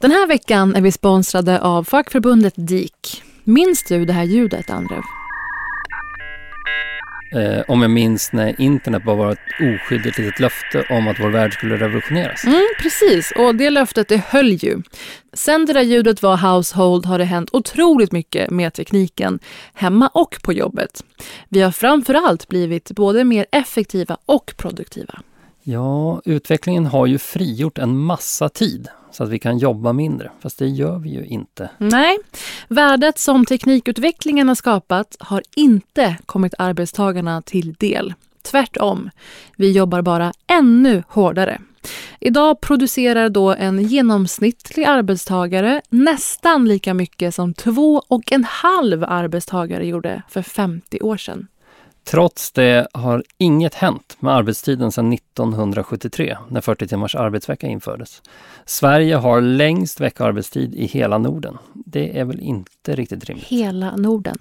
Den 0.00 0.10
här 0.10 0.26
veckan 0.26 0.76
är 0.76 0.80
vi 0.80 0.92
sponsrade 0.92 1.60
av 1.60 1.84
fackförbundet 1.84 2.54
DIK. 2.56 3.22
Minns 3.44 3.84
du 3.88 4.04
det 4.04 4.12
här 4.12 4.24
ljudet, 4.24 4.70
Andrev? 4.70 5.02
Eh, 7.32 7.62
om 7.68 7.82
jag 7.82 7.90
minns 7.90 8.32
när 8.32 8.60
internet 8.60 9.04
bara 9.04 9.16
var 9.16 9.32
ett 9.32 9.38
oskyldigt 9.60 10.18
litet 10.18 10.40
löfte 10.40 10.86
om 10.90 11.08
att 11.08 11.20
vår 11.20 11.28
värld 11.28 11.52
skulle 11.52 11.76
revolutioneras. 11.76 12.44
Mm, 12.44 12.66
precis, 12.82 13.32
och 13.36 13.54
det 13.54 13.70
löftet 13.70 14.08
det 14.08 14.16
höll 14.16 14.52
ju. 14.52 14.82
Sen 15.32 15.66
det 15.66 15.72
där 15.72 15.82
ljudet 15.82 16.22
var 16.22 16.36
household 16.36 17.06
har 17.06 17.18
det 17.18 17.24
hänt 17.24 17.50
otroligt 17.52 18.12
mycket 18.12 18.50
med 18.50 18.74
tekniken, 18.74 19.38
hemma 19.74 20.08
och 20.08 20.36
på 20.42 20.52
jobbet. 20.52 21.04
Vi 21.48 21.60
har 21.60 21.70
framförallt 21.72 22.48
blivit 22.48 22.90
både 22.92 23.24
mer 23.24 23.46
effektiva 23.52 24.16
och 24.26 24.52
produktiva. 24.56 25.20
Ja, 25.62 26.22
utvecklingen 26.24 26.86
har 26.86 27.06
ju 27.06 27.18
frigjort 27.18 27.78
en 27.78 27.98
massa 27.98 28.48
tid 28.48 28.88
så 29.10 29.24
att 29.24 29.28
vi 29.28 29.38
kan 29.38 29.58
jobba 29.58 29.92
mindre, 29.92 30.30
fast 30.40 30.58
det 30.58 30.68
gör 30.68 30.98
vi 30.98 31.10
ju 31.10 31.24
inte. 31.24 31.70
Nej, 31.78 32.18
värdet 32.68 33.18
som 33.18 33.46
teknikutvecklingen 33.46 34.48
har 34.48 34.54
skapat 34.54 35.16
har 35.20 35.42
inte 35.56 36.16
kommit 36.26 36.54
arbetstagarna 36.58 37.42
till 37.42 37.72
del. 37.72 38.14
Tvärtom, 38.42 39.10
vi 39.56 39.72
jobbar 39.72 40.02
bara 40.02 40.32
ännu 40.46 41.02
hårdare. 41.08 41.60
Idag 42.20 42.60
producerar 42.60 43.28
då 43.28 43.54
en 43.54 43.82
genomsnittlig 43.82 44.84
arbetstagare 44.84 45.82
nästan 45.88 46.68
lika 46.68 46.94
mycket 46.94 47.34
som 47.34 47.54
två 47.54 48.02
och 48.08 48.32
en 48.32 48.44
halv 48.44 49.04
arbetstagare 49.04 49.86
gjorde 49.86 50.22
för 50.28 50.42
50 50.42 51.00
år 51.00 51.16
sedan. 51.16 51.46
Trots 52.10 52.52
det 52.52 52.88
har 52.92 53.24
inget 53.38 53.74
hänt 53.74 54.16
med 54.20 54.34
arbetstiden 54.34 54.92
sedan 54.92 55.12
1973 55.12 56.36
när 56.48 56.60
40 56.60 56.88
timmars 56.88 57.14
arbetsvecka 57.14 57.66
infördes. 57.66 58.22
Sverige 58.64 59.14
har 59.14 59.40
längst 59.40 60.00
veckoarbetstid 60.00 60.74
i 60.74 60.86
hela 60.86 61.18
Norden. 61.18 61.58
Det 61.72 62.18
är 62.18 62.24
väl 62.24 62.40
inte 62.40 62.94
riktigt 62.94 63.24
rimligt? 63.24 63.46
Hela 63.46 63.96
Norden. 63.96 64.38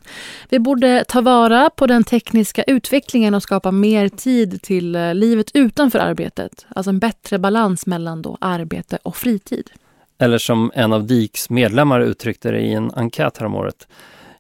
Vi 0.50 0.60
borde 0.60 1.04
ta 1.08 1.22
vara 1.22 1.70
på 1.70 1.88
den 1.88 2.04
tekniska 2.04 2.64
utvecklingen 2.64 3.34
och 3.34 3.44
skapa 3.44 3.72
mer 3.72 4.10
tid 4.10 4.62
till 4.62 4.96
eh, 4.96 5.16
livet 5.16 5.52
utanför 5.54 6.00
arbetet. 6.00 6.66
Alltså 6.70 6.90
en 6.90 7.00
bättre 7.00 7.40
balans 7.40 7.86
mellan 7.86 8.22
då 8.22 8.38
arbete 8.42 9.00
och 9.04 9.16
fritid. 9.16 9.70
Eller 10.18 10.38
som 10.38 10.72
en 10.76 10.94
av 10.94 11.08
DIKs 11.08 11.50
medlemmar 11.50 12.00
uttryckte 12.00 12.52
det 12.52 12.60
i 12.60 12.74
en 12.74 12.92
enkät 12.92 13.38
häromåret. 13.38 13.88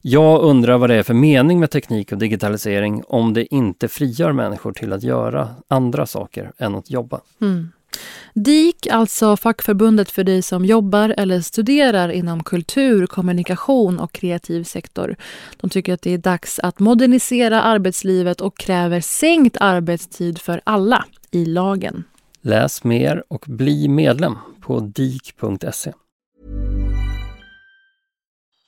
Jag 0.01 0.41
undrar 0.41 0.77
vad 0.77 0.89
det 0.89 0.95
är 0.95 1.03
för 1.03 1.13
mening 1.13 1.59
med 1.59 1.71
teknik 1.71 2.11
och 2.11 2.17
digitalisering 2.17 3.03
om 3.07 3.33
det 3.33 3.55
inte 3.55 3.87
frigör 3.87 4.31
människor 4.31 4.71
till 4.71 4.93
att 4.93 5.03
göra 5.03 5.49
andra 5.67 6.05
saker 6.05 6.51
än 6.57 6.75
att 6.75 6.89
jobba. 6.89 7.21
Mm. 7.41 7.71
DIK, 8.33 8.87
alltså 8.87 9.37
fackförbundet 9.37 10.11
för 10.11 10.23
dig 10.23 10.41
som 10.41 10.65
jobbar 10.65 11.15
eller 11.17 11.41
studerar 11.41 12.09
inom 12.09 12.43
kultur, 12.43 13.07
kommunikation 13.07 13.99
och 13.99 14.11
kreativ 14.11 14.63
sektor. 14.63 15.15
De 15.57 15.69
tycker 15.69 15.93
att 15.93 16.01
det 16.01 16.13
är 16.13 16.17
dags 16.17 16.59
att 16.59 16.79
modernisera 16.79 17.61
arbetslivet 17.61 18.41
och 18.41 18.57
kräver 18.57 19.01
sänkt 19.01 19.57
arbetstid 19.59 20.39
för 20.39 20.61
alla 20.63 21.05
i 21.31 21.45
lagen. 21.45 22.03
Läs 22.41 22.83
mer 22.83 23.23
och 23.27 23.45
bli 23.47 23.87
medlem 23.87 24.37
på 24.61 24.79
dik.se. 24.79 25.93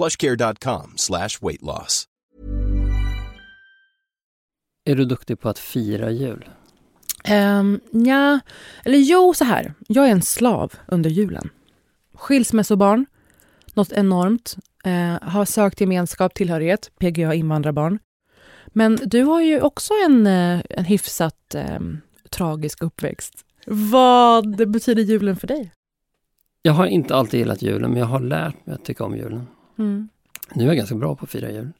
plushcare.com 0.00 0.92
slash 0.96 1.28
weight 1.40 1.62
loss. 1.62 2.06
Är 4.84 4.96
du 4.96 5.04
duktig 5.04 5.40
på 5.40 5.48
att 5.48 5.58
fira 5.58 6.10
jul? 6.10 6.48
Um, 7.30 7.80
ja, 7.90 8.40
eller 8.84 8.98
jo, 8.98 9.34
så 9.34 9.44
här. 9.44 9.74
Jag 9.88 10.06
är 10.06 10.10
en 10.10 10.22
slav 10.22 10.72
under 10.86 11.10
julen. 11.10 11.50
Skilsmässobarn, 12.14 13.06
något 13.74 13.92
enormt. 13.92 14.56
Uh, 14.86 15.28
har 15.28 15.44
sökt 15.44 15.80
gemenskap, 15.80 16.34
tillhörighet, 16.34 16.90
PGA 16.98 17.34
invandrarbarn. 17.34 17.98
Men 18.66 18.98
du 19.04 19.22
har 19.22 19.40
ju 19.40 19.60
också 19.60 19.94
en, 20.06 20.26
uh, 20.26 20.62
en 20.70 20.84
hyfsat 20.84 21.54
um, 21.54 22.00
tragisk 22.30 22.82
uppväxt. 22.82 23.34
Vad 23.66 24.70
betyder 24.70 25.02
julen 25.02 25.36
för 25.36 25.46
dig? 25.46 25.72
Jag 26.62 26.72
har 26.72 26.86
inte 26.86 27.14
alltid 27.14 27.40
gillat 27.40 27.62
julen, 27.62 27.90
men 27.90 28.00
jag 28.00 28.06
har 28.06 28.20
lärt 28.20 28.66
mig 28.66 28.74
att 28.74 28.84
tycka 28.84 29.04
om 29.04 29.16
julen. 29.16 29.46
Mm. 29.80 30.08
Nu 30.54 30.64
är 30.64 30.68
jag 30.68 30.76
ganska 30.76 30.94
bra 30.94 31.16
på 31.16 31.24
att 31.24 31.30
fira 31.30 31.50
jul. 31.50 31.72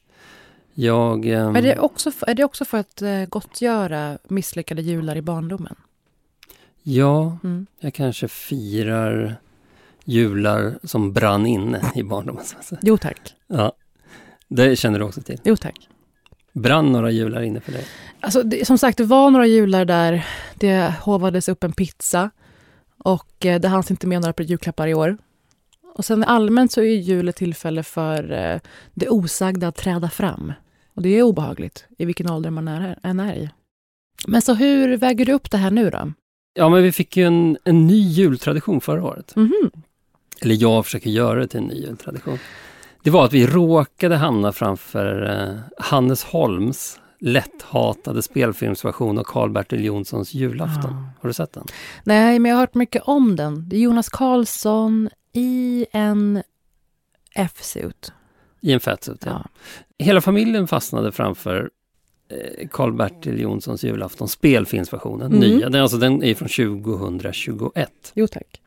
Jag... 0.75 1.27
ehm, 1.27 1.57
Är, 1.57 1.63
det 1.63 1.79
också 1.79 2.11
för, 2.11 2.31
är 2.31 2.35
det 2.35 2.45
också 2.45 2.65
för 2.65 2.79
att 2.79 3.03
uh, 3.03 3.25
gottgöra 3.25 4.19
misslyckade 4.29 4.83
jular 4.83 5.17
i 5.17 5.23
barndomen? 5.23 5.77
Ja, 6.83 7.39
Mm. 7.45 7.67
jag 7.81 7.95
kanske 7.95 8.29
firar 8.29 9.37
jular 10.05 10.79
som 10.83 11.13
brann 11.13 11.47
inne 11.47 11.81
i 11.95 12.03
barndomen. 12.03 12.45
så 12.45 12.57
att 12.59 12.65
säga. 12.65 12.79
Jo 12.85 12.97
tack. 12.99 13.35
Ja, 13.47 13.73
det 14.49 14.77
känner 14.77 14.99
du 14.99 15.05
också 15.05 15.23
till. 15.23 15.41
Jo 15.45 15.57
tack. 15.57 15.89
Brann 16.53 16.93
några 16.93 17.11
jular 17.11 17.43
inne 17.43 17.61
för 17.61 17.73
dig? 17.73 17.85
Alltså, 18.21 18.43
det, 18.43 18.67
som 18.67 18.79
sagt, 18.79 18.99
det 18.99 19.05
var 19.05 19.31
några 19.31 19.47
jular 19.47 19.85
där 19.85 20.27
det 20.55 20.95
hovades 21.03 21.49
upp 21.49 21.65
en 21.65 21.73
pizza 21.73 22.31
och 22.99 23.47
eh, 23.47 23.61
det 23.61 23.69
hanns 23.69 23.91
inte 23.91 24.07
med 24.07 24.21
några 24.23 24.45
julklappar 24.45 24.87
i 24.87 24.95
år. 24.95 25.19
Och 25.95 26.05
sen 26.05 26.25
allmänt 26.25 26.73
så 26.73 26.81
är 26.81 26.85
jul 26.85 27.29
ett 27.29 27.37
tillfälle 27.37 27.83
för 27.83 28.33
eh, 28.33 28.61
det 28.95 29.09
osagda 29.09 29.69
att 29.69 29.77
träda 29.77 30.11
fram. 30.11 30.53
Och 30.95 31.03
det 31.03 31.09
är 31.09 31.23
obehagligt 31.23 31.85
i 31.99 32.05
vilken 32.05 32.31
ålder 32.31 32.51
man 32.51 32.69
är, 32.69 32.99
än 33.03 33.21
är 33.21 33.35
i. 33.35 33.51
Men 34.27 34.43
så 34.43 34.55
hur 34.55 34.97
väger 34.97 35.27
du 35.27 35.33
upp 35.33 35.51
det 35.51 35.57
här 35.57 35.71
nu 35.71 35.91
då? 35.91 36.13
Ja, 36.55 36.69
men 36.69 36.83
vi 36.83 36.93
fick 36.93 37.17
ju 37.17 37.25
en, 37.25 37.59
en 37.65 37.87
ny 37.87 38.01
jultradition 38.01 38.81
förra 38.81 39.05
året. 39.05 39.37
Mhm. 39.37 39.71
Eller 40.41 40.55
jag 40.55 40.85
försöker 40.85 41.11
göra 41.11 41.41
det 41.41 41.47
till 41.47 41.61
en 41.61 41.67
ny 41.67 41.75
jultradition. 41.75 42.39
Det 43.03 43.11
var 43.11 43.25
att 43.25 43.33
vi 43.33 43.47
råkade 43.47 44.17
hamna 44.17 44.53
framför 44.53 45.31
eh, 45.31 45.85
Hannes 45.85 46.25
Holms 46.25 47.01
lätthatade 47.21 48.23
spelfilmsversion 48.23 49.19
av 49.19 49.25
Karl-Bertil 49.25 49.85
Jonssons 49.85 50.35
julafton. 50.35 50.91
Ja. 50.91 51.13
Har 51.21 51.29
du 51.29 51.33
sett 51.33 51.53
den? 51.53 51.67
Nej, 52.05 52.39
men 52.39 52.51
jag 52.51 52.57
har 52.57 52.61
hört 52.63 52.75
mycket 52.75 53.03
om 53.03 53.37
den. 53.37 53.69
Det 53.69 53.77
är 53.77 53.81
Jonas 53.81 54.09
Karlsson 54.09 55.09
i 55.33 55.87
en 55.93 56.43
F-suit. 57.35 58.13
I 58.61 58.73
en 58.73 58.81
fettsuit, 58.81 59.23
ja. 59.27 59.31
Ja. 59.31 59.47
Hela 60.05 60.21
familjen 60.21 60.69
fastnade 60.69 61.13
framför 61.13 61.71
eh, 62.29 62.69
Karl-Bertil 62.69 63.41
Jonssons 63.41 63.85
julafton, 63.85 64.29
spelfilmsversionen, 64.29 65.27
Mm. 65.27 65.39
nya. 65.41 65.69
Den, 65.69 65.83
alltså, 65.83 65.97
den 65.97 66.23
är 66.23 66.35
från 66.35 66.49
2021. 66.49 68.13
Jo 68.15 68.27
tack. 68.27 68.61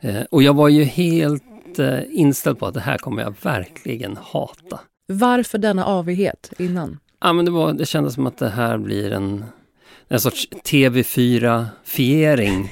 Eh, 0.00 0.22
och 0.30 0.42
jag 0.42 0.54
var 0.54 0.68
ju 0.68 0.84
helt 0.84 1.78
eh, 1.78 1.98
inställd 2.10 2.58
på 2.58 2.66
att 2.66 2.74
det 2.74 2.80
här 2.80 2.98
kommer 2.98 3.22
jag 3.22 3.34
verkligen 3.42 4.16
hata. 4.22 4.80
Varför 5.06 5.58
denna 5.58 5.84
avighet 5.84 6.52
innan? 6.58 6.98
Ja, 7.20 7.32
men 7.32 7.44
det, 7.44 7.50
var, 7.50 7.72
det 7.72 7.86
kändes 7.86 8.14
som 8.14 8.26
att 8.26 8.38
det 8.38 8.48
här 8.48 8.78
blir 8.78 9.12
en, 9.12 9.44
en 10.08 10.20
sorts 10.20 10.48
TV4-fiering 10.64 12.68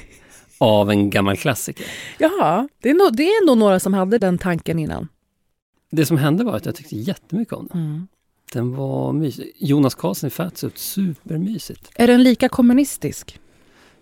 av 0.61 0.89
en 0.91 1.09
gammal 1.09 1.37
klassiker. 1.37 1.85
Jaha, 2.17 2.67
det 2.81 2.89
är, 2.89 2.93
nog, 2.93 3.15
det 3.15 3.23
är 3.23 3.41
ändå 3.41 3.55
några 3.55 3.79
som 3.79 3.93
hade 3.93 4.17
den 4.17 4.37
tanken 4.37 4.79
innan. 4.79 5.07
Det 5.91 6.05
som 6.05 6.17
hände 6.17 6.43
var 6.43 6.55
att 6.55 6.65
jag 6.65 6.75
tyckte 6.75 6.95
jättemycket 6.95 7.53
om 7.53 7.67
den. 7.71 7.81
Mm. 7.81 8.07
Den 8.53 8.75
var 8.75 9.13
mysig. 9.13 9.51
Jonas 9.59 9.95
Karlsson 9.95 10.27
i 10.27 10.31
Fatsuit, 10.31 10.77
supermysigt. 10.77 11.91
Är 11.95 12.07
den 12.07 12.23
lika 12.23 12.49
kommunistisk? 12.49 13.39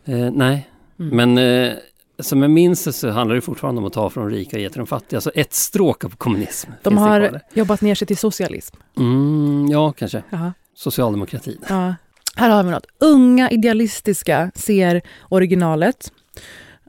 Eh, 0.06 0.32
nej, 0.32 0.70
Mm. 1.00 1.16
men 1.36 1.38
eh, 1.68 1.74
som 2.20 2.42
jag 2.42 2.52
minns 2.52 2.84
det 2.84 2.94
så 2.94 3.10
handlar 3.10 3.36
det 3.36 3.42
fortfarande 3.42 3.80
om 3.82 3.86
att 3.88 3.94
ta 3.94 4.10
från 4.10 4.30
de 4.30 4.36
rika 4.36 4.56
och 4.58 4.62
ge 4.62 4.70
till 4.70 4.78
de 4.78 4.88
fattiga. 4.88 5.18
Alltså 5.18 5.32
ett 5.32 5.54
stråk 5.54 6.04
av 6.06 6.10
kommunism. 6.10 6.72
De 6.84 6.98
har 6.98 7.42
jobbat 7.54 7.82
ner 7.82 7.96
sig 7.96 8.08
till 8.08 8.18
socialism. 8.18 8.76
Mm, 8.98 9.68
ja, 9.72 9.92
kanske. 9.92 10.24
Jaha. 10.30 10.54
Socialdemokratin. 10.74 11.58
Ja. 11.70 11.96
Här 12.36 12.50
har 12.50 12.64
vi 12.64 12.72
något. 12.72 12.86
Unga 13.00 13.50
idealistiska 13.52 14.52
ser 14.56 15.02
originalet 15.30 16.12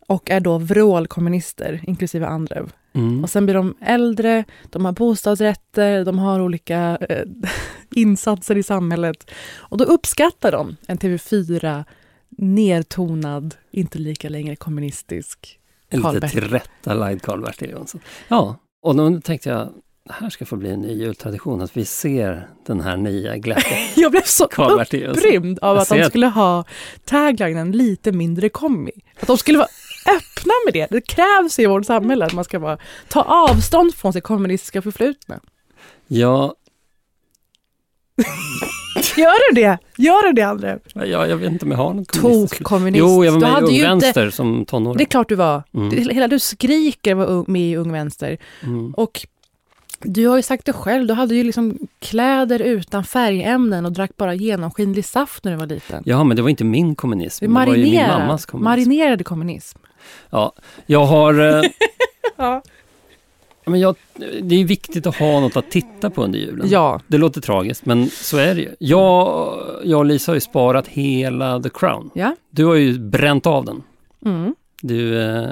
och 0.06 0.30
är 0.30 0.40
då 0.40 0.58
vrålkommunister, 0.58 1.80
inklusive 1.86 2.26
Andrev. 2.26 2.72
Mm. 2.92 3.22
Och 3.22 3.30
sen 3.30 3.44
blir 3.44 3.54
de 3.54 3.74
äldre, 3.80 4.44
de 4.70 4.84
har 4.84 4.92
bostadsrätter, 4.92 6.04
de 6.04 6.18
har 6.18 6.40
olika 6.40 6.98
eh, 7.08 7.24
insatser 7.94 8.56
i 8.56 8.62
samhället. 8.62 9.30
Och 9.56 9.78
då 9.78 9.84
uppskattar 9.84 10.52
de 10.52 10.76
en 10.86 10.98
TV4 10.98 11.84
nertonad, 12.30 13.54
inte 13.70 13.98
lika 13.98 14.28
längre 14.28 14.56
kommunistisk. 14.56 15.58
En 15.88 16.00
lite 16.14 16.28
tillrättalagd 16.28 17.24
Jonsson. 17.60 18.00
Ja, 18.28 18.56
och 18.82 18.96
då 18.96 19.20
tänkte 19.20 19.48
jag, 19.48 19.72
det 20.08 20.14
här 20.14 20.30
ska 20.30 20.46
få 20.46 20.56
bli 20.56 20.70
en 20.70 20.80
ny 20.80 20.92
jultradition, 20.92 21.60
att 21.60 21.76
vi 21.76 21.84
ser 21.84 22.48
den 22.66 22.80
här 22.80 22.96
nya 22.96 23.36
glädjen. 23.36 23.78
Jag 23.96 24.10
blev 24.10 24.22
så 24.22 24.44
upprymd 24.44 25.58
av 25.62 25.78
att 25.78 25.88
de 25.88 26.04
skulle 26.04 26.26
ha 26.26 26.64
taglinen 27.04 27.72
lite 27.72 28.12
mindre 28.12 28.48
kommi. 28.48 28.90
Att 29.20 29.26
de 29.26 29.38
skulle 29.38 29.58
vara 29.58 29.68
öppna 30.16 30.52
med 30.66 30.74
det. 30.74 30.86
Det 30.90 31.00
krävs 31.00 31.58
i 31.58 31.66
vårt 31.66 31.86
samhälle 31.86 32.24
att 32.24 32.32
man 32.32 32.44
ska 32.44 32.60
bara 32.60 32.78
ta 33.08 33.22
avstånd 33.22 33.94
från 33.94 34.12
sitt 34.12 34.24
kommunistiska 34.24 34.82
förflutna. 34.82 35.40
Ja, 36.06 36.54
Gör 39.16 39.50
du 39.54 39.60
det? 39.60 39.78
Gör 39.96 40.26
du 40.26 40.32
det, 40.32 40.42
André? 40.42 40.78
ja, 40.94 41.26
jag 41.26 41.36
vet 41.36 41.52
inte 41.52 41.64
om 41.64 41.70
jag 41.70 41.78
har 41.78 41.94
något 41.94 42.18
kommunistiskt. 42.20 42.58
Tok-kommunist. 42.58 42.98
Jo, 43.00 43.24
jag 43.24 43.32
var 43.32 43.38
Du 43.40 43.46
med 43.46 43.54
hade 43.54 43.66
i 43.66 43.68
Ung 43.68 43.74
ju 43.74 43.92
inte- 43.92 44.06
Vänster 44.06 44.30
som 44.30 44.64
tonåring. 44.64 44.96
Det 44.98 45.04
är 45.04 45.06
klart 45.06 45.28
du 45.28 45.34
var. 45.34 45.62
Mm. 45.74 45.90
Hela 46.10 46.28
du 46.28 46.38
skriker 46.38 47.14
var 47.14 47.44
med 47.50 47.62
i 47.62 47.76
Ung 47.76 47.92
Vänster. 47.92 48.38
Mm. 48.62 48.94
Och 48.94 49.26
du 50.00 50.26
har 50.26 50.36
ju 50.36 50.42
sagt 50.42 50.66
det 50.66 50.72
själv, 50.72 51.06
du 51.06 51.14
hade 51.14 51.34
ju 51.34 51.44
liksom 51.44 51.78
kläder 51.98 52.60
utan 52.62 53.04
färgämnen 53.04 53.86
och 53.86 53.92
drack 53.92 54.16
bara 54.16 54.34
genomskinlig 54.34 55.04
saft 55.04 55.44
när 55.44 55.52
du 55.52 55.58
var 55.58 55.66
liten. 55.66 56.02
Ja, 56.06 56.24
men 56.24 56.36
det 56.36 56.42
var 56.42 56.48
inte 56.50 56.64
min 56.64 56.94
kommunism. 56.94 57.44
Det 57.46 57.52
var 57.52 57.66
ju 57.66 57.72
min 57.72 57.80
marinerade, 57.82 58.18
mammas 58.18 58.46
kommunism. 58.46 58.64
marinerade 58.88 59.24
kommunism. 59.24 59.78
Ja, 60.30 60.52
jag 60.86 61.04
har... 61.06 61.40
Eh, 61.58 61.62
Ja. 62.40 62.62
men 63.64 63.80
jag, 63.80 63.96
det 64.42 64.54
är 64.60 64.64
viktigt 64.64 65.06
att 65.06 65.16
ha 65.16 65.40
något 65.40 65.56
att 65.56 65.70
titta 65.70 66.10
på 66.10 66.24
under 66.24 66.38
julen. 66.38 66.68
ja. 66.70 67.00
Det 67.06 67.18
låter 67.18 67.40
tragiskt, 67.40 67.86
men 67.86 68.10
så 68.10 68.36
är 68.36 68.54
det 68.54 68.60
ju. 68.60 68.74
Jag, 68.78 69.58
jag 69.84 69.98
och 69.98 70.04
Lisa 70.04 70.30
har 70.30 70.34
ju 70.36 70.40
sparat 70.40 70.86
hela 70.88 71.60
The 71.62 71.68
Crown. 71.70 72.10
Ja. 72.14 72.36
Du 72.50 72.64
har 72.64 72.74
ju 72.74 72.98
bränt 72.98 73.46
av 73.46 73.64
den. 73.64 73.82
Mm. 74.24 74.54
Du, 74.82 75.22
eh, 75.22 75.48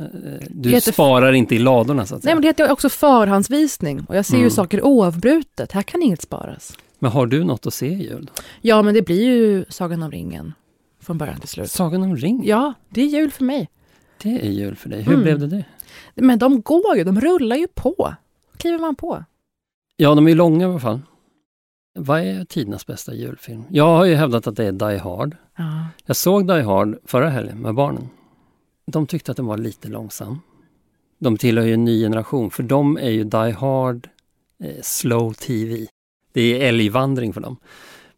du 0.51 0.69
heter- 0.71 0.93
sparar 0.93 1.33
inte 1.33 1.55
i 1.55 1.59
ladorna 1.59 2.07
så 2.07 2.15
att 2.15 2.23
säga. 2.23 2.29
Nej, 2.29 2.35
men 2.35 2.43
det 2.43 2.49
heter 2.49 2.65
ju 2.67 2.71
också 2.73 2.89
förhandsvisning 2.89 4.01
och 4.09 4.17
jag 4.17 4.25
ser 4.25 4.35
ju 4.35 4.41
Mm. 4.41 4.51
saker 4.51 4.83
oavbrutet. 4.83 5.73
Här 5.73 5.83
kan 5.83 6.03
inget 6.03 6.23
sparas. 6.23 6.73
Men 6.99 7.11
har 7.11 7.27
du 7.27 7.45
något 7.45 7.67
att 7.67 7.75
se 7.75 7.87
i 7.87 8.03
jul? 8.03 8.31
Ja, 8.61 8.83
men 8.83 8.95
det 8.95 9.03
blir 9.03 9.23
ju 9.25 9.65
Sagan 9.69 10.03
om 10.03 10.11
ringen 10.11 10.53
från 11.01 11.19
början 11.19 11.41
till 11.41 11.49
slut. 11.49 11.71
Sagan 11.71 12.03
om 12.03 12.17
ring? 12.17 12.43
Ja, 12.47 12.73
det 12.89 13.01
är 13.03 13.07
jul 13.07 13.31
för 13.31 13.45
mig. 13.45 13.69
Det 14.23 14.29
är 14.47 14.51
jul 14.51 14.77
för 14.77 14.89
dig. 14.89 15.03
Hur 15.03 15.13
Mm. 15.13 15.23
blev 15.23 15.39
det 15.39 15.47
det? 15.47 15.65
Men 16.15 16.39
de 16.39 16.61
går 16.61 16.97
ju, 16.97 17.05
de 17.05 17.21
rullar 17.21 17.57
ju 17.57 17.67
på. 17.75 18.15
Kliver 18.57 18.79
man 18.79 18.95
på. 18.97 19.25
Ja, 19.97 20.15
de 20.15 20.27
är 20.27 20.31
ju 20.31 20.37
långa 20.37 20.67
i 20.67 20.71
alla 20.71 20.81
fall. 20.81 21.01
Vad 21.99 22.21
är 22.21 22.45
tidernas 22.45 22.87
bästa 22.87 23.15
julfilm? 23.15 23.63
Jag 23.71 23.85
har 23.97 24.05
ju 24.05 24.15
hävdat 24.15 24.47
att 24.47 24.57
det 24.57 24.65
är 24.65 24.73
Die 24.73 24.99
Hard. 24.99 25.37
Ja. 25.57 25.65
Jag 26.07 26.17
såg 26.17 26.47
Die 26.49 26.63
Hard 26.63 26.99
förra 27.05 27.29
helgen 27.31 27.59
med 27.59 27.75
barnen. 27.75 28.09
De 28.87 29.07
tyckte 29.07 29.31
att 29.31 29.37
den 29.37 29.47
var 29.47 29.59
lite 29.59 29.89
långsam. 29.89 30.41
De 31.19 31.37
tillhör 31.37 31.67
ju 31.67 31.75
en 31.75 31.85
ny 31.85 32.01
generation, 32.03 32.51
för 32.51 32.63
de 32.63 32.97
är 32.97 33.11
ju 33.11 33.25
Die 33.25 33.51
Hard 33.53 34.09
eh, 34.65 34.83
slow 34.83 35.33
TV. 35.33 35.87
Det 36.33 36.41
är 36.63 36.69
älgvandring 36.69 37.33
för 37.33 37.41
dem. 37.41 37.57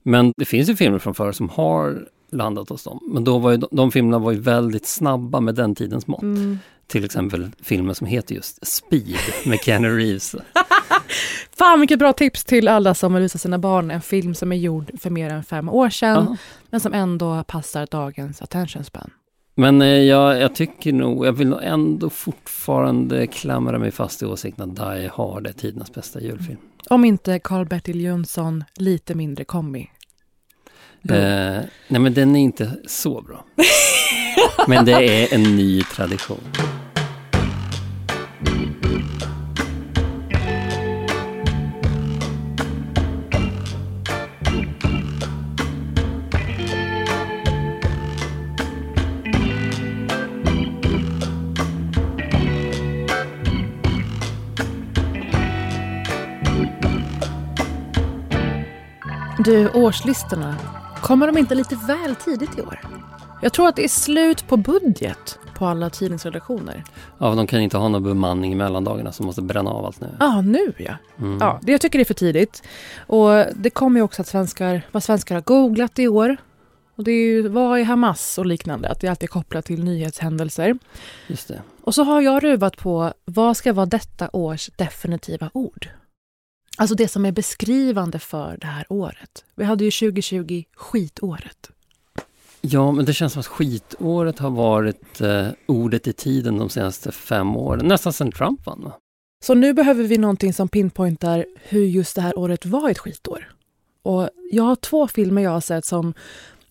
Men 0.02 0.32
det 0.36 0.44
finns 0.44 0.68
ju 0.68 0.76
filmer 0.76 0.98
från 0.98 1.14
förr 1.14 1.32
som 1.32 1.48
har 1.48 2.08
landat 2.32 2.68
hos 2.68 2.84
dem. 2.84 3.00
Men 3.12 3.24
då 3.24 3.38
var 3.38 3.56
de, 3.56 3.68
de 3.70 3.92
filmerna 3.92 4.18
var 4.18 4.32
ju 4.32 4.40
väldigt 4.40 4.86
snabba 4.86 5.40
med 5.40 5.54
den 5.54 5.74
tidens 5.74 6.06
mått. 6.06 6.22
Mm. 6.22 6.58
Till 6.86 7.04
exempel 7.04 7.50
filmer 7.62 7.94
som 7.94 8.06
heter 8.06 8.34
just 8.34 8.66
Speed 8.66 9.16
med 9.46 9.58
Keanu 9.60 9.88
Reeves. 9.96 10.34
Fan 11.58 11.80
vilket 11.80 11.98
bra 11.98 12.12
tips 12.12 12.44
till 12.44 12.68
alla 12.68 12.94
som 12.94 13.14
vill 13.14 13.22
visa 13.22 13.38
sina 13.38 13.58
barn 13.58 13.90
en 13.90 14.02
film 14.02 14.34
som 14.34 14.52
är 14.52 14.56
gjord 14.56 14.90
för 15.00 15.10
mer 15.10 15.30
än 15.30 15.44
fem 15.44 15.68
år 15.68 15.90
sedan, 15.90 16.26
Ja. 16.30 16.36
men 16.70 16.80
som 16.80 16.94
ändå 16.94 17.44
passar 17.44 17.88
dagens 17.90 18.42
attention 18.42 18.84
span. 18.84 19.10
Men 19.58 19.82
eh, 19.82 19.88
jag, 19.88 20.40
jag 20.40 20.55
tycker 20.55 20.93
nog, 20.93 21.26
jag 21.26 21.32
vill 21.32 21.49
nog 21.49 21.60
ändå 21.62 22.10
fortfarande 22.10 23.26
klamra 23.26 23.78
mig 23.78 23.90
fast 23.90 24.22
i 24.22 24.26
åsikten 24.26 24.70
att 24.70 24.76
Die 24.76 25.10
Hard 25.14 25.46
är 25.46 25.52
tidernas 25.52 25.93
bästa 25.93 26.20
julfilm. 26.20 26.58
Om 26.90 27.05
inte 27.05 27.38
Karl-Bertil 27.38 28.00
Jönsson 28.00 28.64
lite 28.76 29.14
mindre 29.14 29.44
kommi. 29.44 29.90
Då- 31.02 31.14
Eh, 31.14 31.60
nej 31.88 32.00
men 32.00 32.14
den 32.14 32.37
är 32.37 32.40
inte 32.40 32.72
så 32.87 33.22
bra. 33.22 33.44
men 34.69 34.84
det 34.84 34.93
är 34.93 35.34
en 35.34 35.43
ny 35.56 35.82
tradition. 35.82 36.40
Du, 59.49 59.71
årslistorna, 59.71 60.57
kommer 61.02 61.26
de 61.26 61.38
inte 61.38 61.55
lite 61.55 61.76
väl 61.87 62.17
tidigt 62.17 62.59
i 62.59 62.62
år? 62.62 62.81
Jag 63.43 63.52
tror 63.52 63.69
att 63.69 63.76
det 63.76 63.85
är 63.85 63.88
slut 63.88 64.49
på 64.49 64.57
budget 64.57 65.38
på 65.55 65.67
alla 65.67 65.90
tidningsredaktioner. 65.90 66.85
Ja, 67.19 67.35
de 67.35 67.47
kan 67.47 67.61
inte 67.61 67.76
ha 67.76 67.88
någon 67.88 68.02
bemanning 68.02 68.52
i 68.52 68.55
mellandagarna 68.55 69.12
som 69.12 69.26
måste 69.26 69.43
bränna 69.43 69.71
av 69.71 69.85
allt 69.85 70.00
nu. 70.00 70.09
Ja, 70.21 70.26
ah, 70.26 70.40
nu 70.40 70.73
ja. 70.78 70.95
Mm. 71.19 71.38
ja. 71.40 71.61
Det 71.62 71.73
jag 71.73 71.81
tycker 71.81 71.99
det 71.99 72.02
är 72.02 72.05
för 72.05 72.14
tidigt. 72.14 72.62
Och 73.07 73.31
det 73.55 73.71
kommer 73.71 74.00
ju 74.00 74.05
också 74.05 74.23
att 74.23 74.28
svenskar, 74.28 74.83
vad 74.93 75.02
svenskar 75.02 75.35
har 75.35 75.43
googlat 75.43 75.99
i 75.99 76.09
år. 76.09 76.37
Och 76.97 77.05
det 77.05 77.11
är 77.11 77.26
ju, 77.26 77.49
vad 77.49 77.78
är 77.78 77.85
Hamas 77.85 78.38
och 78.38 78.47
liknande? 78.47 78.88
Att 78.88 79.00
det 79.00 79.09
alltid 79.09 79.28
är 79.28 79.33
kopplat 79.33 79.64
till 79.64 79.85
nyhetshändelser. 79.85 80.78
Just 81.26 81.49
det. 81.49 81.62
Och 81.85 81.95
så 81.95 82.02
har 82.02 82.21
jag 82.21 82.45
ruvat 82.45 82.76
på 82.76 83.12
vad 83.25 83.57
ska 83.57 83.73
vara 83.73 83.87
detta 83.87 84.31
års 84.33 84.71
definitiva 84.76 85.50
ord? 85.52 85.88
Alltså 86.78 86.94
det 86.94 87.08
som 87.08 87.25
är 87.25 87.32
beskrivande 87.32 88.18
för 88.18 88.56
det 88.61 88.66
här 88.66 88.87
året. 88.88 89.44
Vi 89.54 89.64
hade 89.64 89.85
ju 89.85 89.90
2020 89.90 90.62
skitåret. 90.76 91.70
Ja, 92.61 92.92
men 92.92 93.04
det 93.04 93.12
känns 93.12 93.32
som 93.32 93.40
att 93.40 93.47
skitåret 93.47 94.38
har 94.38 94.50
varit 94.50 95.20
eh, 95.20 95.49
ordet 95.66 96.06
i 96.06 96.12
tiden 96.12 96.58
de 96.58 96.68
senaste 96.68 97.12
fem 97.12 97.56
åren. 97.56 97.87
Nästan 97.87 98.12
sedan 98.12 98.32
Trump 98.32 98.66
vann 98.66 98.82
va? 98.85 98.92
Så 99.44 99.54
nu 99.54 99.73
behöver 99.73 100.04
vi 100.04 100.18
någonting 100.18 100.52
som 100.52 100.68
pinpointar 100.68 101.47
hur 101.62 101.85
just 101.85 102.14
det 102.14 102.23
här 102.23 102.38
året 102.38 102.66
var 102.66 102.90
ett 102.90 102.99
skitår. 102.99 103.52
Och 104.02 104.30
jag 104.50 104.64
har 104.64 104.76
två 104.76 105.08
filmer 105.08 105.42
jag 105.42 105.50
har 105.50 105.61
sett 105.61 105.85
som 105.85 106.14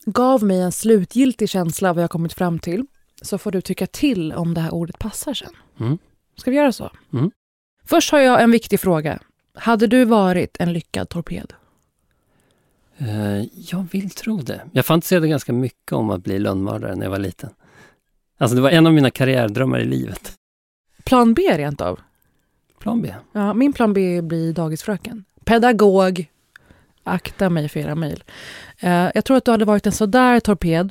gav 0.06 0.44
mig 0.44 0.60
en 0.62 0.72
slutgiltig 0.72 1.50
känsla 1.50 1.90
av 1.90 1.96
vad 1.96 2.04
jag 2.04 2.12
kommit 2.12 2.34
fram 2.34 2.60
till. 2.60 2.86
Så 3.22 3.38
får 3.38 3.52
du 3.52 3.62
tycka 3.62 3.88
till 3.88 4.34
om 4.34 4.54
det 4.54 4.62
här 4.62 4.74
ordet 4.74 5.00
passar 5.00 5.34
sen. 5.34 5.54
Mm. 5.80 5.98
Ska 6.38 6.52
vi 6.52 6.58
göra 6.58 6.72
så? 6.72 6.92
Mm. 7.14 7.32
Först 7.86 8.12
har 8.12 8.20
jag 8.20 8.42
en 8.44 8.52
viktig 8.52 8.80
fråga. 8.80 9.20
Hade 9.58 9.88
du 9.88 10.06
varit 10.06 10.58
en 10.60 10.74
lyckad 10.74 11.10
torped? 11.10 11.54
Eh, 12.98 13.42
jag 13.56 13.88
vill 13.92 14.10
tro 14.10 14.38
det. 14.38 14.62
Jag 14.72 14.86
fantiserade 14.86 15.28
ganska 15.28 15.54
mycket 15.54 15.92
om 15.92 16.10
att 16.10 16.24
bli 16.24 16.40
lönnmördare 16.40 16.96
när 16.96 17.06
jag 17.06 17.12
var 17.12 17.20
liten. 17.20 17.50
Alltså 18.38 18.56
det 18.56 18.62
var 18.62 18.70
en 18.70 18.88
av 18.88 18.94
mina 18.94 19.12
karriärdrömmar 19.12 19.80
i 19.80 19.86
livet. 19.86 20.34
Plan 21.04 21.34
B 21.34 21.42
rent 21.58 21.82
av? 21.82 22.00
Plan 22.80 23.02
B. 23.02 23.14
Ja, 23.32 23.54
min 23.54 23.74
plan 23.74 23.94
B 23.94 24.22
blir 24.22 24.54
dagisfröken. 24.54 25.26
Pedagog. 25.44 26.30
Akta 27.04 27.50
mig 27.50 27.70
för 27.70 27.80
era 27.80 27.96
mejl. 27.96 28.24
Eh, 28.80 29.10
jag 29.16 29.26
tror 29.26 29.38
att 29.38 29.46
du 29.46 29.52
hade 29.52 29.66
varit 29.66 29.86
en 29.86 29.92
sådär 29.92 30.40
torped. 30.40 30.90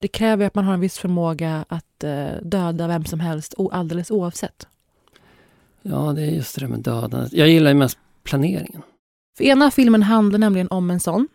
Det 0.00 0.08
kräver 0.08 0.46
att 0.46 0.54
man 0.54 0.64
har 0.64 0.74
en 0.74 0.80
viss 0.80 0.98
förmåga 0.98 1.64
att 1.68 2.04
eh, 2.04 2.28
döda 2.42 2.86
vem 2.88 3.04
som 3.04 3.20
helst 3.20 3.54
alldeles 3.72 4.10
oavsett. 4.10 4.66
Ja, 5.82 6.12
det 6.16 6.22
är 6.22 6.30
just 6.30 6.54
det 6.54 6.60
där 6.60 6.68
med 6.68 6.80
dödandet. 6.80 7.32
Jag 7.32 7.48
gillar 7.48 7.70
ju 7.70 7.74
mest 7.74 7.98
planeringen. 8.26 8.82
För 9.36 9.44
ena 9.44 9.70
filmen 9.70 10.02
handlar 10.02 10.38
nämligen 10.38 10.68
om 10.70 10.90
en 10.90 11.00
sån. 11.00 11.28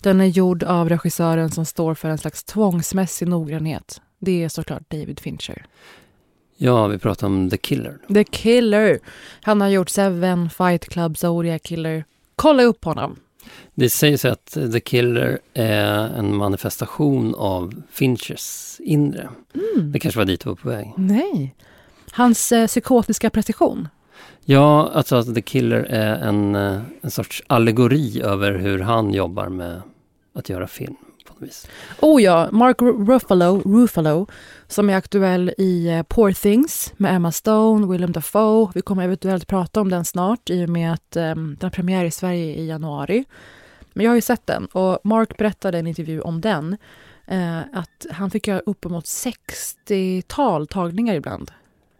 Den 0.00 0.20
är 0.20 0.26
gjord 0.26 0.62
av 0.62 0.88
regissören 0.88 1.50
som 1.50 1.64
står 1.64 1.94
för 1.94 2.08
en 2.08 2.18
slags 2.18 2.44
tvångsmässig 2.44 3.28
noggrannhet. 3.28 4.00
Det 4.18 4.44
är 4.44 4.48
såklart 4.48 4.90
David 4.90 5.20
Fincher. 5.20 5.66
Ja, 6.56 6.86
vi 6.86 6.98
pratar 6.98 7.26
om 7.26 7.50
The 7.50 7.56
Killer. 7.56 7.98
The 8.14 8.24
Killer. 8.24 8.98
Han 9.42 9.60
har 9.60 9.68
gjort 9.68 9.88
Seven, 9.88 10.50
Fight 10.50 10.88
Club, 10.88 11.18
Zodiac 11.18 11.62
Killer. 11.62 12.04
Kolla 12.36 12.62
upp 12.62 12.84
honom. 12.84 13.16
Det 13.74 13.90
sägs 13.90 14.24
att 14.24 14.46
The 14.72 14.80
Killer 14.80 15.38
är 15.54 16.08
en 16.18 16.36
manifestation 16.36 17.34
av 17.34 17.82
Finchers 17.90 18.76
inre. 18.80 19.28
Mm. 19.54 19.92
Det 19.92 19.98
kanske 19.98 20.18
var 20.18 20.24
dit 20.24 20.40
du 20.40 20.48
var 20.48 20.56
på 20.56 20.68
väg. 20.68 20.92
Nej. 20.96 21.54
Hans 22.12 22.52
eh, 22.52 22.66
psykotiska 22.66 23.30
precision. 23.30 23.88
Ja, 24.48 24.90
alltså 24.94 25.16
att 25.16 25.34
The 25.34 25.42
Killer 25.42 25.82
är 25.82 26.16
en, 26.16 26.54
eh, 26.54 26.80
en 27.00 27.10
sorts 27.10 27.42
allegori 27.46 28.22
över 28.22 28.52
hur 28.52 28.78
han 28.78 29.14
jobbar 29.14 29.48
med 29.48 29.82
att 30.34 30.48
göra 30.48 30.66
film. 30.66 30.96
på 31.26 31.32
något 31.32 31.42
vis. 31.42 31.68
Oh 32.00 32.22
ja, 32.22 32.48
Mark 32.52 32.82
Ruffalo, 32.82 33.62
Ruffalo 33.64 34.26
som 34.68 34.90
är 34.90 34.94
aktuell 34.96 35.52
i 35.58 35.88
eh, 35.88 36.02
Poor 36.02 36.32
Things 36.32 36.94
med 36.96 37.16
Emma 37.16 37.32
Stone, 37.32 37.86
Willem 37.86 38.12
Dafoe. 38.12 38.72
Vi 38.74 38.82
kommer 38.82 39.04
eventuellt 39.04 39.46
prata 39.46 39.80
om 39.80 39.90
den 39.90 40.04
snart 40.04 40.50
i 40.50 40.64
och 40.64 40.68
med 40.68 40.92
att 40.92 41.16
um, 41.16 41.56
den 41.60 41.66
har 41.66 41.70
premiär 41.70 42.04
i 42.04 42.10
Sverige 42.10 42.54
i 42.54 42.66
januari. 42.66 43.24
Men 43.92 44.04
jag 44.04 44.10
har 44.10 44.16
ju 44.16 44.22
sett 44.22 44.46
den 44.46 44.66
och 44.66 44.98
Mark 45.04 45.36
berättade 45.36 45.78
i 45.78 45.80
en 45.80 45.86
intervju 45.86 46.20
om 46.20 46.40
den 46.40 46.76
eh, 47.26 47.58
att 47.58 48.06
han 48.10 48.30
fick 48.30 48.46
göra 48.46 48.60
uppemot 48.66 49.04
60-tal 49.04 50.66
tagningar 50.66 51.14
ibland 51.14 51.50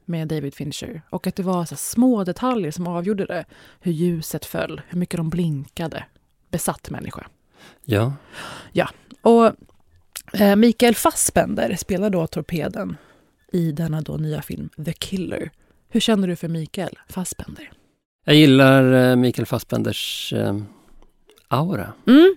med 0.09 0.29
David 0.29 0.55
Fincher 0.55 1.03
och 1.11 1.27
att 1.27 1.37
det 1.37 1.43
var 1.43 1.65
så 1.65 1.77
små 1.77 2.25
detaljer 2.25 2.71
som 2.71 2.87
avgjorde 2.87 3.27
det. 3.27 3.45
Hur 3.81 3.93
ljuset 3.93 4.45
föll, 4.45 4.81
hur 4.89 4.99
mycket 4.99 5.17
de 5.17 5.31
blinkade. 5.31 6.05
Besatt 6.51 6.91
människa. 6.91 7.27
Ja, 7.85 8.13
Och 9.23 9.53
eh, 10.33 10.57
Mikael 10.57 10.95
Fassbender 10.95 11.77
spelar 11.77 12.11
då 12.11 12.27
torpeden 12.27 12.97
i 13.53 13.73
denna 13.73 14.01
då 14.01 14.17
nya 14.17 14.43
film 14.43 14.69
The 14.85 14.93
Killer. 14.93 15.51
Hur 15.89 16.01
känner 16.01 16.29
du 16.29 16.37
för 16.37 16.49
Mikael 16.49 16.99
Fassbender? 17.09 17.71
jag 18.25 18.37
gillar 18.37 19.11
eh, 19.11 19.17
Mikael 19.17 19.47
Fassbenders 19.47 20.33
eh, 20.33 20.57
aura. 21.49 21.93
Mm. 22.07 22.37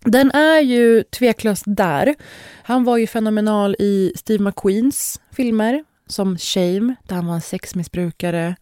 Den 0.00 0.30
är 0.30 0.60
ju 0.60 1.02
tveklöst 1.02 1.64
där. 1.66 2.14
Han 2.62 2.84
var 2.84 2.96
ju 2.96 3.06
fenomenal 3.06 3.76
i 3.78 4.12
Steve 4.16 4.44
McQueens 4.44 5.20
filmer 5.32 5.84
som 6.06 6.38
Shame, 6.38 6.94
där 7.02 7.16
han 7.16 7.26
var 7.26 7.34
en 7.34 7.40
sexmissbrukare, 7.40 8.56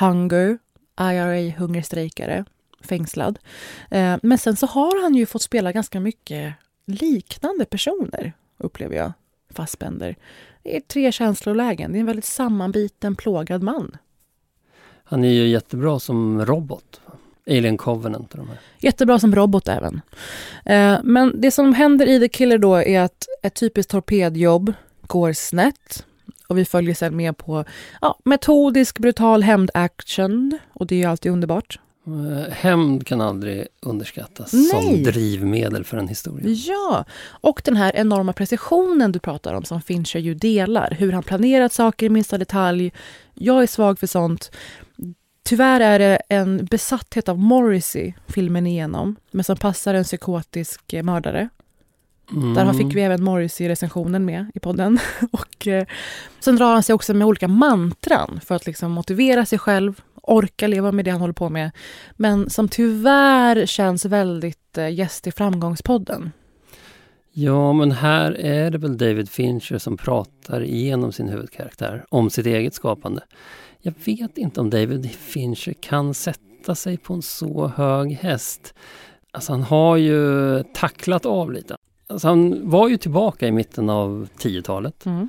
Hunger, 0.00 0.58
IRA 1.00 1.56
hungerstrejkare, 1.58 2.44
fängslad. 2.80 3.38
Eh, 3.90 4.16
men 4.22 4.38
sen 4.38 4.56
så 4.56 4.66
har 4.66 5.02
han 5.02 5.14
ju 5.14 5.26
fått 5.26 5.42
spela 5.42 5.72
ganska 5.72 6.00
mycket 6.00 6.54
liknande 6.86 7.64
personer, 7.64 8.32
upplever 8.58 8.96
jag, 8.96 9.12
Fassbender. 9.50 10.16
Det 10.62 10.76
är 10.76 10.80
tre 10.80 11.12
känslolägen. 11.12 11.92
Det 11.92 11.98
är 11.98 12.00
en 12.00 12.06
väldigt 12.06 12.24
sammanbiten, 12.24 13.16
plågad 13.16 13.62
man. 13.62 13.96
Han 15.04 15.24
är 15.24 15.28
ju 15.28 15.48
jättebra 15.48 15.98
som 15.98 16.46
robot. 16.46 17.00
Alien 17.50 17.76
Covenant 17.76 18.32
och 18.32 18.38
de 18.38 18.48
här. 18.48 18.58
Jättebra 18.78 19.18
som 19.18 19.34
robot 19.34 19.68
även. 19.68 20.00
Eh, 20.64 20.98
men 21.04 21.40
det 21.40 21.50
som 21.50 21.74
händer 21.74 22.06
i 22.06 22.20
The 22.20 22.28
Killer 22.28 22.58
då 22.58 22.74
är 22.74 23.00
att 23.00 23.26
ett 23.42 23.54
typiskt 23.54 23.90
torpedjobb 23.90 24.72
går 25.06 25.32
snett. 25.32 26.06
Och 26.46 26.58
vi 26.58 26.64
följer 26.64 26.94
sen 26.94 27.16
med 27.16 27.36
på 27.36 27.64
ja, 28.00 28.18
metodisk, 28.24 28.98
brutal 28.98 29.42
hämndaction. 29.42 30.58
Och 30.72 30.86
det 30.86 30.94
är 30.94 30.98
ju 30.98 31.04
alltid 31.04 31.32
underbart. 31.32 31.78
Eh, 32.06 32.52
Hämnd 32.52 33.06
kan 33.06 33.20
aldrig 33.20 33.66
underskattas 33.80 34.52
Nej. 34.52 34.70
som 34.70 35.02
drivmedel 35.02 35.84
för 35.84 35.96
en 35.96 36.08
historia. 36.08 36.50
Ja, 36.50 37.04
och 37.24 37.62
den 37.64 37.76
här 37.76 37.96
enorma 37.96 38.32
precisionen 38.32 39.12
du 39.12 39.18
pratar 39.18 39.54
om 39.54 39.64
som 39.64 39.82
Fincher 39.82 40.18
ju 40.18 40.34
delar. 40.34 40.96
Hur 40.98 41.12
han 41.12 41.22
planerat 41.22 41.72
saker 41.72 42.06
i 42.06 42.08
minsta 42.08 42.38
detalj. 42.38 42.92
Jag 43.34 43.62
är 43.62 43.66
svag 43.66 43.98
för 43.98 44.06
sånt. 44.06 44.50
Tyvärr 45.42 45.80
är 45.80 45.98
det 45.98 46.22
en 46.28 46.64
besatthet 46.64 47.28
av 47.28 47.38
Morrissey 47.38 48.12
filmen 48.28 48.66
igenom, 48.66 49.16
men 49.30 49.44
som 49.44 49.56
passar 49.56 49.94
en 49.94 50.04
psykotisk 50.04 50.92
eh, 50.92 51.02
mördare. 52.30 52.54
Där 52.54 52.62
Mm. 52.72 52.76
fick 52.78 52.96
vi 52.96 53.00
även 53.00 53.22
Morrissey-recensionen 53.24 54.24
med 54.24 54.50
i 54.54 54.60
podden. 54.60 54.98
Och, 55.32 55.66
eh, 55.66 55.86
sen 56.40 56.56
drar 56.56 56.72
han 56.72 56.82
sig 56.82 56.94
också 56.94 57.14
med 57.14 57.26
olika 57.26 57.48
mantran 57.48 58.40
för 58.44 58.54
att 58.54 58.66
liksom 58.66 58.92
motivera 58.92 59.46
sig 59.46 59.58
själv, 59.58 60.00
orka 60.22 60.66
leva 60.66 60.92
med 60.92 61.04
det 61.04 61.10
han 61.10 61.20
håller 61.20 61.34
på 61.34 61.48
med. 61.48 61.70
Men 62.16 62.50
som 62.50 62.68
tyvärr 62.68 63.66
känns 63.66 64.04
väldigt 64.04 64.78
eh, 64.78 64.94
gäst 64.94 65.26
i 65.26 65.32
framgångspodden. 65.32 66.32
Ja, 67.32 67.72
men 67.72 67.92
här 67.92 68.32
är 68.40 68.70
det 68.70 68.78
väl 68.78 68.98
David 68.98 69.28
Fincher 69.30 69.78
som 69.78 69.96
pratar 69.96 70.62
igenom 70.62 71.12
sin 71.12 71.28
huvudkaraktär 71.28 72.04
om 72.08 72.30
sitt 72.30 72.46
eget 72.46 72.74
skapande. 72.74 73.22
Jag 73.80 73.94
vet 74.04 74.38
inte 74.38 74.60
om 74.60 74.70
David 74.70 75.10
Fincher 75.10 75.72
kan 75.72 76.14
sätta 76.14 76.74
sig 76.74 76.96
på 76.96 77.14
en 77.14 77.22
så 77.22 77.66
hög 77.76 78.12
häst. 78.12 78.74
Alltså 79.30 79.52
han 79.52 79.62
har 79.62 79.96
ju 79.96 80.62
tacklat 80.74 81.26
av 81.26 81.52
lite. 81.52 81.76
Alltså 82.08 82.28
han 82.28 82.70
var 82.70 82.88
ju 82.88 82.96
tillbaka 82.96 83.46
i 83.46 83.52
mitten 83.52 83.90
av 83.90 84.28
10-talet. 84.38 85.06
Mm. 85.06 85.28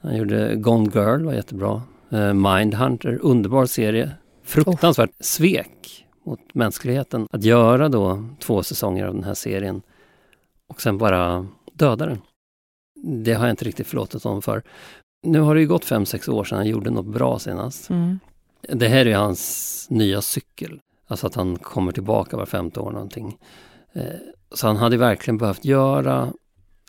Han 0.00 0.16
gjorde 0.16 0.54
Gone 0.56 0.90
Girl, 0.94 1.24
var 1.24 1.32
jättebra. 1.32 1.82
Eh, 2.10 2.34
Mindhunter, 2.34 3.18
underbar 3.22 3.66
serie. 3.66 4.10
Fruktansvärt 4.44 5.10
svek 5.20 6.06
mot 6.24 6.54
mänskligheten 6.54 7.28
att 7.30 7.44
göra 7.44 7.88
då 7.88 8.24
två 8.40 8.62
säsonger 8.62 9.06
av 9.06 9.14
den 9.14 9.24
här 9.24 9.34
serien 9.34 9.82
och 10.66 10.80
sen 10.82 10.98
bara 10.98 11.46
döda 11.72 12.06
den. 12.06 12.22
Det 13.24 13.32
har 13.32 13.46
jag 13.46 13.52
inte 13.52 13.64
riktigt 13.64 13.86
förlåtit 13.86 14.24
honom 14.24 14.42
för. 14.42 14.62
Nu 15.22 15.40
har 15.40 15.54
det 15.54 15.60
ju 15.60 15.66
gått 15.66 15.84
fem 15.84 16.06
sex 16.06 16.28
år 16.28 16.44
sedan 16.44 16.58
han 16.58 16.66
gjorde 16.66 16.90
något 16.90 17.06
bra 17.06 17.38
senast. 17.38 17.90
Mm. 17.90 18.18
Det 18.60 18.88
här 18.88 19.06
är 19.06 19.16
hans 19.16 19.86
nya 19.90 20.22
cykel. 20.22 20.80
Alltså 21.06 21.26
att 21.26 21.34
han 21.34 21.56
kommer 21.56 21.92
tillbaka 21.92 22.36
var 22.36 22.46
femte 22.46 22.80
år 22.80 22.90
någonting. 22.90 23.38
Eh, 23.92 24.04
Så 24.54 24.66
han 24.66 24.76
hade 24.76 24.96
verkligen 24.96 25.38
behövt 25.38 25.64
göra 25.64 26.32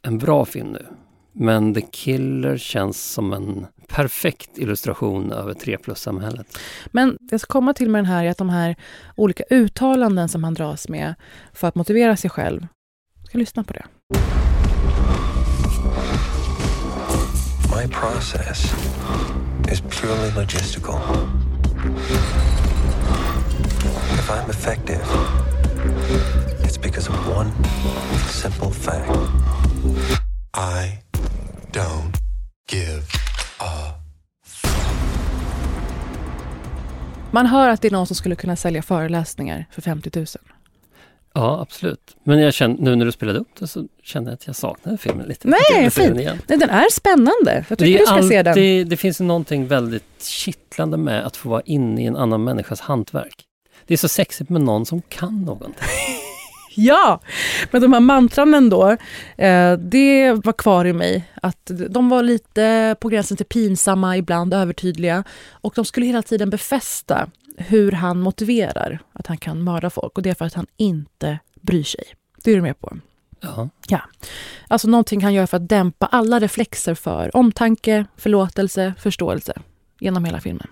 en 0.04 0.18
bra 0.18 0.46
film 0.46 0.68
nu. 0.72 0.86
Men 1.34 1.74
The 1.74 1.82
Killer 1.82 2.58
känns 2.58 3.12
som 3.12 3.34
en 3.34 3.66
perfekt 3.88 4.58
illustration 4.58 5.32
över 5.32 5.54
3 5.54 5.78
plus-samhället. 5.78 6.60
Men 6.88 7.10
det 7.10 7.32
jag 7.32 7.42
ska 7.42 7.54
komma 7.54 7.74
till 7.74 7.90
med 7.90 8.00
den 8.00 8.06
här 8.06 8.24
är 8.24 8.30
att 8.30 8.38
de 8.38 8.50
här 8.50 8.76
olika 9.16 9.44
uttalanden 9.50 10.30
som 10.30 10.44
han 10.44 10.54
dras 10.54 10.90
med 10.90 11.16
för 11.54 11.68
att 11.68 11.76
motivera 11.76 12.18
sig 12.18 12.30
själv. 12.30 12.68
Jag 13.20 13.28
ska 13.28 13.38
lyssna 13.38 13.64
på 13.64 13.74
det. 13.74 13.86
My 17.76 17.88
process 17.88 18.74
is 19.72 19.82
purely 19.82 20.32
logistical. 20.36 21.00
If 24.14 24.30
I'm 24.30 24.50
effective, 24.50 25.06
it's 26.80 26.88
because 26.88 27.10
of 27.10 27.38
one 27.38 27.52
simple 28.30 28.72
fact. 28.72 29.10
I 30.56 31.00
don't 31.72 32.14
give 32.72 33.02
a 33.60 33.94
Man 37.32 37.46
hör 37.46 37.70
att 37.70 37.82
det 37.82 37.88
är 37.88 37.92
någon 37.92 38.08
som 38.08 38.16
skulle 38.16 38.36
kunna 38.36 38.56
sälja 38.56 38.82
föreläsningar 38.82 39.66
för 39.72 39.82
50 39.82 40.12
000. 40.16 40.26
Ja, 41.34 41.60
absolut. 41.62 42.16
Men 42.24 42.40
jag 42.40 42.54
kände, 42.54 42.84
nu 42.84 42.96
när 42.96 43.06
du 43.06 43.12
spelade 43.12 43.40
upp 43.40 43.48
det 43.60 43.68
så 43.68 43.86
kände 44.04 44.30
jag 44.32 44.34
att 44.34 44.48
jag 44.48 44.56
saknade 44.56 44.98
filmen 44.98 45.28
lite. 45.28 45.48
Nej, 45.48 45.90
fint. 45.92 46.16
Nej, 46.16 46.38
den 46.48 46.70
är 46.70 46.92
spännande. 46.92 47.34
Jag 47.46 47.64
Det, 47.68 47.76
tycker 47.76 48.00
du 48.00 48.06
ska 48.06 48.24
se 48.30 48.44
den. 48.44 48.52
alltid, 48.52 48.88
det 48.88 48.98
finns 48.98 49.20
någonting 49.20 49.68
väldigt 49.68 50.24
kittlande 50.24 50.98
med 50.98 51.26
att 51.26 51.38
få 51.38 51.50
vara 51.50 51.62
inne 51.66 52.04
i 52.04 52.06
en 52.06 52.16
annan 52.16 52.44
människas 52.44 52.82
hantverk. 52.82 53.44
Det 53.88 53.94
är 53.94 53.98
så 53.98 54.08
sexigt 54.08 54.50
med 54.50 54.62
någon 54.62 54.86
som 54.86 55.02
kan 55.02 55.42
någonting. 55.46 55.88
Ja, 56.90 57.22
men 57.72 57.82
de 57.82 57.94
här 57.94 58.00
mantran 58.00 58.54
ändå, 58.54 58.98
eh, 59.38 59.74
det 59.74 60.32
var 60.32 60.54
kvar 60.54 60.86
i 60.86 60.94
mig. 60.94 61.32
Att 61.42 61.72
de 61.90 62.10
var 62.10 62.24
lite 62.24 62.96
på 63.00 63.10
gränsen 63.10 63.38
till 63.38 63.46
pinsamma, 63.46 64.18
ibland 64.18 64.54
övertydliga. 64.54 65.24
Och 65.52 65.74
de 65.76 65.86
skulle 65.86 66.06
hela 66.06 66.22
tiden 66.22 66.50
befästa 66.50 67.30
hur 67.58 67.92
han 67.92 68.20
motiverar 68.20 69.00
att 69.14 69.28
han 69.28 69.38
kan 69.38 69.64
mörda 69.64 69.90
folk. 69.90 70.18
Och 70.18 70.22
det 70.24 70.30
är 70.30 70.34
för 70.34 70.46
att 70.46 70.54
han 70.54 70.68
inte 70.78 71.40
bryr 71.62 71.84
sig. 71.84 72.04
Det 72.44 72.52
är 72.52 72.56
du 72.56 72.62
med 72.62 72.80
på. 72.80 72.98
Ja. 73.88 74.02
Alltså 74.68 74.88
någonting 74.88 75.24
han 75.24 75.34
gör 75.34 75.46
för 75.46 75.58
att 75.58 75.70
dämpa 75.70 76.06
alla 76.06 76.40
reflexer 76.40 76.96
för 76.96 77.36
omtanke, 77.36 78.06
förlåtelse, 78.18 78.94
förståelse 79.00 79.54
genom 80.00 80.26
hela 80.26 80.40
filmen. 80.40 80.68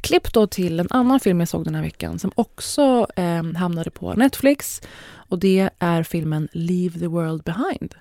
Klipp 0.00 0.32
då 0.32 0.46
till 0.46 0.80
en 0.80 0.86
annan 0.90 1.20
film 1.20 1.40
jag 1.40 1.48
såg 1.48 1.64
den 1.64 1.74
här 1.74 1.82
veckan 1.82 2.18
som 2.18 2.32
också 2.34 3.06
eh, 3.16 3.42
hamnade 3.56 3.90
på 3.90 4.14
Netflix 4.14 4.82
och 5.28 5.38
det 5.38 5.70
är 5.78 6.02
filmen 6.02 6.48
Leave 6.52 6.98
the 6.98 7.06
World 7.06 7.42
Behind. 7.42 7.94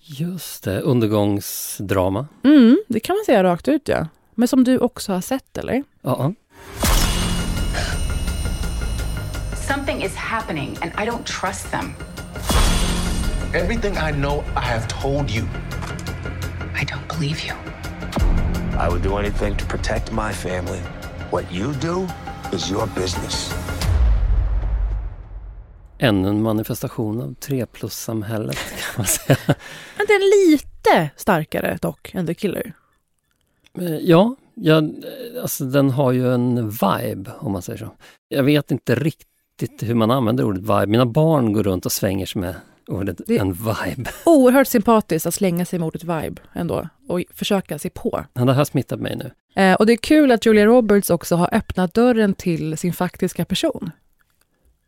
Just 0.00 0.64
det, 0.64 0.80
undergångsdrama. 0.80 2.26
Mm, 2.44 2.78
det 2.88 3.00
kan 3.00 3.16
man 3.16 3.24
säga 3.26 3.44
rakt 3.44 3.68
ut 3.68 3.88
ja. 3.88 4.06
Men 4.34 4.48
som 4.48 4.64
du 4.64 4.78
också 4.78 5.12
har 5.12 5.20
sett 5.20 5.58
eller? 5.58 5.84
Ja. 6.02 6.10
Uh 6.10 6.16
-uh. 6.16 6.34
Something 9.68 10.02
is 10.02 10.14
happening 10.14 10.76
and 10.80 10.92
I 10.92 11.10
don't 11.10 11.24
trust 11.40 11.70
them. 11.70 11.92
Everything 13.54 13.94
I 13.94 14.12
know 14.12 14.44
I 14.56 14.60
have 14.60 14.86
told 14.88 15.30
you. 15.30 15.44
I 16.80 16.84
don't 16.84 17.18
believe 17.18 17.46
you. 17.46 17.54
I 18.78 18.88
would 18.88 19.02
do 19.02 19.18
anything 19.18 19.56
to 19.56 19.66
protect 19.66 20.12
my 20.12 20.32
family. 20.32 20.97
What 21.32 21.44
you 21.52 21.72
do 21.72 22.06
is 22.56 22.70
your 22.70 22.86
business. 22.94 23.52
Ännu 25.98 26.28
en 26.28 26.42
manifestation 26.42 27.20
av 27.22 27.34
3 27.34 27.66
plus-samhället 27.66 28.56
kan 28.56 28.94
man 28.96 29.06
säga. 29.06 29.38
Men 29.96 30.06
den 30.06 30.16
är 30.16 30.50
lite 30.50 31.10
starkare 31.16 31.78
dock 31.82 32.14
än 32.14 32.26
The 32.26 32.34
Killer. 32.34 32.72
Eh, 33.80 33.96
Ja, 33.96 34.36
ja, 34.54 34.82
alltså 35.42 35.64
den 35.64 35.90
har 35.90 36.12
ju 36.12 36.34
en 36.34 36.70
vibe 36.70 37.30
om 37.38 37.52
man 37.52 37.62
säger 37.62 37.78
så. 37.78 37.90
Jag 38.28 38.42
vet 38.42 38.70
inte 38.70 38.94
riktigt 38.94 39.82
hur 39.82 39.94
man 39.94 40.10
använder 40.10 40.44
ordet 40.44 40.62
vibe. 40.62 40.86
Mina 40.86 41.06
barn 41.06 41.52
går 41.52 41.62
runt 41.62 41.86
och 41.86 41.92
svänger 41.92 42.26
sig 42.26 42.40
med 42.40 42.54
ordet 42.88 43.20
Det- 43.26 43.38
en 43.38 43.52
vibe. 43.52 44.10
Oerhört 44.24 44.68
sympatiskt 44.68 45.26
att 45.26 45.34
slänga 45.34 45.64
sig 45.64 45.78
mot 45.78 45.94
ett 45.94 46.04
vibe 46.04 46.42
ändå 46.52 46.88
och 47.08 47.22
försöka 47.34 47.78
sig 47.78 47.90
på. 47.90 48.24
Ja, 48.32 48.44
Det 48.44 48.52
har 48.52 48.64
smittat 48.64 49.00
mig 49.00 49.16
nu. 49.16 49.30
Eh, 49.62 49.74
och 49.74 49.86
det 49.86 49.92
är 49.92 49.96
kul 49.96 50.32
att 50.32 50.46
Julia 50.46 50.66
Roberts 50.66 51.10
också 51.10 51.36
har 51.36 51.48
öppnat 51.54 51.94
dörren 51.94 52.34
till 52.34 52.78
sin 52.78 52.92
faktiska 52.92 53.44
person. 53.44 53.90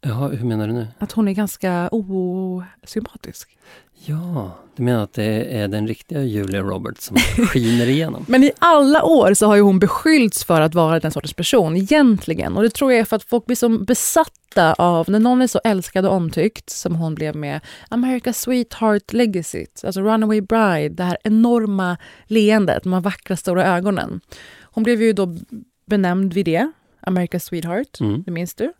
Jaha, 0.03 0.29
hur 0.29 0.45
menar 0.45 0.67
du 0.67 0.73
nu? 0.73 0.87
Att 0.99 1.13
hon 1.13 1.29
är 1.29 1.33
ganska 1.33 1.89
osympatisk. 1.89 3.57
Ja, 4.05 4.57
du 4.77 4.83
menar 4.83 5.05
att 5.05 5.13
det 5.13 5.59
är 5.59 5.69
den 5.69 5.89
riktiga 5.89 6.23
Julia 6.23 6.61
Roberts 6.61 7.05
som 7.05 7.17
skiner 7.47 7.87
igenom? 7.87 8.25
Men 8.29 8.45
i 8.45 8.53
alla 8.59 9.03
år 9.03 9.35
så 9.35 9.47
har 9.47 9.57
ju 9.57 9.63
hon 9.63 9.79
beskyllts 9.79 10.45
för 10.45 10.61
att 10.61 10.75
vara 10.75 11.01
den 11.01 11.11
sortens 11.11 11.33
person 11.33 11.77
egentligen. 11.77 12.57
Och 12.57 12.63
det 12.63 12.71
tror 12.71 12.93
jag 12.93 13.01
är 13.01 13.05
för 13.05 13.17
att 13.17 13.25
folk 13.25 13.47
blir 13.47 13.57
som 13.57 13.85
besatta 13.85 14.75
av, 14.75 15.11
när 15.11 15.21
någon 15.21 15.43
är 15.43 15.47
så 15.47 15.61
älskad 15.65 16.07
och 16.07 16.13
omtyckt 16.13 16.71
som 16.71 16.95
hon 16.95 17.15
blev 17.15 17.37
med 17.37 17.61
America's 17.89 18.33
Sweetheart 18.33 19.13
Legacy, 19.13 19.67
alltså 19.85 20.01
Runaway 20.01 20.41
Bride, 20.41 20.95
det 20.95 21.05
här 21.05 21.19
enorma 21.25 21.97
leendet, 22.25 22.83
de 22.83 22.93
här 22.93 23.01
vackra 23.01 23.37
stora 23.37 23.67
ögonen. 23.77 24.21
Hon 24.63 24.83
blev 24.83 25.03
ju 25.03 25.13
då 25.13 25.37
benämnd 25.87 26.33
vid 26.33 26.45
det, 26.45 26.73
America's 27.03 27.39
Sweetheart, 27.39 28.01
Mm. 28.01 28.23
det 28.23 28.31
minns 28.31 28.55
du. 28.55 28.73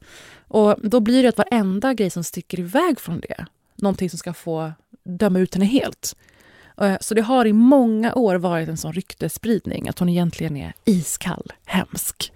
Och 0.49 0.77
då 0.83 1.01
blir 1.01 1.23
det 1.23 1.29
att 1.29 1.39
varenda 1.39 1.95
grej 1.95 2.11
som 2.11 2.25
sticker 2.25 2.61
iväg 2.61 3.01
från 3.01 3.21
det, 3.21 3.47
någonting 3.77 4.11
som 4.11 4.19
ska 4.19 4.33
få 4.33 4.73
döma 5.05 5.39
ut 5.39 5.55
henne 5.55 5.67
helt. 5.67 6.17
Eh, 6.81 6.97
Så 7.01 7.15
det 7.15 7.23
har 7.23 7.47
i 7.47 7.53
många 7.53 8.15
år 8.15 8.35
varit 8.37 8.69
en 8.69 8.77
sån 8.77 8.93
ryktesspridning 8.93 9.89
att 9.89 9.99
hon 9.99 10.09
egentligen 10.09 10.57
är 10.57 10.73
iskall, 10.85 11.53
hemsk. 11.67 12.33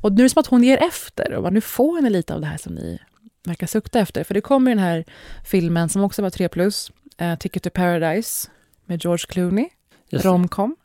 Och 0.00 0.12
nu 0.12 0.18
är 0.22 0.22
det 0.24 0.30
som 0.30 0.40
att 0.40 0.46
hon 0.46 0.62
ger 0.64 0.82
efter 0.82 1.32
och 1.34 1.42
bara, 1.42 1.50
nu 1.50 1.60
får 1.60 2.00
ni 2.00 2.10
lite 2.10 2.34
av 2.34 2.40
det 2.40 2.46
här 2.46 2.56
som 2.58 2.74
ni 2.74 2.98
verkar 3.44 3.66
sukta 3.66 4.00
efter. 4.00 4.24
För 4.24 4.34
det 4.34 4.40
kommer 4.40 4.70
den 4.70 4.78
här 4.78 5.04
filmen 5.44 5.88
som 5.88 6.02
också 6.02 6.22
var 6.22 6.30
3 6.30 6.48
plus, 6.48 6.92
eh, 7.18 7.38
Ticket 7.38 7.62
to 7.62 7.70
Paradise 7.70 8.48
med 8.84 9.04
George 9.04 9.24
Clooney, 9.28 9.68
romcom 10.10 10.76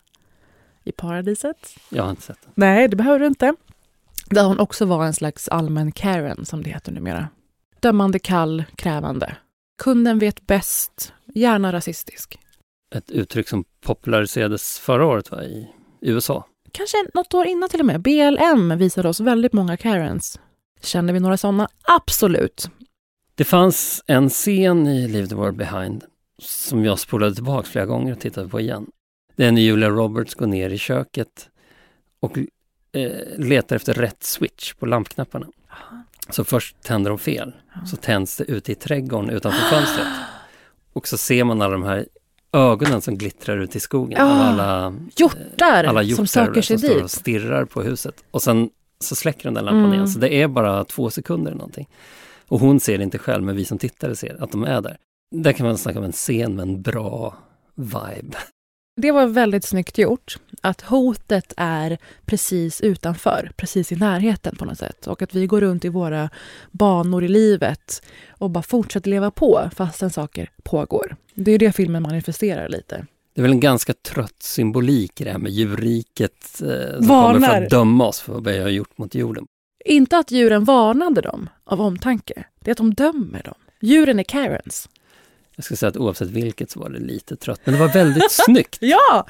i 0.84 0.92
paradiset. 0.92 1.76
Jag 1.90 2.04
har 2.04 2.10
inte 2.10 2.22
sett 2.22 2.42
den. 2.42 2.52
Nej, 2.56 2.88
det 2.88 2.96
behöver 2.96 3.20
du 3.20 3.28
inte. 3.28 3.56
Där 4.26 4.44
hon 4.44 4.60
också 4.60 4.86
var 4.86 5.06
en 5.06 5.14
slags 5.14 5.48
allmän 5.48 5.92
Karen, 5.92 6.46
som 6.46 6.64
det 6.64 6.70
heter 6.70 6.92
numera. 6.92 7.28
Dömande, 7.80 8.20
kall, 8.20 8.64
krävande. 8.76 9.36
Kunden 9.84 10.20
vet 10.20 10.48
bäst, 10.48 11.14
gärna 11.34 11.74
rasistisk. 11.74 12.40
Ett 12.96 13.12
uttryck 13.12 13.50
som 13.50 13.64
populariserades 13.82 14.80
förra 14.80 15.06
året 15.06 15.32
va, 15.32 15.44
i 15.44 15.70
USA. 16.02 16.46
Kanske 16.72 16.98
något 17.14 17.34
år 17.34 17.46
innan 17.46 17.70
till 17.70 17.80
och 17.80 17.86
med. 17.86 18.02
BLM 18.02 18.78
visade 18.78 19.10
oss 19.10 19.20
väldigt 19.20 19.54
många 19.54 19.78
Karens. 19.78 20.40
Känner 20.82 21.14
vi 21.14 21.20
några 21.20 21.38
sådana? 21.38 21.68
Absolut. 21.84 22.70
Det 23.36 23.44
fanns 23.44 24.04
en 24.08 24.30
scen 24.30 24.88
i 24.88 25.08
Leave 25.08 25.28
the 25.28 25.36
World 25.36 25.58
Behind 25.58 26.04
som 26.42 26.86
jag 26.86 27.00
spolade 27.00 27.36
tillbaka 27.36 27.68
flera 27.68 27.86
gånger 27.86 28.12
och 28.12 28.20
tittade 28.20 28.50
på 28.50 28.60
igen. 28.60 28.88
Det 29.36 29.46
är 29.46 29.52
när 29.52 29.62
Julia 29.62 29.90
Roberts 29.90 30.36
går 30.36 30.48
ner 30.48 30.70
i 30.70 30.78
köket 30.78 31.50
och 32.20 32.38
eh, 32.94 33.12
letar 33.38 33.76
efter 33.76 33.94
rätt 33.94 34.24
switch 34.24 34.74
på 34.74 34.86
lampknapparna. 34.86 35.48
Så 36.30 36.44
först 36.44 36.82
tänder 36.84 37.10
de 37.10 37.20
fel, 37.20 37.54
så 37.92 37.96
tänds 37.98 38.38
det 38.38 38.44
ute 38.44 38.72
i 38.72 38.76
trädgården 38.76 39.30
utanför 39.30 39.60
fönstret. 39.76 40.08
Och 40.94 41.08
så 41.08 41.18
ser 41.18 41.44
man 41.44 41.62
alla 41.62 41.72
de 41.74 41.84
här 41.84 42.06
ögonen 42.54 43.02
som 43.02 43.18
glittrar 43.18 43.58
ut 43.58 43.76
i 43.76 43.80
skogen. 43.80 44.22
Av 44.22 44.28
alla, 44.42 44.94
Hjortar 45.16 45.84
alla 45.84 46.00
som 46.02 46.10
hjortar 46.10 46.26
söker 46.26 46.62
sig 46.62 46.80
som 46.80 46.88
står 46.88 46.96
och 46.98 47.02
dit. 47.02 47.12
stirrar 47.12 47.66
på 47.66 47.82
huset. 47.82 48.24
Och 48.32 48.42
sen 48.42 48.70
så 49.00 49.16
släcker 49.16 49.44
den 49.44 49.54
där 49.54 49.62
lampan 49.62 49.80
Mm. 49.84 49.94
igen, 49.94 50.08
så 50.08 50.20
det 50.20 50.34
är 50.42 50.48
bara 50.48 50.84
två 50.86 51.10
sekunder 51.10 51.52
eller 51.52 51.58
någonting. 51.58 51.90
Och 52.48 52.60
hon 52.60 52.80
ser 52.80 52.98
det 52.98 53.04
inte 53.04 53.18
själv, 53.18 53.44
men 53.44 53.56
vi 53.56 53.66
som 53.66 53.78
tittare 53.78 54.16
ser 54.16 54.44
att 54.44 54.52
de 54.52 54.64
är 54.64 54.82
där. 54.82 54.98
Där 55.36 55.54
kan 55.54 55.66
man 55.68 55.78
snacka 55.78 56.00
om 56.00 56.06
en 56.06 56.12
scen 56.12 56.56
med 56.56 56.64
en 56.64 56.82
bra 56.82 57.36
vibe. 57.76 58.38
Det 59.02 59.12
var 59.12 59.28
väldigt 59.28 59.66
snyggt 59.66 59.98
gjort. 59.98 60.38
Att 60.66 60.82
hotet 60.82 61.54
är 61.58 61.98
precis 62.26 62.82
utanför, 62.82 63.52
precis 63.56 63.92
i 63.92 63.96
närheten 63.96 64.56
på 64.56 64.66
något 64.66 64.78
sätt. 64.78 65.08
Och 65.08 65.22
att 65.22 65.34
vi 65.34 65.48
går 65.48 65.62
runt 65.62 65.86
i 65.86 65.90
våra 65.90 66.30
banor 66.72 67.24
i 67.24 67.28
livet 67.28 68.04
och 68.30 68.50
bara 68.50 68.64
fortsätter 68.64 69.10
leva 69.10 69.32
på 69.32 69.70
fastän 69.76 70.10
saker 70.10 70.50
pågår. 70.64 71.16
Det 71.34 71.52
är 71.52 71.60
det 71.60 71.72
filmen 71.72 72.04
manifesterar 72.04 72.70
lite. 72.70 73.06
Det 73.36 73.42
är 73.42 73.44
väl 73.44 73.52
en 73.52 73.60
ganska 73.60 73.94
trött 73.94 74.44
symbolik 74.44 75.12
det 75.16 75.32
här 75.32 75.38
med 75.38 75.52
djurriket 75.52 76.62
eh, 76.62 76.98
som 76.98 77.08
Varnar. 77.08 77.34
kommer 77.34 77.48
för 77.48 77.64
att 77.64 77.70
döma 77.70 78.08
oss 78.08 78.20
för 78.20 78.34
vad 78.34 78.44
vi 78.44 78.60
har 78.60 78.70
gjort 78.70 78.98
mot 78.98 79.16
jorden. 79.16 79.46
Inte 79.86 80.18
att 80.18 80.32
djuren 80.32 80.64
varnade 80.64 81.22
dem 81.22 81.50
av 81.64 81.82
omtanke, 81.82 82.44
det 82.60 82.70
är 82.70 82.72
att 82.72 82.78
de 82.78 82.94
dömer 82.94 83.44
dem. 83.44 83.56
Djuren 83.82 84.20
är 84.20 84.24
Karens. 84.24 84.90
Jag 85.56 85.66
ska 85.66 85.76
säga 85.76 85.90
att 85.90 85.98
oavsett 85.98 86.30
vilket 86.30 86.72
så 86.72 86.80
var 86.80 86.90
det 86.90 87.00
lite 87.00 87.36
trött, 87.36 87.62
men 87.64 87.74
det 87.74 87.80
var 87.80 87.94
väldigt 87.94 88.32
snyggt. 88.46 88.78
Ja! 88.82 89.28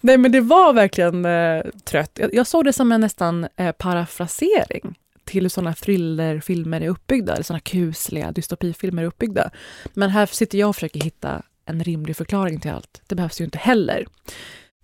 Nej 0.00 0.18
men 0.18 0.32
det 0.32 0.40
var 0.40 0.72
verkligen 0.72 1.24
eh, 1.24 1.62
trött. 1.84 2.10
Jag, 2.14 2.34
jag 2.34 2.46
såg 2.46 2.64
det 2.64 2.72
som 2.72 2.92
en 2.92 3.00
nästan 3.00 3.46
eh, 3.56 3.72
parafrasering 3.72 4.98
till 5.24 5.42
hur 5.42 5.48
sådana 5.48 5.74
thrillerfilmer 5.74 6.80
är 6.80 6.88
uppbyggda, 6.88 7.32
eller 7.32 7.44
sådana 7.44 7.60
kusliga 7.60 8.32
dystopifilmer 8.32 9.02
är 9.02 9.06
uppbyggda. 9.06 9.50
Men 9.94 10.10
här 10.10 10.26
sitter 10.26 10.58
jag 10.58 10.68
och 10.68 10.76
försöker 10.76 11.00
hitta 11.00 11.42
en 11.64 11.84
rimlig 11.84 12.16
förklaring 12.16 12.60
till 12.60 12.70
allt. 12.70 13.02
Det 13.06 13.14
behövs 13.14 13.40
ju 13.40 13.44
inte 13.44 13.58
heller. 13.58 14.06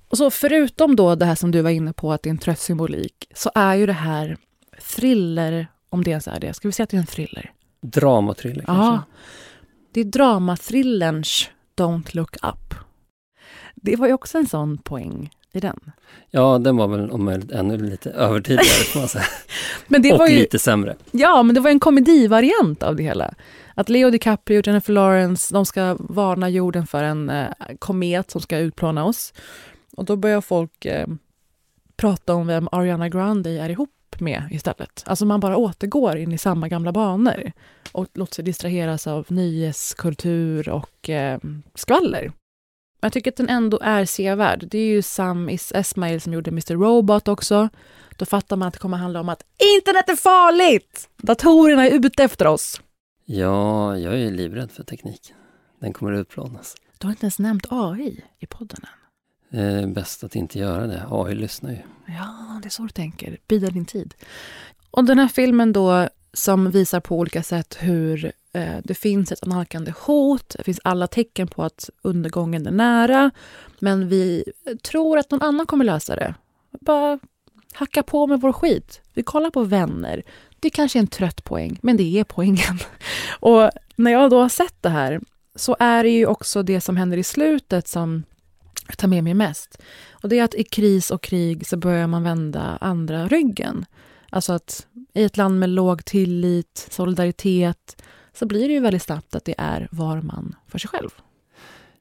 Och 0.08 0.18
så 0.18 0.30
förutom 0.30 0.96
då 0.96 1.14
det 1.14 1.24
här 1.24 1.34
som 1.34 1.50
du 1.50 1.62
var 1.62 1.70
inne 1.70 1.92
på, 1.92 2.12
att 2.12 2.22
det 2.22 2.28
är 2.28 2.30
en 2.30 2.38
trött 2.38 2.60
symbolik, 2.60 3.28
så 3.34 3.50
är 3.54 3.74
ju 3.74 3.86
det 3.86 3.92
här 3.92 4.36
thriller, 4.96 5.66
om 5.90 6.04
det 6.04 6.10
ens 6.10 6.28
är 6.28 6.40
det. 6.40 6.54
Ska 6.54 6.68
vi 6.68 6.72
säga 6.72 6.84
att 6.84 6.90
det 6.90 6.96
är 6.96 7.00
en 7.00 7.06
thriller? 7.06 7.52
Dramatriller 7.80 8.64
kanske. 8.64 8.84
Ja. 8.84 9.02
Det 9.92 10.00
är 10.00 10.04
dramathrillerns 10.04 11.50
Don't 11.76 12.16
look 12.16 12.36
up. 12.42 12.74
Det 13.74 13.96
var 13.96 14.06
ju 14.06 14.12
också 14.12 14.38
en 14.38 14.46
sån 14.46 14.78
poäng 14.78 15.30
i 15.52 15.60
den. 15.60 15.80
Ja, 16.30 16.58
den 16.58 16.76
var 16.76 16.88
väl 16.88 17.10
om 17.10 17.24
möjligt 17.24 17.50
ännu 17.50 17.76
lite 17.76 18.10
övertidigare 18.10 18.64
får 18.64 19.00
man 19.00 19.08
säga. 19.08 19.24
Men 19.86 20.02
det 20.02 20.12
och 20.12 20.18
var 20.18 20.28
ju, 20.28 20.38
lite 20.38 20.58
sämre. 20.58 20.96
Ja, 21.10 21.42
men 21.42 21.54
det 21.54 21.60
var 21.60 21.70
en 21.70 21.80
komedivariant 21.80 22.82
av 22.82 22.96
det 22.96 23.02
hela. 23.02 23.34
Att 23.74 23.88
Leo 23.88 24.10
DiCaprio 24.10 24.58
och 24.58 24.66
Jennifer 24.66 24.92
Lawrence, 24.92 25.54
de 25.54 25.66
ska 25.66 25.96
varna 26.00 26.48
jorden 26.48 26.86
för 26.86 27.02
en 27.02 27.30
eh, 27.30 27.48
komet 27.78 28.30
som 28.30 28.40
ska 28.40 28.58
utplåna 28.58 29.04
oss. 29.04 29.32
Och 29.96 30.04
då 30.04 30.16
börjar 30.16 30.40
folk 30.40 30.84
eh, 30.84 31.06
prata 31.96 32.34
om 32.34 32.46
vem 32.46 32.68
Ariana 32.72 33.08
Grande 33.08 33.50
är 33.50 33.70
ihop 33.70 33.90
med 34.18 34.48
istället. 34.50 35.04
Alltså 35.06 35.26
man 35.26 35.40
bara 35.40 35.56
återgår 35.56 36.16
in 36.16 36.32
i 36.32 36.38
samma 36.38 36.68
gamla 36.68 36.92
banor 36.92 37.52
och 37.92 38.06
låter 38.14 38.34
sig 38.34 38.44
distraheras 38.44 39.06
av 39.06 39.26
nyhetskultur 39.28 40.68
och 40.68 41.08
eh, 41.08 41.38
skvaller. 41.74 42.22
Men 43.00 43.06
jag 43.06 43.12
tycker 43.12 43.30
att 43.30 43.36
den 43.36 43.48
ändå 43.48 43.78
är 43.82 44.04
sevärd. 44.04 44.68
Det 44.70 44.78
är 44.78 44.86
ju 44.86 45.02
Sam 45.02 45.48
Is 45.48 45.72
Esmail 45.72 46.20
som 46.20 46.32
gjorde 46.32 46.50
Mr. 46.50 46.74
Robot 46.74 47.28
också. 47.28 47.68
Då 48.16 48.26
fattar 48.26 48.56
man 48.56 48.68
att 48.68 48.74
det 48.74 48.80
kommer 48.80 48.96
handla 48.96 49.20
om 49.20 49.28
att 49.28 49.42
internet 49.76 50.08
är 50.08 50.16
farligt! 50.16 51.08
Datorerna 51.16 51.86
är 51.86 51.90
ute 51.90 52.24
efter 52.24 52.46
oss. 52.46 52.80
Ja, 53.24 53.98
jag 53.98 54.20
är 54.20 54.30
livrädd 54.30 54.70
för 54.70 54.82
teknik. 54.82 55.32
Den 55.80 55.92
kommer 55.92 56.12
att 56.12 56.20
utplånas. 56.20 56.76
Du 56.98 57.06
har 57.06 57.12
inte 57.12 57.24
ens 57.24 57.38
nämnt 57.38 57.66
AI 57.70 58.24
i 58.38 58.46
podden 58.46 58.80
än. 58.82 58.98
Det 59.50 59.64
är 59.64 59.86
bäst 59.86 60.24
att 60.24 60.36
inte 60.36 60.58
göra 60.58 60.86
det. 60.86 61.06
AI 61.10 61.34
lyssnar 61.34 61.70
ju. 61.70 61.78
Ja, 62.06 62.60
det 62.62 62.68
är 62.68 62.70
så 62.70 62.82
du 62.82 62.88
tänker. 62.88 63.38
Bida 63.48 63.70
din 63.70 63.84
tid. 63.84 64.14
Och 64.90 65.04
den 65.04 65.18
här 65.18 65.28
filmen 65.28 65.72
då 65.72 66.08
som 66.32 66.70
visar 66.70 67.00
på 67.00 67.18
olika 67.18 67.42
sätt 67.42 67.76
hur 67.80 68.32
eh, 68.52 68.76
det 68.84 68.94
finns 68.94 69.32
ett 69.32 69.46
analkande 69.46 69.92
hot. 70.00 70.54
Det 70.58 70.64
finns 70.64 70.80
alla 70.84 71.06
tecken 71.06 71.48
på 71.48 71.62
att 71.62 71.90
undergången 72.02 72.66
är 72.66 72.70
nära. 72.70 73.30
Men 73.78 74.08
vi 74.08 74.44
tror 74.82 75.18
att 75.18 75.30
någon 75.30 75.42
annan 75.42 75.66
kommer 75.66 75.84
lösa 75.84 76.16
det. 76.16 76.34
Bara 76.80 77.18
hacka 77.72 78.02
på 78.02 78.26
med 78.26 78.40
vår 78.40 78.52
skit. 78.52 79.00
Vi 79.14 79.22
kollar 79.22 79.50
på 79.50 79.62
vänner. 79.62 80.22
Det 80.60 80.70
kanske 80.70 80.98
är 80.98 81.00
en 81.00 81.06
trött 81.06 81.44
poäng, 81.44 81.78
men 81.82 81.96
det 81.96 82.18
är 82.18 82.24
poängen. 82.24 82.78
Och 83.40 83.70
när 83.96 84.10
jag 84.10 84.30
då 84.30 84.40
har 84.40 84.48
sett 84.48 84.82
det 84.82 84.88
här 84.88 85.20
så 85.54 85.76
är 85.78 86.02
det 86.02 86.10
ju 86.10 86.26
också 86.26 86.62
det 86.62 86.80
som 86.80 86.96
händer 86.96 87.16
i 87.16 87.24
slutet 87.24 87.88
som 87.88 88.24
tar 88.96 89.08
med 89.08 89.24
mig 89.24 89.34
mest. 89.34 89.82
Och 90.10 90.28
det 90.28 90.38
är 90.38 90.44
att 90.44 90.54
i 90.54 90.64
kris 90.64 91.10
och 91.10 91.22
krig 91.22 91.66
så 91.66 91.76
börjar 91.76 92.06
man 92.06 92.22
vända 92.22 92.78
andra 92.80 93.28
ryggen. 93.28 93.86
Alltså 94.30 94.52
att 94.52 94.86
i 95.14 95.24
ett 95.24 95.36
land 95.36 95.58
med 95.58 95.68
låg 95.68 96.04
tillit, 96.04 96.88
solidaritet 96.90 98.02
så 98.32 98.46
blir 98.46 98.68
det 98.68 98.74
ju 98.74 98.80
väldigt 98.80 99.02
snabbt 99.02 99.34
att 99.34 99.44
det 99.44 99.54
är 99.58 99.88
var 99.90 100.22
man 100.22 100.54
för 100.66 100.78
sig 100.78 100.88
själv. 100.88 101.10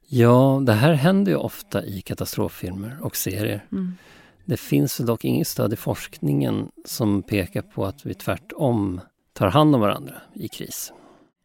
Ja, 0.07 0.61
det 0.65 0.73
här 0.73 0.93
händer 0.93 1.31
ju 1.31 1.37
ofta 1.37 1.85
i 1.85 2.01
katastroffilmer 2.01 2.97
och 3.01 3.15
serier. 3.15 3.65
Mm. 3.71 3.97
Det 4.45 4.57
finns 4.57 4.97
dock 4.97 5.25
inget 5.25 5.47
stöd 5.47 5.73
i 5.73 5.75
forskningen 5.75 6.71
som 6.85 7.23
pekar 7.23 7.61
på 7.61 7.85
att 7.85 8.05
vi 8.05 8.13
tvärtom 8.13 9.01
tar 9.33 9.47
hand 9.47 9.75
om 9.75 9.81
varandra 9.81 10.15
i 10.33 10.47
kris. 10.47 10.93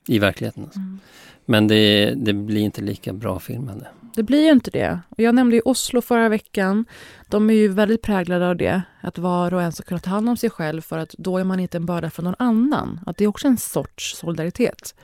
I 0.08 0.18
verkligheten. 0.18 0.64
Alltså. 0.64 0.78
Mm. 0.78 0.98
Men 1.44 1.68
det, 1.68 2.14
det 2.14 2.32
blir 2.32 2.60
inte 2.60 2.80
lika 2.80 3.12
bra 3.12 3.38
filmande. 3.38 3.86
Det 4.14 4.22
blir 4.22 4.44
ju 4.44 4.50
inte 4.50 4.70
det. 4.70 5.00
Och 5.08 5.20
jag 5.20 5.34
nämnde 5.34 5.56
ju 5.56 5.62
Oslo 5.64 6.00
förra 6.00 6.28
veckan. 6.28 6.84
De 7.28 7.50
är 7.50 7.54
ju 7.54 7.68
väldigt 7.68 8.02
präglade 8.02 8.48
av 8.48 8.56
det. 8.56 8.82
Att 9.00 9.18
var 9.18 9.54
och 9.54 9.62
en 9.62 9.72
ska 9.72 9.82
kunna 9.82 10.00
ta 10.00 10.10
hand 10.10 10.28
om 10.28 10.36
sig 10.36 10.50
själv 10.50 10.80
för 10.80 10.98
att 10.98 11.14
då 11.18 11.38
är 11.38 11.44
man 11.44 11.60
inte 11.60 11.76
en 11.76 11.86
börda 11.86 12.10
för 12.10 12.22
någon 12.22 12.34
annan. 12.38 13.00
Att 13.06 13.16
det 13.16 13.24
är 13.24 13.28
också 13.28 13.48
en 13.48 13.56
sorts 13.56 14.16
solidaritet. 14.16 14.94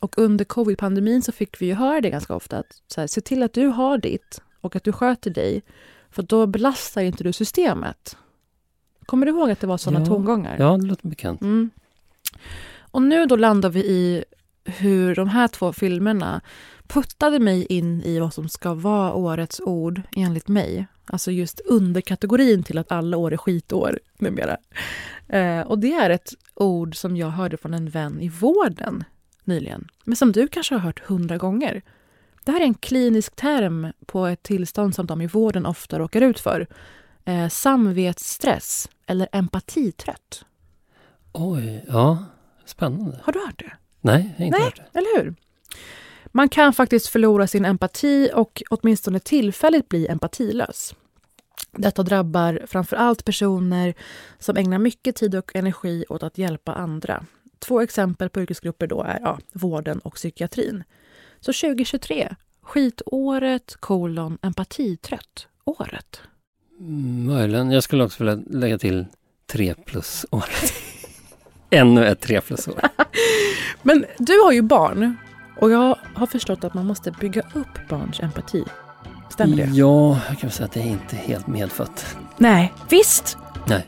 Och 0.00 0.18
under 0.18 0.44
covid-pandemin 0.44 1.22
så 1.22 1.32
fick 1.32 1.62
vi 1.62 1.66
ju 1.66 1.74
höra 1.74 2.00
det 2.00 2.10
ganska 2.10 2.34
ofta. 2.34 2.58
Att 2.58 2.82
så 2.86 3.00
här, 3.00 3.08
se 3.08 3.20
till 3.20 3.42
att 3.42 3.52
du 3.52 3.66
har 3.66 3.98
ditt 3.98 4.42
och 4.60 4.76
att 4.76 4.84
du 4.84 4.92
sköter 4.92 5.30
dig. 5.30 5.62
För 6.10 6.22
då 6.22 6.46
belastar 6.46 7.02
inte 7.02 7.24
du 7.24 7.32
systemet. 7.32 8.16
Kommer 9.06 9.26
du 9.26 9.32
ihåg 9.32 9.50
att 9.50 9.60
det 9.60 9.66
var 9.66 9.78
sådana 9.78 10.00
ja. 10.00 10.06
tongångar? 10.06 10.56
Ja, 10.58 10.76
det 10.76 10.86
låter 10.86 11.08
bekant. 11.08 11.40
Mm. 11.40 11.70
Och 12.78 13.02
nu 13.02 13.26
då 13.26 13.36
landar 13.36 13.70
vi 13.70 13.80
i 13.80 14.24
hur 14.64 15.14
de 15.14 15.28
här 15.28 15.48
två 15.48 15.72
filmerna 15.72 16.40
puttade 16.92 17.38
mig 17.38 17.66
in 17.66 18.02
i 18.02 18.18
vad 18.18 18.34
som 18.34 18.48
ska 18.48 18.74
vara 18.74 19.14
årets 19.14 19.60
ord 19.60 20.02
enligt 20.16 20.48
mig. 20.48 20.86
Alltså 21.06 21.30
just 21.30 21.60
underkategorin 21.60 22.62
till 22.62 22.78
att 22.78 22.92
alla 22.92 23.16
år 23.16 23.32
är 23.32 23.36
skitår 23.36 23.98
numera. 24.18 24.56
Eh, 25.28 25.60
och 25.60 25.78
det 25.78 25.92
är 25.92 26.10
ett 26.10 26.32
ord 26.54 26.96
som 26.96 27.16
jag 27.16 27.28
hörde 27.30 27.56
från 27.56 27.74
en 27.74 27.88
vän 27.88 28.20
i 28.20 28.28
vården 28.28 29.04
nyligen. 29.44 29.88
Men 30.04 30.16
som 30.16 30.32
du 30.32 30.48
kanske 30.48 30.74
har 30.74 30.80
hört 30.80 31.00
hundra 31.06 31.38
gånger. 31.38 31.82
Det 32.44 32.52
här 32.52 32.60
är 32.60 32.64
en 32.64 32.74
klinisk 32.74 33.36
term 33.36 33.92
på 34.06 34.26
ett 34.26 34.42
tillstånd 34.42 34.94
som 34.94 35.06
de 35.06 35.20
i 35.20 35.26
vården 35.26 35.66
ofta 35.66 35.98
råkar 35.98 36.20
ut 36.20 36.40
för. 36.40 36.66
Eh, 37.24 37.48
samvetsstress 37.48 38.88
eller 39.06 39.28
empatitrött. 39.32 40.44
Oj, 41.32 41.84
ja. 41.88 42.24
Spännande. 42.64 43.20
Har 43.22 43.32
du 43.32 43.38
hört 43.38 43.58
det? 43.58 43.72
Nej, 44.00 44.34
jag 44.36 44.38
har 44.38 44.46
inte 44.46 44.58
Nej, 44.58 44.64
hört 44.64 44.76
det. 44.92 44.98
eller 44.98 45.22
hur? 45.22 45.34
Man 46.32 46.48
kan 46.48 46.72
faktiskt 46.72 47.06
förlora 47.06 47.46
sin 47.46 47.64
empati 47.64 48.30
och 48.34 48.62
åtminstone 48.70 49.20
tillfälligt 49.20 49.88
bli 49.88 50.06
empatilös. 50.06 50.94
Detta 51.72 52.02
drabbar 52.02 52.62
framför 52.66 52.96
allt 52.96 53.24
personer 53.24 53.94
som 54.38 54.56
ägnar 54.56 54.78
mycket 54.78 55.16
tid 55.16 55.34
och 55.34 55.56
energi 55.56 56.04
åt 56.08 56.22
att 56.22 56.38
hjälpa 56.38 56.72
andra. 56.72 57.24
Två 57.58 57.80
exempel 57.80 58.30
på 58.30 58.40
yrkesgrupper 58.40 58.86
då 58.86 59.02
är 59.02 59.20
ja, 59.22 59.38
vården 59.52 59.98
och 59.98 60.14
psykiatrin. 60.14 60.84
Så 61.40 61.52
2023, 61.52 62.34
skitåret 62.62 63.76
kolon 63.80 64.38
empatitrött 64.42 65.48
året. 65.64 66.20
Mm, 66.80 67.26
Möjligen. 67.26 67.70
Jag 67.70 67.82
skulle 67.82 68.04
också 68.04 68.24
vilja 68.24 68.42
lägga 68.50 68.78
till 68.78 69.06
tre 69.46 69.74
plus 69.74 70.26
år. 70.30 70.44
Ännu 71.70 72.06
ett 72.06 72.20
tre 72.20 72.40
plus 72.40 72.68
år. 72.68 72.80
Men 73.82 74.04
du 74.18 74.38
har 74.38 74.52
ju 74.52 74.62
barn 74.62 75.16
och 75.60 75.70
jag 75.70 75.96
har 76.14 76.26
förstått 76.26 76.64
att 76.64 76.74
man 76.74 76.86
måste 76.86 77.10
bygga 77.10 77.42
upp 77.54 77.88
barns 77.88 78.20
empati. 78.20 78.64
Stämmer 79.28 79.56
det? 79.56 79.64
Ja, 79.64 80.18
jag 80.28 80.38
kan 80.38 80.50
säga 80.50 80.64
att 80.64 80.72
det 80.72 80.80
är 80.80 80.86
inte 80.86 81.16
helt 81.16 81.46
medfött. 81.46 82.16
Nej, 82.36 82.72
visst. 82.90 83.38
Nej. 83.66 83.86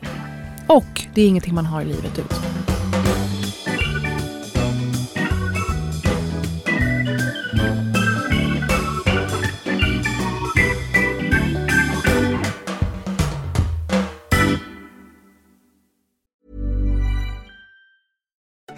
Och 0.67 1.07
det 1.13 1.21
är 1.21 1.27
ingenting 1.27 1.55
man 1.55 1.65
har 1.65 1.81
i 1.81 1.85
livet 1.85 2.19
ut. 2.19 2.33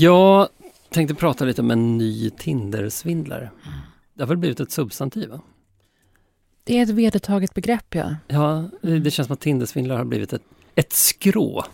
Jag 0.00 0.48
tänkte 0.90 1.14
prata 1.14 1.44
lite 1.44 1.62
om 1.62 1.70
en 1.70 1.98
ny 1.98 2.30
Tinder-svindlare. 2.30 3.50
Det 4.14 4.22
har 4.22 4.28
väl 4.28 4.36
blivit 4.36 4.60
ett 4.60 4.70
substantiv? 4.70 5.30
Va? 5.30 5.40
Det 6.64 6.78
är 6.78 6.82
ett 6.82 6.88
vedertaget 6.90 7.54
begrepp, 7.54 7.94
ja. 7.94 8.16
Ja, 8.28 8.64
det 8.82 9.10
känns 9.10 9.26
som 9.26 9.34
att 9.34 9.40
Tinder-svindlare 9.40 9.98
har 9.98 10.04
blivit 10.04 10.32
ett, 10.32 10.42
ett 10.74 10.92
skrå. 10.92 11.64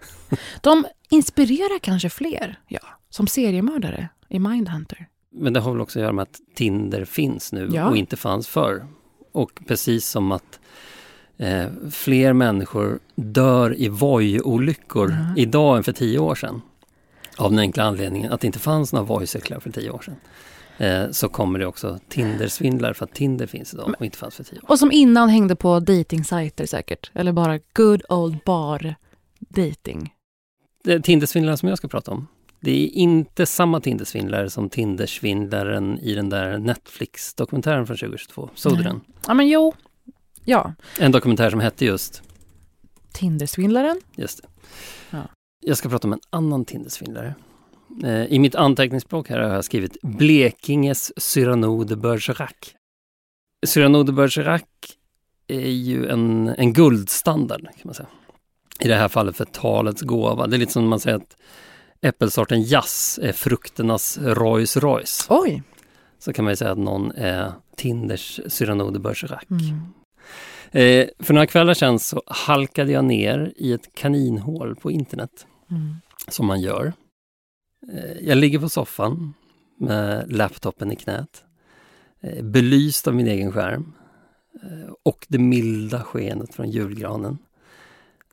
De 0.60 0.86
inspirerar 1.10 1.78
kanske 1.78 2.10
fler, 2.10 2.58
ja. 2.68 2.80
Som 3.10 3.26
seriemördare 3.26 4.08
i 4.28 4.38
Mindhunter. 4.38 5.08
Men 5.30 5.52
det 5.52 5.60
har 5.60 5.72
väl 5.72 5.80
också 5.80 5.98
att 5.98 6.02
göra 6.02 6.12
med 6.12 6.22
att 6.22 6.40
Tinder 6.54 7.04
finns 7.04 7.52
nu 7.52 7.68
Ja. 7.72 7.88
och 7.88 7.96
inte 7.96 8.16
fanns 8.16 8.48
förr. 8.48 8.86
Och 9.32 9.60
precis 9.66 10.08
som 10.08 10.32
att 10.32 10.60
eh, 11.36 11.66
fler 11.90 12.32
människor 12.32 12.98
dör 13.14 13.80
i 13.80 13.88
Voi-olyckor 13.88 15.16
idag 15.36 15.76
än 15.76 15.82
för 15.84 15.92
tio 15.92 16.18
år 16.18 16.34
sedan. 16.34 16.62
Av 17.36 17.50
den 17.50 17.58
enkla 17.60 17.84
anledningen 17.84 18.32
att 18.32 18.40
det 18.40 18.46
inte 18.46 18.58
fanns 18.58 18.92
några 18.92 19.04
Voi-cyklar 19.06 19.60
för 19.60 19.70
tio 19.70 19.90
år 19.90 20.02
sedan. 20.02 20.16
Eh, 20.78 21.10
så 21.10 21.28
kommer 21.28 21.58
det 21.58 21.66
också 21.66 21.98
Tinder-svindlare 22.08 22.94
för 22.94 23.04
att 23.04 23.14
Tinder 23.14 23.46
finns 23.46 23.74
idag 23.74 23.94
och 23.98 24.04
inte 24.04 24.18
fanns 24.18 24.34
för 24.34 24.44
tio 24.44 24.58
år 24.58 24.70
Och 24.70 24.78
som 24.78 24.92
innan 24.92 25.28
hängde 25.28 25.56
på 25.56 25.80
datingsajter 25.80 26.66
säkert. 26.66 27.10
Eller 27.14 27.32
bara 27.32 27.58
good 27.74 28.02
old 28.08 28.38
bar 28.44 28.94
dating. 29.38 30.12
Det 30.84 31.00
Tindersvindlaren 31.00 31.58
som 31.58 31.68
jag 31.68 31.78
ska 31.78 31.88
prata 31.88 32.10
om, 32.10 32.26
det 32.60 32.70
är 32.84 32.88
inte 32.88 33.46
samma 33.46 33.80
Tindersvindlare 33.80 34.50
som 34.50 34.68
Tindersvindlaren 34.68 35.98
i 35.98 36.14
den 36.14 36.28
där 36.28 36.58
Netflix-dokumentären 36.58 37.86
från 37.86 37.96
2022. 37.96 38.50
Såg 38.54 38.76
du 38.76 38.82
den? 38.82 39.00
Ja, 39.26 39.34
men 39.34 39.48
jo. 39.48 39.74
Ja. 40.44 40.74
En 41.00 41.12
dokumentär 41.12 41.50
som 41.50 41.60
hette 41.60 41.84
just, 41.84 42.22
Tindersvindlaren. 43.12 44.00
just 44.14 44.42
det. 44.42 44.48
Ja. 45.10 45.22
Jag 45.68 45.76
ska 45.76 45.88
prata 45.88 46.08
om 46.08 46.12
en 46.12 46.20
annan 46.30 46.64
Tindersvindlare. 46.64 47.34
Eh, 48.04 48.24
I 48.24 48.38
mitt 48.38 48.54
anteckningsblock 48.54 49.28
här 49.28 49.38
har 49.38 49.54
jag 49.54 49.64
skrivit 49.64 49.96
Blekinges 50.02 51.12
Cyrano 51.20 51.84
de 51.84 51.96
Bergerac. 51.96 52.52
Cyrano 53.66 54.02
de 54.02 54.12
Bergerac 54.12 54.62
är 55.46 55.70
ju 55.70 56.08
en, 56.08 56.48
en 56.48 56.72
guldstandard 56.72 57.62
kan 57.62 57.80
man 57.84 57.94
säga. 57.94 58.08
I 58.80 58.88
det 58.88 58.94
här 58.94 59.08
fallet 59.08 59.36
för 59.36 59.44
talets 59.44 60.02
gåva. 60.02 60.46
Det 60.46 60.56
är 60.56 60.58
lite 60.58 60.72
som 60.72 60.88
man 60.88 61.00
säger 61.00 61.16
att 61.16 61.36
äppelsorten 62.00 62.62
jazz 62.62 63.20
är 63.22 63.32
frukternas 63.32 64.18
Rolls 64.22 64.76
Royce. 64.76 65.26
Oj! 65.28 65.62
Så 66.18 66.32
kan 66.32 66.44
man 66.44 66.52
ju 66.52 66.56
säga 66.56 66.72
att 66.72 66.78
någon 66.78 67.12
är 67.12 67.52
Tinders 67.76 68.40
Cyrano 68.46 68.90
de 68.90 68.98
Bergerac. 68.98 69.42
Mm. 69.50 69.92
Eh, 70.70 71.08
för 71.18 71.34
några 71.34 71.46
kvällar 71.46 71.74
sedan 71.74 71.98
så 71.98 72.22
halkade 72.26 72.92
jag 72.92 73.04
ner 73.04 73.52
i 73.56 73.72
ett 73.72 73.94
kaninhål 73.94 74.76
på 74.76 74.90
internet. 74.90 75.46
Mm. 75.70 75.94
Som 76.28 76.46
man 76.46 76.60
gör. 76.60 76.92
Eh, 77.92 78.12
jag 78.20 78.38
ligger 78.38 78.58
på 78.58 78.68
soffan 78.68 79.34
med 79.76 80.32
laptopen 80.32 80.92
i 80.92 80.96
knät. 80.96 81.44
Eh, 82.20 82.44
belyst 82.44 83.08
av 83.08 83.14
min 83.14 83.26
egen 83.26 83.52
skärm. 83.52 83.92
Eh, 84.62 84.92
och 85.02 85.26
det 85.28 85.38
milda 85.38 86.02
skenet 86.02 86.54
från 86.54 86.70
julgranen. 86.70 87.38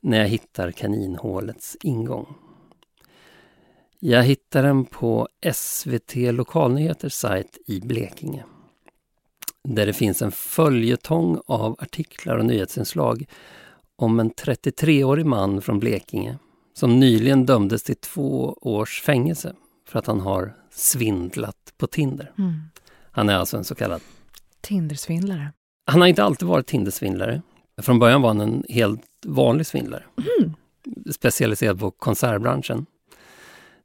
När 0.00 0.18
jag 0.18 0.28
hittar 0.28 0.70
kaninhålets 0.70 1.76
ingång. 1.82 2.34
Jag 3.98 4.22
hittar 4.22 4.62
den 4.62 4.84
på 4.84 5.28
SVT 5.52 6.14
Lokalnyheters 6.32 7.12
sajt 7.12 7.58
i 7.66 7.80
Blekinge. 7.80 8.44
Där 9.62 9.86
det 9.86 9.92
finns 9.92 10.22
en 10.22 10.32
följetong 10.32 11.40
av 11.46 11.76
artiklar 11.78 12.36
och 12.36 12.46
nyhetsinslag 12.46 13.24
om 13.96 14.20
en 14.20 14.30
33-årig 14.30 15.26
man 15.26 15.62
från 15.62 15.78
Blekinge 15.80 16.38
som 16.74 17.00
nyligen 17.00 17.46
dömdes 17.46 17.82
till 17.82 17.96
två 17.96 18.58
års 18.60 19.02
fängelse 19.02 19.54
för 19.88 19.98
att 19.98 20.06
han 20.06 20.20
har 20.20 20.54
svindlat 20.70 21.72
på 21.78 21.86
Tinder. 21.86 22.32
Mm. 22.38 22.60
Han 23.10 23.28
är 23.28 23.34
alltså 23.34 23.56
en 23.56 23.64
så 23.64 23.74
kallad 23.74 24.00
Tindersvindlare. 24.60 25.52
Han 25.86 26.00
har 26.00 26.08
inte 26.08 26.24
alltid 26.24 26.48
varit 26.48 26.66
Tindersvindlare. 26.66 27.42
Från 27.82 27.98
början 27.98 28.22
var 28.22 28.28
han 28.28 28.40
en 28.40 28.64
helt 28.68 29.02
vanlig 29.26 29.66
svindlare. 29.66 30.04
Mm. 30.38 30.54
Specialiserad 31.12 31.80
på 31.80 31.90
konsertbranschen. 31.90 32.86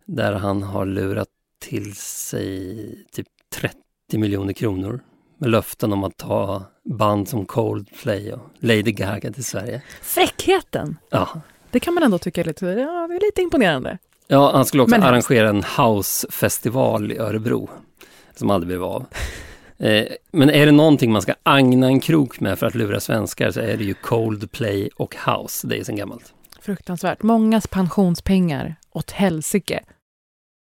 Där 0.06 0.34
han 0.34 0.64
har 0.64 0.86
lurat 0.86 1.28
till 1.60 1.96
sig 1.96 3.06
typ 3.12 3.28
30 3.54 3.78
miljoner 4.18 4.54
kronor 4.54 5.00
med 5.38 5.50
löften 5.50 5.94
om 5.94 6.04
att 6.04 6.18
ta 6.18 6.64
band 6.84 7.28
som 7.30 7.46
Coldplay 7.46 8.34
och 8.34 8.50
Lady 8.60 8.92
Gaga 8.92 9.32
till 9.32 9.46
Sverige. 9.46 9.82
Fräckheten! 10.02 10.98
Ja. 11.10 11.42
Det 11.72 11.80
kan 11.80 11.94
man 11.94 12.04
ändå 12.04 12.18
tycka 12.18 12.42
är 12.42 12.46
lite, 12.46 12.66
ja, 12.66 13.08
det 13.08 13.16
är 13.16 13.28
lite 13.28 13.42
imponerande. 13.42 13.98
Ja, 14.28 14.52
han 14.54 14.66
skulle 14.66 14.84
också 14.84 14.96
Men 14.96 15.04
arrangera 15.04 15.50
en 15.50 15.64
housefestival 15.64 17.12
i 17.12 17.18
Örebro 17.18 17.70
som 18.36 18.50
aldrig 18.50 18.68
blev 18.68 18.84
av. 18.84 19.06
Eh, 19.78 20.06
men 20.32 20.50
är 20.50 20.66
det 20.66 20.72
någonting 20.72 21.12
man 21.12 21.22
ska 21.22 21.34
agna 21.44 21.88
en 21.88 22.00
krok 22.00 22.40
med 22.40 22.60
för 22.60 22.66
att 22.66 22.76
lura 22.76 23.00
svenskar 23.00 23.52
så 23.52 23.60
är 23.60 23.78
det 23.78 23.84
ju 23.84 23.94
Coldplay 23.94 24.90
och 24.96 25.16
House. 25.26 25.68
Det 25.68 25.78
är 25.78 25.84
sen 25.84 25.96
gammalt. 25.96 26.34
Fruktansvärt. 26.62 27.24
Mångas 27.24 27.68
pensionspengar 27.68 28.76
åt 28.92 29.12
helsike. 29.12 29.84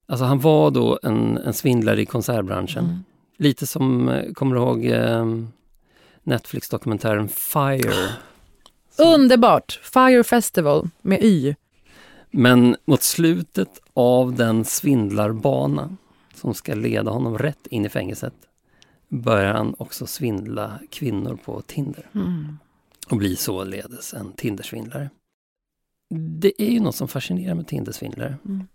Alltså 0.09 0.25
han 0.25 0.41
var 0.41 0.71
då 0.71 0.99
en, 1.03 1.39
en 1.39 1.53
svindlare 1.53 2.01
i 2.01 2.07
konsertbranschen. 2.07 2.85
Mm. 2.85 3.05
Lite 3.39 3.67
som, 3.67 4.09
eh, 4.09 4.33
kommer 4.33 4.57
du 4.57 4.63
ihåg 4.63 4.87
eh, 4.87 5.27
Netflix-dokumentären 6.23 7.29
Fire? 7.29 7.95
Underbart! 8.99 9.81
Fire 9.83 10.25
Festival 10.25 10.89
med 11.03 11.23
Y. 11.23 11.55
Men 12.31 12.77
mot 12.85 13.03
slutet 13.03 13.81
av 13.95 14.35
den 14.35 14.65
svindlarbana 14.65 15.97
som 16.35 16.55
ska 16.55 16.75
leda 16.75 17.11
honom 17.11 17.39
rätt 17.39 17.67
in 17.67 17.85
i 17.85 17.89
fängelset 17.89 18.35
börjar 19.09 19.55
han 19.55 19.75
också 19.79 20.07
svindla 20.07 20.79
kvinnor 20.91 21.39
på 21.45 21.61
Tinder. 21.61 22.11
Mm. 22.15 22.59
Och 23.11 23.17
blir 23.17 23.37
således 23.37 24.15
en 24.15 24.33
Tindersvindlare. 24.33 25.11
Det 26.15 26.63
är 26.63 26.71
ju 26.71 26.81
något 26.81 26.97
som 26.97 27.09
fascinerar 27.09 27.55
med 27.55 27.67
Tindersvindlare. 27.67 28.37
Mm. 28.45 28.67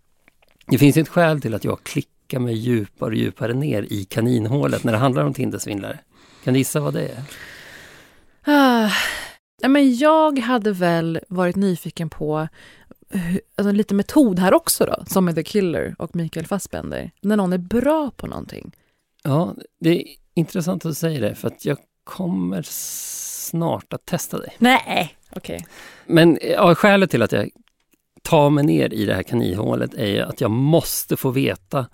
Det 0.67 0.77
finns 0.77 0.97
ett 0.97 1.07
skäl 1.07 1.41
till 1.41 1.53
att 1.53 1.63
jag 1.63 1.83
klickar 1.83 2.39
mig 2.39 2.53
djupare 2.53 3.09
och 3.09 3.15
djupare 3.15 3.53
ner 3.53 3.83
i 3.83 4.05
kaninhålet 4.05 4.83
när 4.83 4.91
det 4.91 4.97
handlar 4.97 5.25
om 5.25 5.33
Tindersvindlare. 5.33 5.99
Kan 6.43 6.53
du 6.53 6.59
gissa 6.59 6.79
vad 6.79 6.93
det 6.93 7.07
är? 7.07 7.23
Ah, 8.45 8.91
men 9.67 9.95
jag 9.95 10.39
hade 10.39 10.71
väl 10.71 11.19
varit 11.27 11.55
nyfiken 11.55 12.09
på 12.09 12.47
alltså 13.55 13.71
lite 13.71 13.93
metod 13.93 14.39
här 14.39 14.53
också 14.53 14.85
då, 14.85 15.03
som 15.07 15.25
med 15.25 15.35
The 15.35 15.43
Killer 15.43 15.95
och 15.99 16.15
Mikael 16.15 16.45
Fassbender. 16.45 17.11
När 17.21 17.37
någon 17.37 17.53
är 17.53 17.57
bra 17.57 18.11
på 18.15 18.27
någonting. 18.27 18.71
Ja, 19.23 19.55
det 19.79 20.01
är 20.01 20.07
intressant 20.33 20.85
att 20.85 20.97
säga 20.97 21.19
det 21.19 21.35
för 21.35 21.47
att 21.47 21.65
jag 21.65 21.77
kommer 22.03 22.61
snart 22.67 23.93
att 23.93 24.05
testa 24.05 24.37
dig. 24.37 24.55
Nej, 24.57 25.15
okej. 25.35 25.55
Okay. 25.55 25.67
Men 26.05 26.39
ja, 26.41 26.75
skälet 26.75 27.11
till 27.11 27.21
att 27.21 27.31
jag 27.31 27.49
tar 28.21 28.49
mig 28.49 28.63
ner 28.63 28.93
i 28.93 29.05
det 29.05 29.13
här 29.13 29.23
kaninhålet 29.23 29.93
är 29.93 30.23
att 30.23 30.41
jag 30.41 30.51
måste 30.51 31.17
få 31.17 31.29
veta 31.29 31.85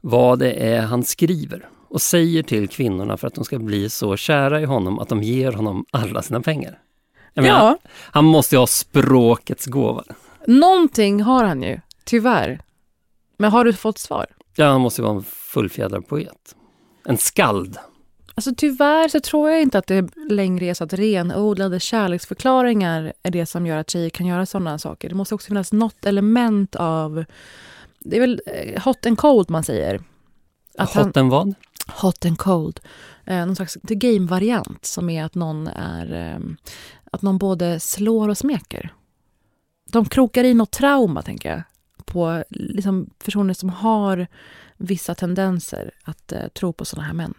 vad 0.00 0.38
det 0.38 0.52
är 0.52 0.80
han 0.80 1.04
skriver 1.04 1.68
och 1.88 2.02
säger 2.02 2.42
till 2.42 2.68
kvinnorna 2.68 3.16
för 3.16 3.26
att 3.26 3.34
de 3.34 3.44
ska 3.44 3.58
bli 3.58 3.90
så 3.90 4.16
kära 4.16 4.60
i 4.60 4.64
honom 4.64 4.98
att 4.98 5.08
de 5.08 5.22
ger 5.22 5.52
honom 5.52 5.84
alla 5.90 6.22
sina 6.22 6.40
pengar. 6.40 6.78
Menar, 7.36 7.48
ja. 7.48 7.78
Han 7.90 8.24
måste 8.24 8.54
ju 8.54 8.58
ha 8.58 8.66
språkets 8.66 9.66
gåva. 9.66 10.04
Någonting 10.46 11.22
har 11.22 11.44
han 11.44 11.62
ju, 11.62 11.80
tyvärr. 12.04 12.60
Men 13.38 13.50
har 13.50 13.64
du 13.64 13.72
fått 13.72 13.98
svar? 13.98 14.26
Ja, 14.56 14.66
han 14.66 14.80
måste 14.80 15.02
vara 15.02 15.16
en 15.16 15.22
fullfjädrad 15.22 16.08
poet. 16.08 16.56
En 17.04 17.18
skald. 17.18 17.78
Alltså 18.34 18.54
tyvärr 18.56 19.08
så 19.08 19.20
tror 19.20 19.50
jag 19.50 19.62
inte 19.62 19.78
att 19.78 19.86
det 19.86 20.08
längre 20.30 20.66
är 20.66 20.74
så 20.74 20.84
att 20.84 20.92
renodlade 20.92 21.80
kärleksförklaringar 21.80 23.12
är 23.22 23.30
det 23.30 23.46
som 23.46 23.66
gör 23.66 23.76
att 23.76 23.90
tjejer 23.90 24.10
kan 24.10 24.26
göra 24.26 24.46
sådana 24.46 24.78
saker. 24.78 25.08
Det 25.08 25.14
måste 25.14 25.34
också 25.34 25.46
finnas 25.48 25.72
något 25.72 26.06
element 26.06 26.76
av... 26.76 27.24
Det 28.00 28.16
är 28.16 28.20
väl 28.20 28.40
eh, 28.46 28.82
hot 28.82 29.06
and 29.06 29.18
cold 29.18 29.50
man 29.50 29.64
säger. 29.64 30.00
Att 30.78 30.94
hot 30.94 31.16
and 31.16 31.30
vad? 31.30 31.54
Hot 31.86 32.24
and 32.24 32.38
cold. 32.38 32.80
Eh, 33.24 33.46
någon 33.46 33.56
slags 33.56 33.78
the 33.88 33.94
game-variant 33.94 34.84
som 34.84 35.10
är 35.10 35.24
att 35.24 35.34
någon 35.34 35.66
är... 35.68 36.32
Eh, 36.34 36.40
att 37.12 37.22
någon 37.22 37.38
både 37.38 37.80
slår 37.80 38.28
och 38.28 38.38
smeker. 38.38 38.94
De 39.92 40.04
krokar 40.04 40.44
i 40.44 40.54
något 40.54 40.70
trauma, 40.70 41.22
tänker 41.22 41.50
jag. 41.50 41.62
På 42.04 42.44
liksom 42.50 43.10
personer 43.24 43.54
som 43.54 43.68
har 43.68 44.26
vissa 44.76 45.14
tendenser 45.14 45.90
att 46.04 46.32
eh, 46.32 46.48
tro 46.48 46.72
på 46.72 46.84
såna 46.84 47.02
här 47.02 47.12
män. 47.12 47.34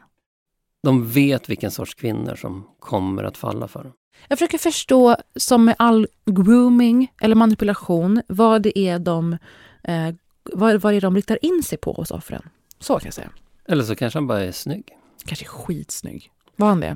De 0.84 1.12
vet 1.12 1.49
vilken 1.49 1.71
sorts 1.71 1.95
kvinnor 1.95 2.36
som 2.36 2.67
kommer 2.80 3.23
att 3.23 3.38
falla 3.38 3.67
för 3.67 3.84
dem. 3.84 3.93
Jag 4.27 4.39
försöker 4.39 4.58
förstå, 4.58 5.15
som 5.36 5.65
med 5.65 5.75
all 5.80 6.08
grooming 6.25 7.12
eller 7.21 7.36
manipulation, 7.36 8.21
vad 8.27 8.62
det 8.62 8.80
är 8.80 8.99
de, 8.99 9.38
eh, 9.84 10.15
vad, 10.43 10.82
vad 10.82 10.93
det 10.93 10.97
är 10.97 11.01
de 11.01 11.15
riktar 11.15 11.45
in 11.45 11.63
sig 11.63 11.77
på 11.77 11.93
hos 11.93 12.12
offren. 12.12 12.49
Så 12.80 12.99
kan 12.99 13.06
jag 13.06 13.13
säga. 13.13 13.30
Eller 13.65 13.84
så 13.84 13.95
kanske 13.95 14.19
han 14.19 14.27
bara 14.27 14.43
är 14.43 14.51
snygg. 14.51 14.97
Kanske 15.25 15.45
skitsnygg. 15.45 16.32
Var 16.56 16.67
han 16.67 16.80
det? 16.80 16.95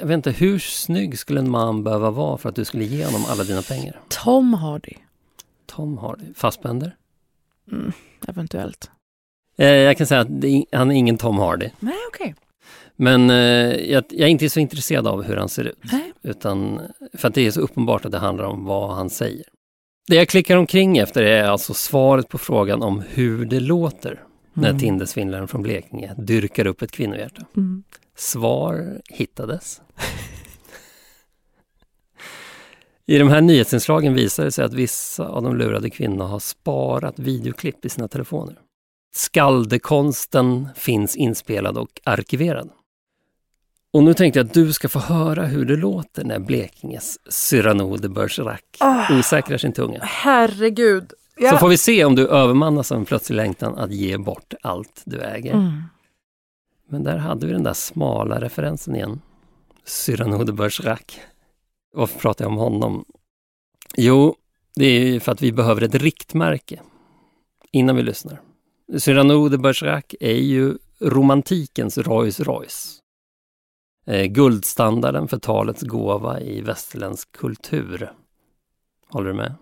Jag 0.00 0.06
vet 0.06 0.14
inte, 0.14 0.30
hur 0.30 0.58
snygg 0.58 1.18
skulle 1.18 1.40
en 1.40 1.50
man 1.50 1.84
behöva 1.84 2.10
vara 2.10 2.38
för 2.38 2.48
att 2.48 2.56
du 2.56 2.64
skulle 2.64 2.84
ge 2.84 3.04
honom 3.04 3.24
alla 3.28 3.44
dina 3.44 3.62
pengar? 3.62 4.00
Tom 4.08 4.54
Hardy. 4.54 4.94
Tom 5.66 5.98
Hardy. 5.98 6.24
Fassbender? 6.34 6.96
Mm, 7.72 7.92
eventuellt. 8.28 8.90
Eh, 9.58 9.66
jag 9.66 9.96
kan 9.96 10.06
säga 10.06 10.20
att 10.20 10.28
han 10.72 10.90
är 10.90 10.94
ingen 10.94 11.18
Tom 11.18 11.38
Hardy. 11.38 11.70
Nej, 11.80 11.94
okej. 12.08 12.24
Okay. 12.24 12.34
Men 12.96 13.30
eh, 13.30 13.36
jag, 13.92 14.04
jag, 14.08 14.20
är 14.20 14.30
inte 14.30 14.50
så 14.50 14.60
intresserad 14.60 15.06
av 15.06 15.22
hur 15.22 15.36
han 15.36 15.48
ser 15.48 15.64
ut. 15.64 15.78
Nej. 15.92 16.12
Utan, 16.22 16.80
för 17.12 17.28
att 17.28 17.34
det 17.34 17.46
är 17.46 17.50
så 17.50 17.60
uppenbart 17.60 18.04
att 18.04 18.12
det 18.12 18.18
handlar 18.18 18.44
om 18.44 18.64
vad 18.64 18.94
han 18.94 19.10
säger. 19.10 19.44
Det 20.06 20.16
jag 20.16 20.28
klickar 20.28 20.56
omkring 20.56 20.98
efter 20.98 21.22
är 21.22 21.44
alltså 21.44 21.74
svaret 21.74 22.28
på 22.28 22.38
frågan 22.38 22.82
om 22.82 23.02
hur 23.08 23.44
det 23.44 23.60
låter 23.60 24.10
mm. 24.10 24.22
när 24.54 24.78
Tindersvindlaren 24.78 25.48
från 25.48 25.62
Blekinge 25.62 26.14
dyrkar 26.18 26.66
upp 26.66 26.82
ett 26.82 26.92
kvinnohjärta. 26.92 27.46
Mm. 27.56 27.82
Svar 28.22 29.00
hittades. 29.08 29.80
I 33.06 33.18
de 33.18 33.28
här 33.28 33.40
nyhetsinslagen 33.40 34.14
visar 34.14 34.44
det 34.44 34.52
sig 34.52 34.64
att 34.64 34.74
vissa 34.74 35.28
av 35.28 35.42
de 35.42 35.56
lurade 35.56 35.90
kvinnorna 35.90 36.24
har 36.24 36.38
sparat 36.38 37.18
videoklipp 37.18 37.84
i 37.84 37.88
sina 37.88 38.08
telefoner. 38.08 38.58
Skaldekonsten 39.14 40.68
finns 40.76 41.16
inspelad 41.16 41.78
och 41.78 42.00
arkiverad. 42.04 42.70
Och 43.92 44.02
nu 44.02 44.14
tänkte 44.14 44.38
jag 44.38 44.46
att 44.46 44.54
du 44.54 44.72
ska 44.72 44.88
få 44.88 44.98
höra 44.98 45.46
hur 45.46 45.64
det 45.64 45.76
låter 45.76 46.24
när 46.24 46.38
Blekinges 46.38 47.18
Cyrano 47.32 47.96
de 47.96 48.08
Bergerac 48.08 48.60
oh, 48.80 49.18
osäkrar 49.18 49.58
sin 49.58 49.72
tunga. 49.72 50.00
Herregud! 50.02 51.12
Ja. 51.36 51.50
Så 51.50 51.56
får 51.56 51.68
vi 51.68 51.76
se 51.76 52.04
om 52.04 52.14
du 52.14 52.28
övermannas 52.28 52.92
av 52.92 52.98
en 52.98 53.04
plötslig 53.04 53.36
längtan 53.36 53.78
att 53.78 53.92
ge 53.92 54.18
bort 54.18 54.54
allt 54.62 55.02
du 55.04 55.20
äger. 55.20 55.54
Mm. 55.54 55.82
Men 56.92 57.02
där 57.04 57.16
hade 57.16 57.46
vi 57.46 57.52
den 57.52 57.62
där 57.62 57.72
smala 57.72 58.40
referensen 58.40 58.96
igen. 58.96 59.20
Cyrano 59.84 60.44
de 60.44 60.52
Bergerac. 60.52 61.20
Varför 61.94 62.18
pratar 62.18 62.44
jag 62.44 62.52
om 62.52 62.58
honom? 62.58 63.04
Jo, 63.96 64.36
det 64.74 64.86
är 64.86 65.20
för 65.20 65.32
att 65.32 65.42
vi 65.42 65.52
behöver 65.52 65.82
ett 65.82 65.94
riktmärke 65.94 66.80
innan 67.70 67.96
vi 67.96 68.02
lyssnar. 68.02 68.40
Cyrano 68.98 69.48
de 69.48 69.58
Bergerac 69.58 70.04
är 70.20 70.34
ju 70.34 70.78
romantikens 71.00 71.98
Rolls 71.98 72.40
Royce. 72.40 72.98
Eh, 74.06 74.24
guldstandarden 74.24 75.28
för 75.28 75.38
talets 75.38 75.82
gåva 75.82 76.40
i 76.40 76.60
västerländsk 76.60 77.32
kultur. 77.32 78.12
Håller 79.08 79.28
du 79.28 79.34
med? 79.34 79.54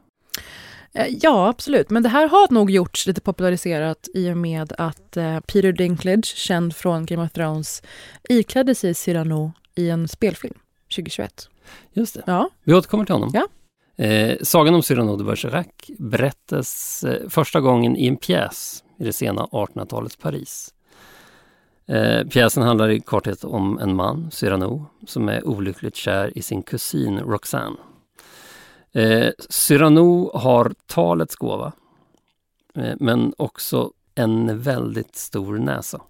Eh, 0.95 1.07
ja, 1.21 1.49
absolut. 1.49 1.91
Men 1.91 2.03
det 2.03 2.09
här 2.09 2.29
har 2.29 2.55
nog 2.55 2.71
gjorts 2.71 3.07
lite 3.07 3.21
populariserat 3.21 4.09
i 4.15 4.31
och 4.31 4.37
med 4.37 4.73
att 4.79 5.17
eh, 5.17 5.41
Peter 5.41 5.73
Dinklage, 5.73 6.25
känd 6.37 6.77
från 6.77 7.07
Game 7.07 7.23
of 7.23 7.33
Thrones, 7.33 7.83
iklädde 8.29 8.75
sig 8.75 8.95
Cyrano 8.95 9.53
i 9.75 9.91
en 9.91 10.09
spelfilm 10.09 10.59
2021. 10.97 11.49
Just 11.93 12.15
det. 12.15 12.23
Ja. 12.27 12.51
Vi 12.65 12.75
återkommer 12.75 13.05
till 13.05 13.15
honom. 13.15 13.31
Ja. 13.35 13.47
Eh, 14.05 14.37
sagan 14.43 14.75
om 14.75 14.83
Cyrano 14.83 15.17
de 15.17 15.25
Bergerac 15.25 15.67
berättas 15.99 17.05
eh, 17.05 17.29
första 17.29 17.61
gången 17.61 17.97
i 17.97 18.07
en 18.07 18.17
pjäs 18.17 18.85
i 18.99 19.05
det 19.05 19.13
sena 19.13 19.43
1800-talets 19.43 20.17
Paris. 20.17 20.75
Eh, 21.87 22.27
pjäsen 22.27 22.63
handlar 22.63 22.89
i 22.91 23.01
korthet 23.01 23.45
om 23.45 23.79
en 23.79 23.97
man, 23.97 24.31
Cyrano, 24.31 24.87
som 25.07 25.29
är 25.29 25.47
olyckligt 25.47 25.97
kär 25.97 26.39
i 26.39 26.43
sin 26.43 26.63
kusin 26.63 27.19
Roxanne. 27.19 27.77
Eh, 28.93 29.31
Cyrano 29.49 30.31
har 30.37 30.75
talets 30.87 31.37
gåva, 31.37 31.73
eh, 32.75 32.95
men 33.01 33.33
också 33.39 33.93
en 34.15 34.61
väldigt 34.61 35.17
stor 35.17 35.59
näsa. 35.59 36.01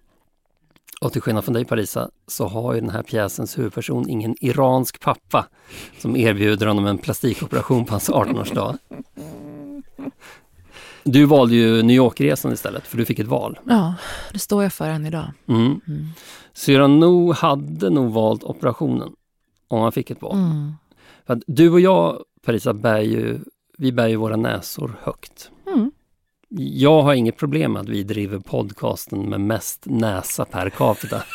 Och 1.01 1.13
till 1.13 1.21
skillnad 1.21 1.43
från 1.43 1.53
dig 1.53 1.65
Parisa 1.65 2.09
så 2.27 2.47
har 2.47 2.73
ju 2.73 2.79
den 2.79 2.89
här 2.89 3.03
pjäsens 3.03 3.57
huvudperson 3.57 4.09
ingen 4.09 4.35
iransk 4.41 4.99
pappa 4.99 5.47
som 5.99 6.15
erbjuder 6.15 6.67
honom 6.67 6.85
en 6.85 6.97
plastikoperation 6.97 7.85
på 7.85 7.93
hans 7.93 8.09
18-årsdag. 8.09 8.77
Du 11.03 11.25
valde 11.25 11.55
ju 11.55 11.83
New 11.83 11.95
York-resan 11.95 12.53
istället 12.53 12.87
för 12.87 12.97
du 12.97 13.05
fick 13.05 13.19
ett 13.19 13.27
val. 13.27 13.59
Ja, 13.67 13.95
det 14.31 14.39
står 14.39 14.63
jag 14.63 14.73
för 14.73 14.89
än 14.89 15.05
idag. 15.05 15.31
Mm. 15.47 15.81
Mm. 15.87 16.07
Cyrano 16.53 17.31
hade 17.31 17.89
nog 17.89 18.11
valt 18.13 18.43
operationen 18.43 19.13
om 19.67 19.81
han 19.81 19.91
fick 19.91 20.11
ett 20.11 20.21
val. 20.21 20.37
Mm. 20.37 20.73
Du 21.47 21.69
och 21.69 21.79
jag 21.79 22.23
Parisa 22.41 22.73
bär 22.73 23.01
ju, 23.01 23.39
vi 23.77 23.91
bär 23.91 24.07
ju 24.07 24.15
våra 24.15 24.35
näsor 24.35 24.95
högt. 25.01 25.51
Mm. 25.67 25.91
Jag 26.57 27.01
har 27.01 27.13
inget 27.13 27.37
problem 27.37 27.73
med 27.73 27.81
att 27.81 27.89
vi 27.89 28.03
driver 28.03 28.39
podcasten 28.39 29.29
med 29.29 29.41
mest 29.41 29.85
näsa 29.85 30.45
per 30.45 30.69
capita. 30.69 31.23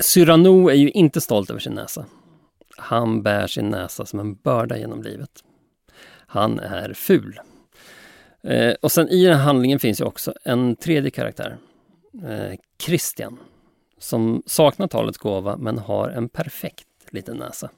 Cyrano 0.00 0.68
är 0.68 0.74
ju 0.74 0.90
inte 0.90 1.20
stolt 1.20 1.50
över 1.50 1.60
sin 1.60 1.74
näsa. 1.74 2.06
Han 2.76 3.22
bär 3.22 3.46
sin 3.46 3.68
näsa 3.68 4.06
som 4.06 4.20
en 4.20 4.34
börda 4.34 4.78
genom 4.78 5.02
livet. 5.02 5.44
Han 6.26 6.58
är 6.58 6.92
ful. 6.92 7.40
Eh, 8.42 8.74
och 8.82 8.92
sen 8.92 9.08
i 9.08 9.24
den 9.24 9.38
handlingen 9.38 9.78
finns 9.78 10.00
ju 10.00 10.04
också 10.04 10.34
en 10.44 10.76
tredje 10.76 11.10
karaktär. 11.10 11.58
Eh, 12.24 12.58
Christian. 12.82 13.38
Som 13.98 14.42
saknar 14.46 14.86
talets 14.86 15.18
gåva 15.18 15.56
men 15.56 15.78
har 15.78 16.08
en 16.08 16.28
perfekt 16.28 16.87
liten 17.12 17.36
näsa. 17.36 17.70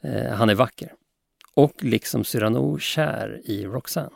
Eh, 0.00 0.32
han 0.32 0.50
är 0.50 0.54
vacker. 0.54 0.92
Och 1.54 1.84
liksom 1.84 2.24
Cyrano 2.24 2.78
kär 2.78 3.40
i 3.44 3.64
Roxanne. 3.64 4.10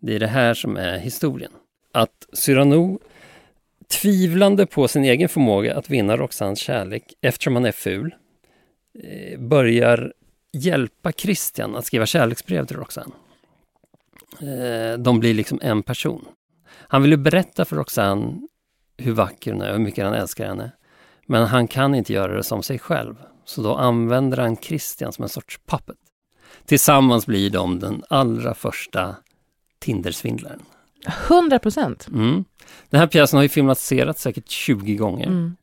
Det 0.00 0.14
är 0.14 0.20
det 0.20 0.26
här 0.26 0.54
som 0.54 0.76
är 0.76 0.98
historien. 0.98 1.52
Att 1.92 2.26
Cyrano, 2.32 2.98
tvivlande 3.88 4.66
på 4.66 4.88
sin 4.88 5.04
egen 5.04 5.28
förmåga 5.28 5.76
att 5.76 5.90
vinna 5.90 6.16
Roxannes 6.16 6.58
kärlek 6.58 7.14
eftersom 7.20 7.54
han 7.54 7.64
är 7.64 7.72
ful, 7.72 8.14
eh, 9.04 9.40
börjar 9.40 10.12
hjälpa 10.52 11.12
Christian 11.12 11.76
att 11.76 11.86
skriva 11.86 12.06
kärleksbrev 12.06 12.66
till 12.66 12.76
Roxanne. 12.76 13.14
Eh, 14.40 14.98
de 14.98 15.20
blir 15.20 15.34
liksom 15.34 15.60
en 15.62 15.82
person. 15.82 16.24
Han 16.70 17.02
vill 17.02 17.10
ju 17.10 17.16
berätta 17.16 17.64
för 17.64 17.76
Roxanne 17.76 18.40
hur 18.96 19.12
vacker 19.12 19.52
hon 19.52 19.62
är 19.62 19.68
och 19.68 19.76
hur 19.76 19.84
mycket 19.84 20.04
han 20.04 20.14
älskar 20.14 20.46
henne. 20.46 20.70
Men 21.30 21.46
han 21.46 21.68
kan 21.68 21.94
inte 21.94 22.12
göra 22.12 22.36
det 22.36 22.42
som 22.42 22.62
sig 22.62 22.78
själv. 22.78 23.14
Så 23.44 23.62
då 23.62 23.76
använder 23.76 24.38
han 24.38 24.56
Christian 24.56 25.12
som 25.12 25.22
en 25.22 25.28
sorts 25.28 25.60
puppet. 25.66 25.96
Tillsammans 26.66 27.26
blir 27.26 27.50
de 27.50 27.78
den 27.78 28.04
allra 28.08 28.54
första 28.54 29.16
Tindersvindlaren. 29.78 30.62
100 31.28 31.58
procent. 31.58 32.08
Mm. 32.08 32.44
Den 32.90 33.00
här 33.00 33.06
pjäsen 33.06 33.36
har 33.36 33.42
ju 33.42 33.48
filmatiserats 33.48 34.22
säkert 34.22 34.48
20 34.48 34.94
gånger. 34.94 35.26
Mm. 35.26 35.56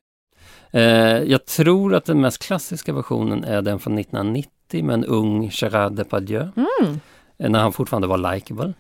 Eh, 0.72 1.24
jag 1.32 1.46
tror 1.46 1.96
att 1.96 2.06
den 2.06 2.22
mest 2.22 2.44
klassiska 2.44 2.94
versionen 2.94 3.44
är 3.44 3.62
den 3.62 3.80
från 3.80 3.98
1990 3.98 4.84
med 4.84 4.94
en 4.94 5.06
ung 5.06 5.50
Gerard 5.54 5.94
Depardieu. 5.94 6.48
Mm. 6.56 7.00
Eh, 7.38 7.50
när 7.50 7.60
han 7.60 7.74
fortfarande 7.74 8.08
var 8.08 8.34
likeable. 8.34 8.74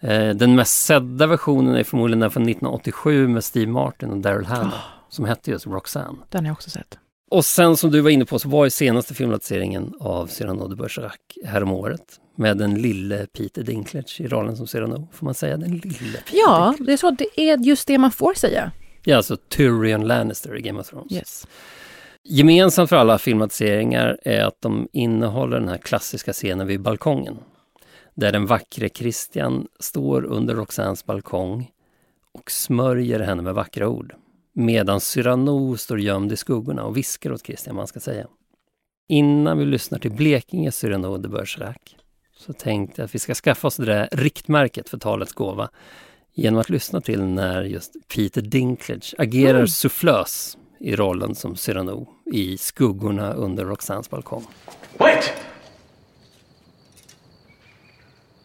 Eh, 0.00 0.30
den 0.30 0.54
mest 0.54 0.84
sedda 0.84 1.26
versionen 1.26 1.74
är 1.74 1.84
förmodligen 1.84 2.20
den 2.20 2.30
från 2.30 2.42
1987 2.42 3.28
med 3.28 3.44
Steve 3.44 3.72
Martin 3.72 4.10
och 4.10 4.18
Daryl 4.18 4.46
Hannah. 4.46 4.74
Oh. 4.74 4.99
Som 5.10 5.24
hette 5.24 5.50
just 5.50 5.66
Roxanne. 5.66 6.18
Den 6.28 6.40
har 6.44 6.48
jag 6.48 6.52
också 6.54 6.70
sett. 6.70 6.98
Och 7.30 7.44
sen 7.44 7.76
som 7.76 7.90
du 7.90 8.00
var 8.00 8.10
inne 8.10 8.24
på 8.24 8.38
så 8.38 8.48
var 8.48 8.64
ju 8.64 8.70
senaste 8.70 9.14
filmatiseringen 9.14 9.94
av 10.00 10.26
Cyrano 10.26 10.68
de 10.68 10.74
Bergerac 10.76 11.14
häromåret. 11.44 12.20
Med 12.36 12.56
den 12.58 12.74
lille 12.82 13.26
Peter 13.26 13.62
Dinklage 13.62 14.20
i 14.20 14.26
rollen 14.28 14.56
som 14.56 14.66
Cyrano. 14.66 15.08
Får 15.12 15.24
man 15.24 15.34
säga 15.34 15.56
den 15.56 15.70
lille 15.70 16.18
Peter 16.18 16.32
Ja, 16.46 16.66
Dinklage? 16.68 16.86
det 16.86 16.92
är 16.92 16.96
så. 16.96 17.10
Det 17.10 17.40
är 17.40 17.58
just 17.58 17.86
det 17.86 17.98
man 17.98 18.10
får 18.10 18.34
säga. 18.34 18.72
Ja, 19.04 19.16
alltså 19.16 19.36
Tyrion 19.36 20.06
Lannister 20.06 20.56
i 20.56 20.60
Game 20.62 20.80
of 20.80 20.88
Thrones. 20.90 21.12
Yes. 21.12 21.46
Gemensamt 22.24 22.88
för 22.88 22.96
alla 22.96 23.18
filmatiseringar 23.18 24.18
är 24.22 24.44
att 24.44 24.60
de 24.60 24.88
innehåller 24.92 25.60
den 25.60 25.68
här 25.68 25.78
klassiska 25.78 26.32
scenen 26.32 26.66
vid 26.66 26.80
balkongen. 26.80 27.36
Där 28.14 28.32
den 28.32 28.46
vackre 28.46 28.88
Christian 28.88 29.66
står 29.80 30.24
under 30.24 30.54
Roxannes 30.54 31.06
balkong 31.06 31.70
och 32.32 32.50
smörjer 32.50 33.20
henne 33.20 33.42
med 33.42 33.54
vackra 33.54 33.88
ord. 33.88 34.14
Medan 34.52 35.00
Cyrano 35.00 35.76
står 35.76 36.00
gömd 36.00 36.32
i 36.32 36.36
skuggorna 36.36 36.84
och 36.84 36.96
viskar 36.96 37.32
åt 37.32 37.46
Christian 37.46 37.76
vad 37.76 37.80
han 37.82 37.88
ska 37.88 38.00
säga. 38.00 38.26
Innan 39.08 39.58
vi 39.58 39.64
lyssnar 39.64 39.98
till 39.98 40.10
Blekinge 40.12 40.72
Cyrano 40.72 41.18
de 41.18 41.28
Bergerac 41.28 41.76
så 42.36 42.52
tänkte 42.52 43.00
jag 43.00 43.04
att 43.04 43.14
vi 43.14 43.18
ska 43.18 43.34
skaffa 43.34 43.66
oss 43.66 43.76
det 43.76 43.84
där 43.84 44.08
riktmärket 44.12 44.88
för 44.88 44.98
talets 44.98 45.32
gåva 45.32 45.70
genom 46.34 46.60
att 46.60 46.70
lyssna 46.70 47.00
till 47.00 47.22
när 47.22 47.62
just 47.62 47.92
Peter 48.14 48.42
Dinklage 48.42 49.14
agerar 49.18 49.54
Mm. 49.54 49.68
sufflös 49.68 50.58
i 50.80 50.96
rollen 50.96 51.34
som 51.34 51.56
Cyrano 51.56 52.08
i 52.32 52.58
skuggorna 52.58 53.32
under 53.32 53.64
Roxannes 53.64 54.10
balkong. 54.10 54.46
Wait! 54.98 55.32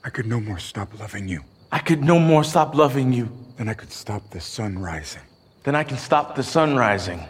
I 0.07 0.09
could 0.09 0.27
no 0.27 0.39
more 0.39 0.59
stop 0.59 0.87
loving 0.99 1.29
you 1.29 1.41
I 1.71 1.79
could 1.87 2.03
no 2.05 2.19
more 2.19 2.43
stop 2.43 2.75
loving 2.75 3.13
you 3.13 3.27
than 3.57 3.69
I 3.69 3.73
could 3.73 3.91
stop 3.91 4.31
the 4.31 4.39
sun 4.39 4.85
rising. 4.85 5.21
Than 5.65 5.75
I 5.75 5.83
can 5.83 5.97
stop 5.97 6.35
the 6.35 6.43
sun 6.43 6.75
rising. 6.75 7.21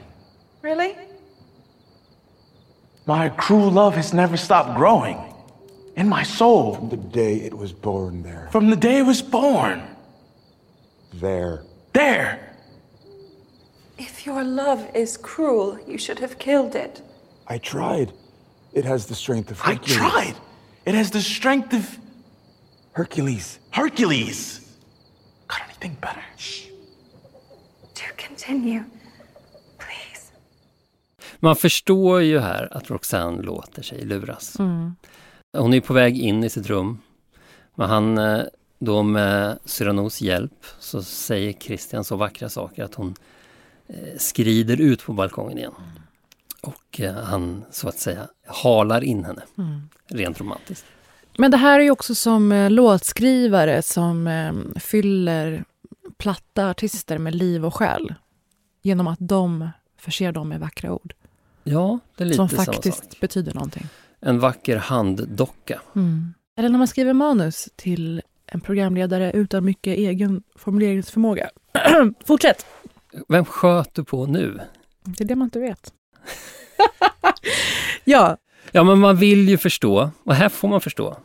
Really? 0.61 0.95
My 3.07 3.29
cruel 3.29 3.71
love 3.71 3.95
has 3.95 4.13
never 4.13 4.35
stopped 4.37 4.75
growing 4.75 5.17
in 5.95 6.09
my 6.09 6.23
soul 6.23 6.75
From 6.75 6.89
the 6.89 6.97
day 6.97 7.37
it 7.37 7.53
was 7.53 7.71
born 7.71 8.23
there. 8.23 8.49
from 8.51 8.69
the 8.69 8.75
day 8.75 8.97
it 8.97 9.05
was 9.05 9.21
born. 9.21 9.81
There. 11.13 11.63
There! 11.93 12.57
If 13.97 14.25
your 14.25 14.43
love 14.43 14.93
is 14.93 15.15
cruel, 15.15 15.79
you 15.87 15.97
should 15.97 16.19
have 16.19 16.37
killed 16.37 16.75
it. 16.75 17.01
I 17.47 17.57
tried. 17.57 18.11
It 18.73 18.83
has 18.83 19.05
the 19.05 19.15
strength 19.15 19.51
of 19.51 19.61
I 19.63 19.75
tried. 19.75 20.35
It 20.85 20.93
has 20.93 21.09
the 21.11 21.21
strength 21.21 21.71
of 21.73 21.97
Hercules. 22.91 23.59
Hercules. 23.71 24.75
Got 25.47 25.61
anything 25.63 25.95
better? 26.01 26.21
Do 26.37 26.74
continue. 28.35 28.83
Please. 29.77 30.31
Man 31.39 31.55
förstår 31.55 32.21
ju 32.21 32.39
här 32.39 32.77
att 32.77 32.89
Roxanne 32.89 33.41
låter 33.41 33.81
sig 33.81 34.05
luras. 34.05 34.59
Mm. 34.59 34.95
Hon 35.57 35.73
är 35.73 35.81
på 35.81 35.93
väg 35.93 36.17
in 36.17 36.43
i 36.43 36.49
sitt 36.49 36.67
rum. 36.67 36.99
Men 37.75 37.89
han, 37.89 38.17
eh, 38.17 38.41
då 38.79 39.03
med 39.03 39.59
Cyranos 39.65 40.21
hjälp, 40.21 40.65
så 40.79 41.03
säger 41.03 41.53
Christian 41.53 42.03
så 42.03 42.15
vackra 42.15 42.49
saker 42.49 42.83
att 42.83 42.95
hon 42.95 43.15
eh, 43.87 44.17
skrider 44.17 44.81
ut 44.81 45.05
på 45.05 45.13
balkongen 45.13 45.57
igen. 45.57 45.73
Och 46.61 46.99
eh, 46.99 47.15
han, 47.15 47.65
så 47.71 47.89
att 47.89 47.99
säga, 47.99 48.27
halar 48.45 49.03
in 49.03 49.25
henne. 49.25 49.41
Mm. 49.57 49.89
Rent 50.07 50.39
romantiskt. 50.39 50.85
Men 51.37 51.51
det 51.51 51.57
här 51.57 51.79
är 51.79 51.83
ju 51.83 51.91
också 51.91 52.15
som 52.15 52.67
låtskrivare 52.71 53.81
som 53.81 54.29
fyller 54.75 55.63
platta 56.17 56.69
artister 56.69 57.17
med 57.17 57.35
liv 57.35 57.65
och 57.65 57.75
själ. 57.75 58.13
Genom 58.85 59.07
att 59.07 59.19
de 59.21 59.69
förser 59.97 60.31
dem 60.31 60.49
med 60.49 60.59
vackra 60.59 60.91
ord. 60.93 61.13
Ja, 61.63 61.99
det 62.15 62.23
är 62.23 62.25
lite 62.25 62.35
som 62.35 62.49
samma 62.49 62.63
faktiskt 62.63 63.11
sak. 63.11 63.19
betyder 63.19 63.53
någonting. 63.53 63.87
En 64.19 64.39
vacker 64.39 64.77
handdocka. 64.77 65.81
Mm. 65.95 66.33
Eller 66.57 66.69
när 66.69 66.77
man 66.77 66.87
skriver 66.87 67.13
manus 67.13 67.69
till 67.75 68.21
en 68.45 68.61
programledare 68.61 69.31
utan 69.31 69.65
mycket 69.65 69.97
egen 69.97 70.43
formuleringsförmåga. 70.55 71.49
Fortsätt! 72.25 72.65
Vem 73.27 73.45
sköt 73.45 73.93
du 73.93 74.03
på 74.03 74.25
nu? 74.25 74.59
Det 75.03 75.23
är 75.23 75.27
det 75.27 75.35
man 75.35 75.45
inte 75.45 75.59
vet. 75.59 75.93
ja, 78.03 78.37
Ja, 78.71 78.83
men 78.83 78.99
man 78.99 79.17
vill 79.17 79.49
ju 79.49 79.57
förstå 79.57 80.11
och 80.23 80.35
här 80.35 80.49
får 80.49 80.67
man 80.67 80.81
förstå. 80.81 81.17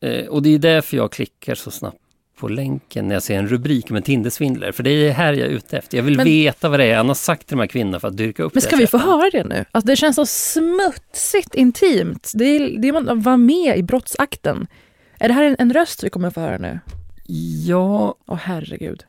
Eh, 0.00 0.26
och 0.26 0.42
det 0.42 0.54
är 0.54 0.58
därför 0.58 0.96
jag 0.96 1.12
klickar 1.12 1.54
så 1.54 1.70
snabbt 1.70 2.07
på 2.38 2.48
länken 2.48 3.08
när 3.08 3.14
jag 3.14 3.22
ser 3.22 3.38
en 3.38 3.48
rubrik 3.48 3.90
med 3.90 4.04
Tindersvindlare. 4.04 4.72
För 4.72 4.82
det 4.82 4.90
är 4.90 5.12
här 5.12 5.32
jag 5.32 5.46
är 5.46 5.50
ute 5.50 5.78
efter. 5.78 5.96
Jag 5.96 6.04
vill 6.04 6.16
Men- 6.16 6.24
veta 6.24 6.68
vad 6.68 6.80
det 6.80 6.84
är 6.86 6.96
han 6.96 7.08
har 7.08 7.14
sagt 7.14 7.46
till 7.46 7.56
de 7.56 7.60
här 7.60 7.66
kvinnorna 7.66 8.00
för 8.00 8.08
att 8.08 8.16
dyrka 8.16 8.42
upp 8.42 8.54
Men 8.54 8.60
det 8.60 8.66
ska 8.66 8.76
vi 8.76 8.86
få 8.86 8.98
höra 8.98 9.30
det 9.32 9.44
nu? 9.44 9.64
Alltså 9.72 9.86
det 9.86 9.96
känns 9.96 10.16
så 10.16 10.26
smutsigt 10.26 11.54
intimt. 11.54 12.32
Det 12.34 12.44
är, 12.44 12.78
det 12.78 12.88
är 12.88 12.92
man 12.92 13.22
var 13.22 13.36
med 13.36 13.78
i 13.78 13.82
brottsakten. 13.82 14.66
Är 15.20 15.28
det 15.28 15.34
här 15.34 15.44
en, 15.44 15.56
en 15.58 15.72
röst 15.72 16.04
vi 16.04 16.10
kommer 16.10 16.30
få 16.30 16.40
höra 16.40 16.58
nu? 16.58 16.80
Ja, 17.66 18.14
Åh 18.26 18.36
herregud. 18.42 19.02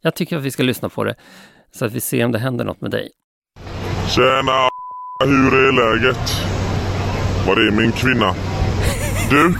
jag 0.00 0.14
tycker 0.14 0.36
att 0.36 0.42
vi 0.42 0.50
ska 0.50 0.62
lyssna 0.62 0.88
på 0.88 1.04
det. 1.04 1.14
Så 1.72 1.84
att 1.84 1.92
vi 1.92 2.00
ser 2.00 2.24
om 2.24 2.32
det 2.32 2.38
händer 2.38 2.64
något 2.64 2.80
med 2.80 2.90
dig. 2.90 3.08
Tjena! 4.08 4.68
Hur 5.24 5.54
är 5.68 5.72
läget? 5.72 6.30
Var 7.46 7.56
är 7.56 7.70
min 7.70 7.92
kvinna? 7.92 8.34
Du? 9.30 9.54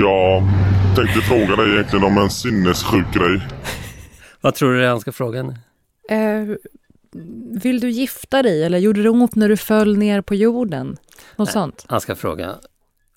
Jag 0.00 0.42
tänkte 0.94 1.20
fråga 1.20 1.56
dig 1.56 1.72
egentligen 1.74 2.04
om 2.04 2.18
en 2.18 2.30
sinnessjuk 2.30 3.14
grej. 3.14 3.40
Vad 4.40 4.54
tror 4.54 4.72
du 4.74 4.86
han 4.86 5.00
ska 5.00 5.12
fråga 5.12 5.38
henne? 5.42 5.58
Eh, 6.10 6.56
vill 7.62 7.80
du 7.80 7.90
gifta 7.90 8.42
dig 8.42 8.64
eller 8.64 8.78
gjorde 8.78 9.02
det 9.02 9.10
ont 9.10 9.34
när 9.34 9.48
du 9.48 9.56
föll 9.56 9.96
ner 9.98 10.20
på 10.20 10.34
jorden? 10.34 10.86
Något 11.36 11.48
Nej. 11.48 11.52
sånt. 11.52 11.84
Han 11.88 12.00
ska 12.00 12.14
fråga 12.16 12.54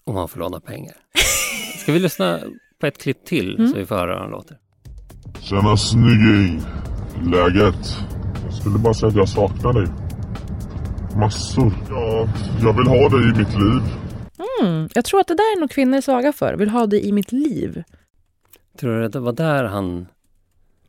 om 0.04 0.16
han 0.16 0.28
får 0.28 0.40
låna 0.40 0.60
pengar. 0.60 0.94
Ska 1.82 1.92
vi 1.92 2.00
lyssna 2.00 2.40
på 2.82 2.88
ett 2.88 2.98
klipp 3.02 3.26
till 3.26 3.56
Mm. 3.56 3.72
så 3.72 3.78
vi 3.78 3.86
får 3.86 3.96
höra 3.96 4.14
hur 4.14 4.20
han 4.22 4.32
låter? 4.32 4.58
Tjena 5.42 5.78
snygging! 5.78 6.62
Läget? 7.24 7.98
Jag 8.46 8.54
skulle 8.54 8.80
bara 8.80 8.94
säga 8.94 9.08
att 9.10 9.16
jag 9.16 9.30
saknar 9.30 9.74
dig. 9.74 9.88
Massor. 11.20 11.74
Ja, 11.90 12.28
jag 12.62 12.74
vill 12.78 12.88
ha 12.88 13.10
dig 13.10 13.22
i 13.30 13.34
mitt 13.38 13.54
liv. 13.54 13.82
Mm, 14.62 14.90
jag 14.94 15.06
tror 15.06 15.20
att 15.20 15.28
det 15.28 15.34
där 15.36 15.56
är 15.58 15.60
nog 15.60 15.70
kvinnor 15.72 15.98
är 15.98 16.02
svaga 16.02 16.34
för. 16.34 16.54
Vill 16.54 16.70
ha 16.70 16.86
det 16.88 17.06
i 17.06 17.12
mitt 17.12 17.32
liv. 17.32 17.84
Tror 18.80 19.00
du 19.00 19.06
att 19.06 19.12
det 19.14 19.20
var 19.20 19.34
där 19.34 19.64
han... 19.64 20.08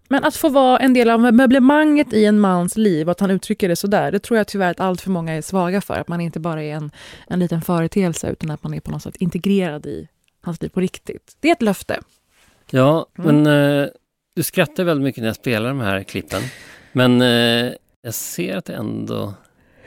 Men 0.08 0.24
att 0.24 0.36
få 0.36 0.48
vara 0.48 0.78
en 0.78 0.94
del 0.94 1.10
av 1.10 1.20
möblemanget 1.34 2.12
i 2.12 2.24
en 2.24 2.40
mans 2.40 2.76
liv 2.76 3.10
att 3.10 3.20
han 3.20 3.30
uttrycker 3.30 3.68
det 3.68 3.76
sådär, 3.76 4.12
det 4.12 4.18
tror 4.18 4.36
jag 4.38 4.46
tyvärr 4.46 4.70
att 4.70 4.80
allt 4.80 5.00
för 5.00 5.10
många 5.10 5.32
är 5.32 5.42
svaga 5.42 5.80
för. 5.80 5.94
Att 5.94 6.08
man 6.08 6.20
inte 6.20 6.40
bara 6.40 6.62
är 6.62 6.74
en, 6.74 6.90
en 7.28 7.38
liten 7.38 7.62
företeelse 7.62 8.30
utan 8.30 8.50
att 8.50 8.62
man 8.62 8.74
är 8.74 8.80
på 8.80 8.90
något 8.90 9.02
sätt 9.02 9.16
integrerad 9.16 9.86
i 9.86 10.08
hans 10.40 10.62
liv 10.62 10.68
på 10.68 10.80
riktigt. 10.80 11.36
Det 11.40 11.48
är 11.48 11.52
ett 11.52 11.62
löfte. 11.62 12.00
Ja, 12.70 13.06
Mm. 13.18 13.42
men 13.42 13.80
eh, 13.82 13.88
du 14.36 14.42
skrattar 14.42 14.84
väldigt 14.84 15.04
mycket 15.04 15.20
när 15.20 15.28
jag 15.28 15.36
spelar 15.36 15.68
de 15.68 15.80
här 15.80 16.02
klippen. 16.02 16.42
Men 16.92 17.22
eh, 17.22 17.72
jag 18.02 18.14
ser 18.14 18.56
att 18.56 18.64
det 18.64 18.74
ändå 18.74 19.34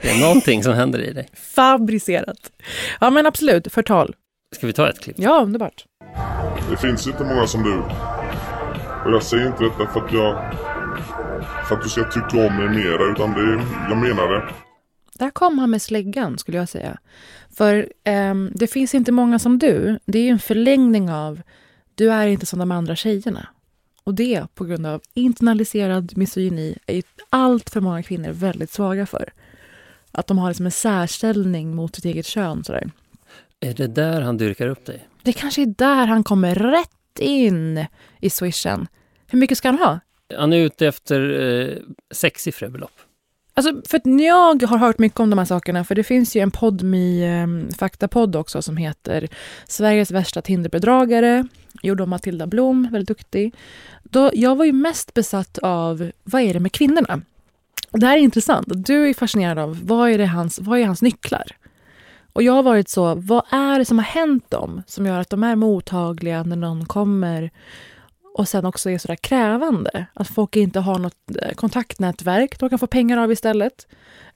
är 0.08 0.20
någonting 0.20 0.62
som 0.62 0.72
händer 0.74 0.98
i 1.00 1.12
dig. 1.12 1.28
Fabricerat. 1.34 2.52
Ja 3.00 3.10
men 3.10 3.26
absolut, 3.26 3.72
förtal. 3.72 4.14
Ska 4.54 4.66
vi 4.66 4.72
ta 4.72 4.90
ett 4.90 5.00
klipp? 5.00 5.16
Ja, 5.18 5.42
underbart. 5.42 5.84
Det 6.70 6.76
finns 6.76 7.06
inte 7.06 7.24
många 7.24 7.46
som 7.46 7.62
du. 7.62 7.74
Och 9.04 9.12
jag 9.12 9.22
säger 9.22 9.46
inte 9.46 9.64
detta 9.64 9.86
för 9.92 10.00
att 10.00 10.12
jag... 10.12 10.54
För 11.68 11.76
att 11.76 11.82
du 11.82 11.88
ska 11.88 12.04
tycka 12.04 12.46
om 12.46 12.56
mig 12.56 12.68
mera, 12.68 13.12
utan 13.12 13.32
det, 13.32 13.64
jag 13.88 13.98
menar 13.98 14.28
det. 14.28 14.54
Där 15.18 15.30
kom 15.30 15.58
han 15.58 15.70
med 15.70 15.82
släggan, 15.82 16.38
skulle 16.38 16.58
jag 16.58 16.68
säga. 16.68 16.98
För 17.56 17.92
ehm, 18.04 18.52
det 18.54 18.66
finns 18.66 18.94
inte 18.94 19.12
många 19.12 19.38
som 19.38 19.58
du. 19.58 19.98
Det 20.04 20.18
är 20.18 20.22
ju 20.22 20.28
en 20.30 20.38
förlängning 20.38 21.10
av 21.10 21.40
du 21.94 22.10
är 22.10 22.26
inte 22.26 22.46
som 22.46 22.58
de 22.58 22.72
andra 22.72 22.96
tjejerna. 22.96 23.48
Och 24.04 24.14
det 24.14 24.46
på 24.54 24.64
grund 24.64 24.86
av 24.86 25.02
internaliserad 25.14 26.16
misogyni 26.16 26.78
är 26.86 26.94
ju 26.94 27.02
allt 27.30 27.70
för 27.70 27.80
många 27.80 28.02
kvinnor 28.02 28.30
väldigt 28.30 28.70
svaga 28.70 29.06
för. 29.06 29.32
Att 30.12 30.26
de 30.26 30.38
har 30.38 30.48
liksom 30.48 30.66
en 30.66 30.72
särställning 30.72 31.74
mot 31.74 31.94
sitt 31.94 32.04
eget 32.04 32.26
kön. 32.26 32.64
Sådär. 32.64 32.90
Är 33.60 33.74
det 33.74 33.86
där 33.86 34.20
han 34.20 34.36
dyrkar 34.36 34.66
upp 34.68 34.86
dig? 34.86 35.08
Det 35.22 35.32
kanske 35.32 35.62
är 35.62 35.66
där 35.66 36.06
han 36.06 36.24
kommer 36.24 36.54
rätt 36.54 37.18
in 37.18 37.86
i 38.20 38.30
swishen. 38.30 38.86
Hur 39.26 39.38
mycket 39.38 39.58
ska 39.58 39.68
han 39.68 39.78
ha? 39.78 40.00
Han 40.36 40.52
är 40.52 40.56
ute 40.56 40.86
efter 40.86 41.40
eh, 41.40 41.76
sexsiffriga 42.10 42.70
belopp. 42.70 43.00
Alltså, 43.54 43.82
för 43.88 43.96
att 43.96 44.20
jag 44.20 44.62
har 44.62 44.78
hört 44.78 44.98
mycket 44.98 45.20
om 45.20 45.30
de 45.30 45.38
här 45.38 45.46
sakerna, 45.46 45.84
för 45.84 45.94
det 45.94 46.04
finns 46.04 46.36
ju 46.36 46.40
en 46.40 46.50
podmi 46.50 47.22
eh, 47.24 47.76
faktapodd 47.76 48.36
också 48.36 48.62
som 48.62 48.76
heter 48.76 49.28
Sveriges 49.66 50.10
värsta 50.10 50.42
Tinderbedragare, 50.42 51.46
gjord 51.82 52.00
av 52.00 52.08
Matilda 52.08 52.46
Blom, 52.46 52.88
väldigt 52.92 53.08
duktig. 53.08 53.54
Då, 54.02 54.30
jag 54.34 54.56
var 54.56 54.64
ju 54.64 54.72
mest 54.72 55.14
besatt 55.14 55.58
av 55.58 56.10
vad 56.24 56.42
är 56.42 56.54
det 56.54 56.60
med 56.60 56.72
kvinnorna? 56.72 57.22
Det 57.92 58.06
här 58.06 58.16
är 58.16 58.20
intressant. 58.20 58.66
Du 58.68 59.08
är 59.08 59.14
fascinerad 59.14 59.58
av 59.58 59.86
vad 59.86 60.10
är, 60.10 60.18
det 60.18 60.26
hans, 60.26 60.58
vad 60.58 60.78
är 60.78 60.86
hans 60.86 61.02
nycklar? 61.02 61.46
Och 62.32 62.42
jag 62.42 62.52
har 62.52 62.62
varit 62.62 62.88
så, 62.88 63.14
vad 63.14 63.44
är 63.50 63.78
det 63.78 63.84
som 63.84 63.98
har 63.98 64.04
hänt 64.04 64.50
dem 64.50 64.82
som 64.86 65.06
gör 65.06 65.20
att 65.20 65.30
de 65.30 65.44
är 65.44 65.56
mottagliga 65.56 66.42
när 66.42 66.56
någon 66.56 66.86
kommer 66.86 67.50
och 68.34 68.48
sen 68.48 68.64
också 68.64 68.90
är 68.90 68.98
sådär 68.98 69.16
krävande. 69.16 70.06
Att 70.14 70.28
folk 70.28 70.56
inte 70.56 70.80
har 70.80 70.98
något 70.98 71.36
eh, 71.42 71.54
kontaktnätverk 71.54 72.60
de 72.60 72.68
kan 72.70 72.78
få 72.78 72.86
pengar 72.86 73.18
av 73.18 73.32
istället. 73.32 73.86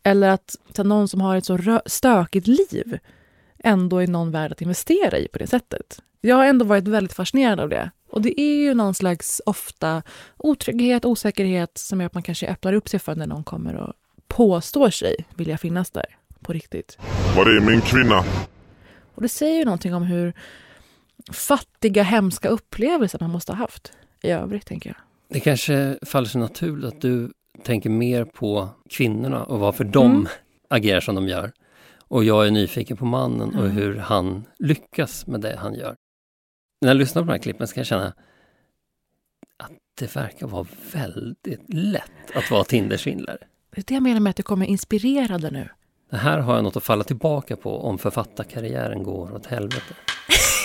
Eller 0.02 0.28
att 0.28 0.56
någon 0.78 1.08
som 1.08 1.20
har 1.20 1.36
ett 1.36 1.44
så 1.44 1.80
stökigt 1.86 2.46
liv 2.46 2.98
ändå 3.58 3.98
är 3.98 4.06
någon 4.06 4.30
värd 4.30 4.52
att 4.52 4.62
investera 4.62 5.18
i 5.18 5.28
på 5.28 5.38
det 5.38 5.46
sättet. 5.46 6.02
Jag 6.20 6.36
har 6.36 6.44
ändå 6.44 6.64
varit 6.64 6.88
väldigt 6.88 7.12
fascinerad 7.12 7.60
av 7.60 7.68
det. 7.68 7.90
Och 8.14 8.22
det 8.22 8.40
är 8.40 8.54
ju 8.56 8.74
någon 8.74 8.94
slags 8.94 9.40
ofta 9.46 10.02
otrygghet, 10.36 11.04
osäkerhet 11.04 11.78
som 11.78 12.00
gör 12.00 12.06
att 12.06 12.14
man 12.14 12.22
kanske 12.22 12.46
öppnar 12.48 12.72
upp 12.72 12.88
sig 12.88 13.00
för 13.00 13.14
när 13.16 13.26
någon 13.26 13.44
kommer 13.44 13.76
och 13.76 13.92
påstår 14.28 14.90
sig 14.90 15.16
vilja 15.34 15.58
finnas 15.58 15.90
där 15.90 16.06
på 16.40 16.52
riktigt. 16.52 16.98
Var 17.36 17.46
är 17.46 17.60
min 17.60 17.80
kvinna? 17.80 18.24
Och 19.14 19.22
det 19.22 19.28
säger 19.28 19.58
ju 19.58 19.64
någonting 19.64 19.94
om 19.94 20.02
hur 20.02 20.32
fattiga, 21.32 22.02
hemska 22.02 22.48
upplevelser 22.48 23.18
man 23.20 23.30
måste 23.30 23.52
ha 23.52 23.56
haft 23.56 23.92
i 24.22 24.30
övrigt, 24.30 24.66
tänker 24.66 24.90
jag. 24.90 24.96
Det 25.28 25.40
kanske 25.40 25.98
faller 26.02 26.28
sig 26.28 26.40
naturligt 26.40 26.84
att 26.94 27.00
du 27.00 27.32
tänker 27.62 27.90
mer 27.90 28.24
på 28.24 28.68
kvinnorna 28.90 29.44
och 29.44 29.58
varför 29.60 29.84
de 29.84 30.10
Mm. 30.10 30.26
agerar 30.70 31.00
som 31.00 31.14
de 31.14 31.28
gör. 31.28 31.52
Och 31.98 32.24
jag 32.24 32.46
är 32.46 32.50
nyfiken 32.50 32.96
på 32.96 33.04
mannen 33.04 33.48
och 33.54 33.64
Mm. 33.64 33.70
hur 33.76 33.96
han 33.96 34.44
lyckas 34.58 35.26
med 35.26 35.40
det 35.40 35.56
han 35.58 35.74
gör. 35.74 35.94
När 36.84 36.90
jag 36.90 36.96
lyssnar 36.96 37.22
på 37.22 37.26
de 37.26 37.32
här 37.32 37.38
klippen 37.38 37.68
så 37.68 37.74
kan 37.74 37.80
jag 37.80 37.86
känna 37.86 38.06
att 39.56 39.72
det 39.94 40.16
verkar 40.16 40.46
vara 40.46 40.66
väldigt 40.92 41.62
lätt 41.68 42.36
att 42.36 42.50
vara 42.50 42.64
Tindersvindlare. 42.64 43.38
Det 43.70 43.80
är 43.80 43.84
det 43.86 43.94
jag 43.94 44.02
menar 44.02 44.20
med 44.20 44.30
att 44.30 44.36
det 44.36 44.42
kommer 44.42 44.66
inspirerade 44.66 45.50
nu. 45.50 45.68
Det 46.10 46.16
här 46.16 46.38
har 46.38 46.54
jag 46.54 46.64
något 46.64 46.76
att 46.76 46.84
falla 46.84 47.04
tillbaka 47.04 47.56
på 47.56 47.78
om 47.78 47.98
författarkarriären 47.98 49.02
går 49.02 49.34
åt 49.34 49.46
helvete. 49.46 49.94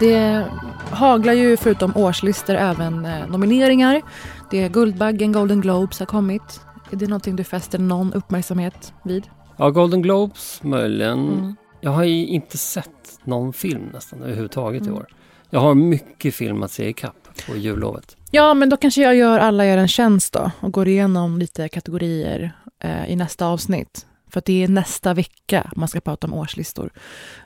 Det 0.00 0.46
haglar 0.90 1.32
ju 1.32 1.56
förutom 1.56 1.96
årslistor 1.96 2.54
även 2.54 3.04
eh, 3.06 3.26
nomineringar. 3.28 4.02
Det 4.50 4.62
är 4.64 4.68
Guldbaggen, 4.68 5.32
Golden 5.32 5.60
Globes 5.60 5.98
har 5.98 6.06
kommit. 6.06 6.60
Är 6.90 6.96
det 6.96 7.06
någonting 7.06 7.36
du 7.36 7.44
fäster 7.44 7.78
någon 7.78 8.12
uppmärksamhet 8.12 8.92
vid? 9.04 9.26
Ja, 9.56 9.70
Golden 9.70 10.02
Globes 10.02 10.60
möjligen. 10.62 11.18
Mm. 11.32 11.56
Jag 11.80 11.90
har 11.90 12.04
ju 12.04 12.26
inte 12.26 12.58
sett 12.58 13.18
någon 13.24 13.52
film 13.52 13.82
nästan 13.92 14.22
överhuvudtaget 14.22 14.82
i 14.82 14.84
Mm. 14.86 14.98
år. 14.98 15.06
Jag 15.50 15.60
har 15.60 15.74
mycket 15.74 16.34
film 16.34 16.62
att 16.62 16.70
se 16.70 16.88
i 16.88 16.92
kapp 16.92 17.28
på 17.50 17.56
jullovet. 17.56 18.16
Ja, 18.30 18.54
men 18.54 18.68
då 18.68 18.76
kanske 18.76 19.02
jag 19.02 19.16
gör 19.16 19.38
alla 19.38 19.66
gör 19.66 19.78
en 19.78 19.88
tjänst 19.88 20.32
då 20.32 20.50
och 20.60 20.72
går 20.72 20.88
igenom 20.88 21.38
lite 21.38 21.68
kategorier 21.68 22.52
eh, 22.84 23.10
i 23.10 23.16
nästa 23.16 23.46
avsnitt. 23.46 24.06
För 24.30 24.42
det 24.46 24.64
är 24.64 24.68
nästa 24.68 25.14
vecka 25.14 25.70
man 25.76 25.88
ska 25.88 26.00
prata 26.00 26.26
om 26.26 26.34
årslistor. 26.34 26.90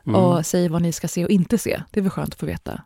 Mm. 0.06 0.20
Och 0.20 0.46
säga 0.46 0.68
vad 0.68 0.82
ni 0.82 0.92
ska 0.92 1.08
se 1.08 1.24
och 1.24 1.30
inte 1.30 1.58
se. 1.58 1.82
Det 1.90 2.00
är 2.00 2.02
väl 2.02 2.10
skönt 2.10 2.34
att 2.34 2.40
få 2.40 2.46
veta. 2.46 2.82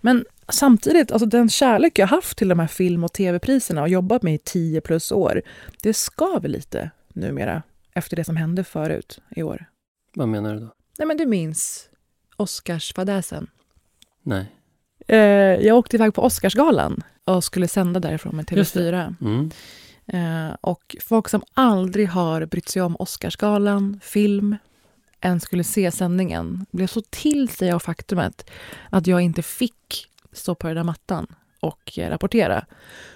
Men 0.00 0.24
samtidigt, 0.48 1.12
alltså 1.12 1.26
den 1.26 1.48
kärlek 1.48 1.98
jag 1.98 2.06
haft 2.06 2.38
till 2.38 2.48
de 2.48 2.58
här 2.58 2.66
film 2.66 3.04
och 3.04 3.12
tv-priserna 3.12 3.82
och 3.82 3.88
jobbat 3.88 4.22
med 4.22 4.34
i 4.34 4.38
10 4.38 4.80
plus 4.80 5.12
år, 5.12 5.42
det 5.82 5.94
skaver 5.94 6.48
lite 6.48 6.90
numera 7.08 7.62
efter 7.92 8.16
det 8.16 8.24
som 8.24 8.36
hände 8.36 8.64
förut 8.64 9.20
i 9.36 9.42
år. 9.42 9.66
Vad 10.14 10.28
menar 10.28 10.54
du 10.54 10.60
då? 10.60 10.72
Nej, 10.98 11.08
men 11.08 11.16
du 11.16 11.26
minns 11.26 11.88
Oscarsfadäsen. 12.36 13.50
Nej. 14.22 14.52
Eh, 15.08 15.18
jag 15.66 15.76
åkte 15.76 15.96
iväg 15.96 16.14
på 16.14 16.22
Oscarsgalan 16.22 17.02
och 17.24 17.44
skulle 17.44 17.68
sända 17.68 18.00
därifrån 18.00 18.36
med 18.36 18.52
Just 18.52 18.74
det. 18.74 18.80
TV4. 18.80 19.14
Mm. 19.20 19.50
Eh, 20.06 20.50
och 20.60 20.96
folk 21.04 21.28
som 21.28 21.42
aldrig 21.54 22.08
har 22.08 22.46
brytt 22.46 22.68
sig 22.68 22.82
om 22.82 22.96
Oscarsgalan, 22.98 24.00
film, 24.02 24.56
än 25.20 25.40
skulle 25.40 25.64
se 25.64 25.90
sändningen 25.90 26.66
blev 26.70 26.86
så 26.86 27.00
till 27.10 27.48
sig 27.48 27.72
av 27.72 27.78
faktumet 27.78 28.50
att 28.90 29.06
jag 29.06 29.20
inte 29.20 29.42
fick 29.42 30.06
stå 30.32 30.54
på 30.54 30.66
den 30.66 30.76
där 30.76 30.84
mattan 30.84 31.26
och 31.60 31.98
eh, 31.98 32.10
rapportera. 32.10 32.66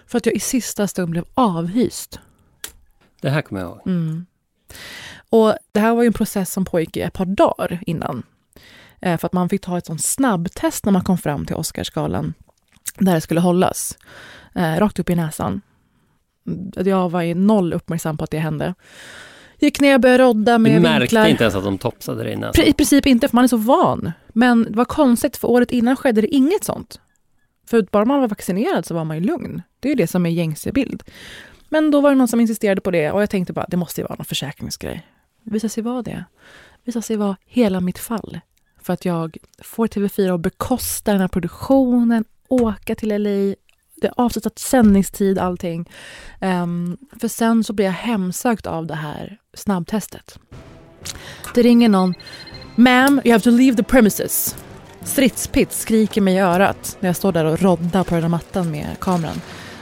För 0.07 0.19
att 0.19 0.27
jag 0.27 0.35
i 0.35 0.41
sista 0.41 0.87
stund 0.87 1.11
blev 1.11 1.25
avhyst. 1.35 2.21
Det 3.21 3.31
här 3.31 3.43
kommer 3.43 3.61
jag 3.61 3.71
ihåg. 3.71 3.81
Mm. 3.87 4.27
Och 5.31 5.55
det 5.73 5.81
här 5.81 5.95
var 5.95 6.03
ju 6.03 6.07
en 6.07 6.13
process 6.13 6.53
som 6.53 6.65
pågick 6.65 6.97
i 6.97 7.01
ett 7.01 7.13
par 7.13 7.25
dagar 7.25 7.83
innan. 7.87 8.23
Eh, 9.01 9.19
för 9.19 9.27
att 9.27 9.33
man 9.33 9.49
fick 9.49 9.63
ta 9.63 9.79
ett 9.79 9.87
sånt 9.87 10.05
snabbtest 10.05 10.85
när 10.85 10.93
man 10.93 11.05
kom 11.05 11.19
fram 11.19 11.47
till 11.47 11.57
Oscarsgalan 11.57 12.35
där 12.99 13.15
det 13.15 13.21
skulle 13.21 13.41
hållas. 13.41 13.99
Rakt 14.55 14.99
upp 14.99 15.11
i 15.11 15.15
näsan. 15.15 15.61
Jag 16.75 17.11
var 17.11 17.23
ju 17.23 17.35
noll 17.35 17.73
uppmärksam 17.73 18.17
på 18.17 18.25
att 18.25 18.31
det 18.31 18.39
hände. 18.39 18.75
Gick 19.59 19.81
ner 19.81 19.99
började 19.99 20.25
rodda 20.25 20.59
med 20.59 20.73
vinklar. 20.73 20.93
Du 20.93 20.99
märkte 20.99 21.31
inte 21.31 21.45
ens 21.45 21.55
att 21.55 21.65
de 21.65 21.79
topsade 21.79 22.23
dig 22.23 22.33
i 22.33 22.37
näsan? 22.37 22.65
I 22.65 22.73
princip 22.73 23.07
inte, 23.07 23.29
för 23.29 23.37
man 23.37 23.45
är 23.45 23.49
så 23.49 23.57
van. 23.57 24.13
Men 24.29 24.65
det 24.65 24.77
var 24.77 24.85
konstigt, 24.85 25.37
för 25.37 25.49
året 25.49 25.71
innan 25.71 25.97
skedde 25.97 26.21
det 26.21 26.35
inget 26.35 26.65
sånt. 26.65 27.01
För 27.67 27.87
bara 27.91 28.05
man 28.05 28.21
var 28.21 28.29
vaccinerad 28.29 28.87
så 28.87 28.95
var 28.95 29.05
man 29.05 29.17
ju 29.17 29.23
lugn. 29.23 29.63
Det 29.81 29.89
är 29.89 29.91
ju 29.91 29.97
det 29.97 30.07
som 30.07 30.27
är 30.27 30.31
gängse 30.31 30.73
bild. 30.73 31.03
Men 31.69 31.91
då 31.91 32.01
var 32.01 32.11
det 32.11 32.17
någon 32.17 32.29
som 32.29 32.41
insisterade 32.41 32.81
på 32.81 32.91
det 32.91 33.11
och 33.11 33.23
jag 33.23 33.31
tänkte 33.31 33.53
bara, 33.53 33.67
det 33.69 33.77
måste 33.77 34.01
ju 34.01 34.07
vara 34.07 34.15
någon 34.15 34.25
försäkringsgrej. 34.25 35.07
Visade 35.43 35.69
sig 35.69 35.83
vara 35.83 36.03
det. 36.03 36.25
Visade 36.85 37.03
sig 37.03 37.17
vara 37.17 37.37
hela 37.47 37.81
mitt 37.81 37.99
fall. 37.99 38.41
För 38.83 38.93
att 38.93 39.05
jag 39.05 39.37
får 39.63 39.87
TV4 39.87 40.35
att 40.35 40.41
bekosta 40.41 41.13
den 41.13 41.21
här 41.21 41.29
produktionen, 41.29 42.25
åka 42.49 42.95
till 42.95 43.23
LA, 43.23 43.55
det 44.01 44.13
avsatt 44.17 44.59
sändningstid, 44.59 45.39
allting. 45.39 45.91
Um, 46.41 46.97
för 47.21 47.29
sen 47.29 47.65
så 47.65 47.73
blir 47.73 47.87
jag 47.87 47.93
hemsökt 47.93 48.67
av 48.67 48.87
det 48.87 48.95
här 48.95 49.39
snabbtestet. 49.55 50.39
Det 51.55 51.63
ringer 51.63 51.89
någon. 51.89 52.15
Ma'am, 52.77 53.21
you 53.25 53.33
have 53.33 53.41
to 53.41 53.51
leave 53.51 53.77
the 53.77 53.83
premises. 53.83 54.57
Stridspitt 55.03 55.73
skriker 55.73 56.21
mig 56.21 56.35
i 56.35 56.39
örat 56.39 56.97
när 57.01 57.09
jag 57.09 57.17
står 57.17 57.33
där 57.33 57.45
och 57.45 57.63
roddar 57.63 58.05
på 58.05 58.15
den 58.15 58.23
där 58.23 58.29
mattan 58.29 58.71
med 58.71 58.87
kameran. 59.01 59.41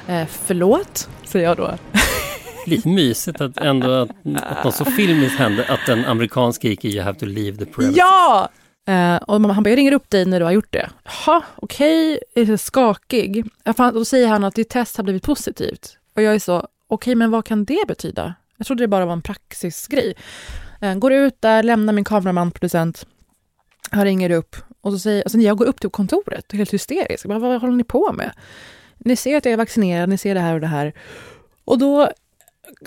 Eh, 0.09 0.27
förlåt, 0.27 1.09
säger 1.25 1.47
jag 1.47 1.57
då. 1.57 1.75
Lite 2.67 2.89
mysigt 2.89 3.41
att 3.41 3.57
ändå 3.57 3.91
att, 3.91 4.11
att 4.35 4.65
något 4.65 4.75
så 4.75 4.85
filmiskt 4.85 5.39
hände 5.39 5.65
att 5.69 5.89
en 5.89 6.05
amerikan 6.05 6.53
skriker 6.53 6.89
you 6.89 7.05
have 7.05 7.19
to 7.19 7.27
leave 7.27 7.57
the 7.57 7.65
premises. 7.65 7.97
Ja! 7.97 8.49
Eh, 8.89 9.17
och 9.17 9.35
han 9.35 9.43
bara, 9.43 9.71
jag 9.71 9.77
ringer 9.77 9.93
upp 9.93 10.11
dig 10.11 10.25
när 10.25 10.41
du 10.41 10.45
har 10.45 10.53
gjort 10.53 10.73
det. 10.73 10.91
Jaha, 11.05 11.43
okej, 11.57 12.21
okay. 12.33 12.53
är 12.53 12.57
skakig. 12.57 13.45
Då 13.93 14.05
säger 14.05 14.29
han 14.29 14.45
att 14.45 14.55
ditt 14.55 14.69
test 14.69 14.97
har 14.97 15.05
blivit 15.05 15.23
positivt. 15.23 15.99
Och 16.15 16.23
jag 16.23 16.35
är 16.35 16.39
så, 16.39 16.59
okej, 16.59 16.69
okay, 16.89 17.15
men 17.15 17.31
vad 17.31 17.45
kan 17.45 17.65
det 17.65 17.85
betyda? 17.89 18.35
Jag 18.57 18.67
trodde 18.67 18.83
det 18.83 18.89
bara 18.89 19.07
var 19.07 19.13
en 19.13 19.23
praxisgrej. 19.23 20.15
Eh, 20.81 20.95
går 20.95 21.13
ut 21.13 21.41
där, 21.41 21.63
lämnar 21.63 21.93
min 21.93 22.05
kameraman, 22.05 22.51
producent. 22.51 23.07
Han 23.91 24.05
ringer 24.05 24.31
upp 24.31 24.57
och 24.81 24.93
så 24.93 24.99
säger, 24.99 25.23
alltså 25.23 25.39
jag 25.39 25.57
går 25.57 25.67
upp 25.67 25.81
till 25.81 25.91
kontoret, 25.91 26.53
helt 26.53 26.75
hysterisk. 26.75 27.27
Bara, 27.27 27.39
vad 27.39 27.61
håller 27.61 27.77
ni 27.77 27.85
på 27.85 28.13
med? 28.13 28.33
Ni 28.99 29.17
ser 29.17 29.37
att 29.37 29.45
jag 29.45 29.53
är 29.53 29.57
vaccinerad, 29.57 30.09
ni 30.09 30.19
ser 30.19 30.35
det 30.35 30.41
här 30.41 30.55
och 30.55 30.61
det 30.61 30.67
här. 30.67 30.93
Och 31.65 31.79
då 31.79 32.13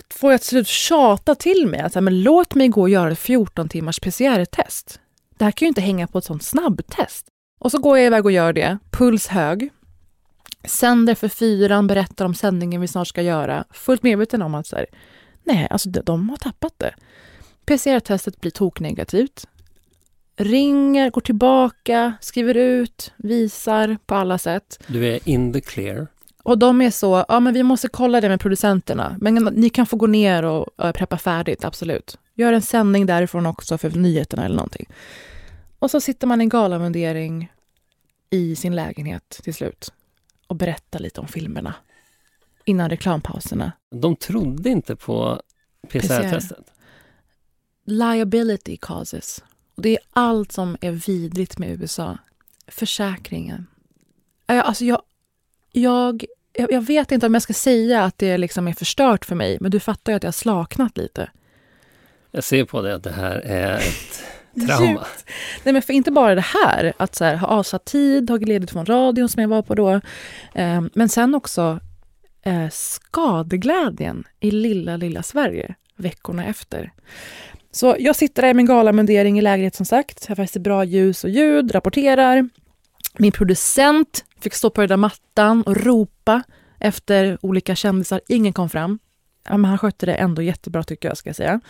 får 0.10 0.32
jag 0.32 0.42
till 0.42 0.50
slut 0.50 0.68
tjata 0.68 1.36
till 1.36 1.68
mig 1.68 1.80
att 1.80 2.04
men 2.04 2.24
låt 2.24 2.56
mig 2.56 2.68
gå 2.68 2.82
och 2.82 2.90
göra 2.90 3.12
ett 3.12 3.20
14 3.20 3.70
timmars 3.70 4.00
PCR-test. 4.00 5.01
Det 5.42 5.46
här 5.46 5.52
kan 5.52 5.66
ju 5.66 5.68
inte 5.68 5.82
hänga 5.82 6.08
på 6.08 6.18
ett 6.18 6.24
sånt 6.24 6.44
snabbtest. 6.44 7.28
Och 7.60 7.72
så 7.72 7.80
går 7.80 7.98
jag 7.98 8.08
iväg 8.08 8.26
och 8.26 8.32
gör 8.32 8.54
det, 8.54 8.78
puls 8.92 9.28
hög. 9.28 9.70
Sänder 10.64 11.16
för 11.16 11.28
fyran, 11.28 11.88
berättar 11.88 12.26
om 12.26 12.36
sändningen 12.36 12.82
vi 12.82 12.88
snart 12.88 13.08
ska 13.08 13.22
göra. 13.22 13.66
Fullt 13.72 14.04
medveten 14.04 14.42
om 14.42 14.56
att 14.56 14.68
så 14.68 14.76
här, 14.76 14.86
nej, 15.44 15.68
alltså 15.70 15.90
de, 15.90 16.00
de 16.00 16.30
har 16.30 16.38
tappat 16.38 16.74
det. 16.78 16.94
PCR-testet 17.66 18.42
blir 18.42 18.52
toknegativt. 18.52 19.48
Ringer, 20.38 21.10
går 21.10 21.22
tillbaka, 21.22 22.14
skriver 22.22 22.58
ut, 22.58 23.14
visar 23.18 23.98
på 24.06 24.16
alla 24.16 24.38
sätt. 24.38 24.84
Du 24.88 25.08
är 25.08 25.30
in 25.30 25.54
the 25.54 25.62
clear. 25.62 26.08
Och 26.44 26.58
de 26.58 26.82
är 26.82 26.92
så, 26.92 27.26
ja 27.28 27.40
men 27.40 27.54
vi 27.54 27.64
måste 27.64 27.88
kolla 27.88 28.22
det 28.22 28.30
med 28.30 28.40
producenterna. 28.40 29.18
Men 29.22 29.36
ni 29.36 29.70
kan 29.70 29.86
få 29.86 29.98
gå 29.98 30.08
ner 30.08 30.44
och 30.44 30.94
preppa 30.94 31.18
färdigt, 31.18 31.66
absolut. 31.66 32.18
Gör 32.36 32.54
en 32.54 32.62
sändning 32.62 33.06
därifrån 33.06 33.46
också 33.46 33.78
för 33.78 33.90
nyheterna 33.90 34.46
eller 34.46 34.56
någonting. 34.56 34.88
Och 35.82 35.92
så 35.92 36.02
sitter 36.02 36.28
man 36.28 36.42
i 36.42 36.46
galamundering 36.46 37.52
i 38.30 38.56
sin 38.56 38.76
lägenhet 38.76 39.30
till 39.44 39.54
slut 39.54 39.94
och 40.48 40.56
berättar 40.56 41.00
lite 41.00 41.22
om 41.22 41.28
filmerna 41.28 41.74
innan 42.66 42.90
reklampauserna. 42.90 43.72
De 43.90 44.16
trodde 44.16 44.70
inte 44.70 44.96
på 44.96 45.42
PCR-testet? 45.90 46.74
Liability 47.86 48.78
causes. 48.78 49.44
Och 49.76 49.82
det 49.82 49.90
är 49.90 50.00
allt 50.14 50.52
som 50.52 50.78
är 50.82 50.92
vidrigt 50.92 51.58
med 51.58 51.70
USA. 51.70 52.18
Försäkringen. 52.68 53.68
Alltså 54.46 54.86
jag, 54.86 55.02
jag, 55.72 56.26
jag 56.54 56.82
vet 56.82 57.12
inte 57.12 57.26
om 57.26 57.34
jag 57.34 57.44
ska 57.44 57.54
säga 57.54 58.04
att 58.04 58.18
det 58.18 58.38
liksom 58.38 58.68
är 58.68 58.74
förstört 58.74 59.26
för 59.26 59.36
mig, 59.36 59.58
men 59.62 59.72
du 59.72 59.80
fattar 59.80 60.12
ju 60.12 60.16
att 60.16 60.24
jag 60.24 60.28
har 60.28 60.34
slaknat 60.34 60.98
lite. 60.98 61.32
Jag 62.32 62.44
ser 62.44 62.66
på 62.66 62.82
det 62.82 62.96
att 62.96 63.04
det 63.04 63.12
här 63.12 63.36
är 63.36 63.78
ett 63.78 64.24
trauma. 64.68 65.06
Nej, 65.64 65.74
men 65.74 65.82
för 65.82 65.94
inte 65.94 66.12
bara 66.12 66.36
det 66.36 66.46
här, 66.66 66.94
att 66.98 67.16
så 67.16 67.24
här, 67.24 67.36
ha 67.36 67.48
avsatt 67.48 67.86
tid, 67.86 68.28
tagit 68.28 68.48
ledigt 68.48 68.72
från 68.72 68.86
radion 68.86 69.30
som 69.30 69.42
jag 69.42 69.50
var 69.50 69.62
på 69.62 69.76
då, 69.76 69.90
eh, 70.56 70.82
men 70.94 71.10
sen 71.10 71.36
också 71.36 71.80
eh, 72.46 72.70
skadeglädjen 72.72 74.24
i 74.40 74.52
lilla, 74.52 74.98
lilla 74.98 75.24
Sverige 75.24 75.76
veckorna 75.96 76.46
efter. 76.46 76.92
Så 77.72 77.96
jag 78.00 78.16
sitter 78.16 78.42
där 78.42 78.50
i 78.50 78.54
min 78.54 78.66
galamundering 78.66 79.40
i 79.40 79.42
lägenhet 79.42 79.76
som 79.76 79.86
sagt. 79.86 80.26
Här 80.26 80.36
finns 80.36 80.52
det 80.52 80.60
bra 80.60 80.84
ljus 80.84 81.24
och 81.24 81.30
ljud, 81.30 81.76
rapporterar. 81.76 82.50
Min 83.18 83.32
producent 83.32 84.26
fick 84.40 84.54
stå 84.54 84.70
på 84.70 84.82
den 84.82 84.90
där 84.90 84.98
mattan 84.98 85.64
och 85.64 85.78
ropa 85.78 86.44
efter 86.80 87.38
olika 87.42 87.76
kändisar. 87.76 88.22
Ingen 88.28 88.54
kom 88.54 88.70
fram. 88.70 89.00
Ja, 89.50 89.58
men 89.58 89.70
han 89.70 89.78
skötte 89.78 90.06
det 90.06 90.14
ändå 90.14 90.42
jättebra 90.42 90.84
tycker 90.84 91.08
jag, 91.08 91.18
ska 91.18 91.30
jag 91.30 91.36
säga. 91.36 91.62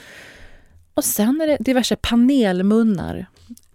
Och 0.93 1.03
sen 1.03 1.41
är 1.41 1.47
det 1.47 1.57
diverse 1.59 1.95
panelmunnar 1.95 3.25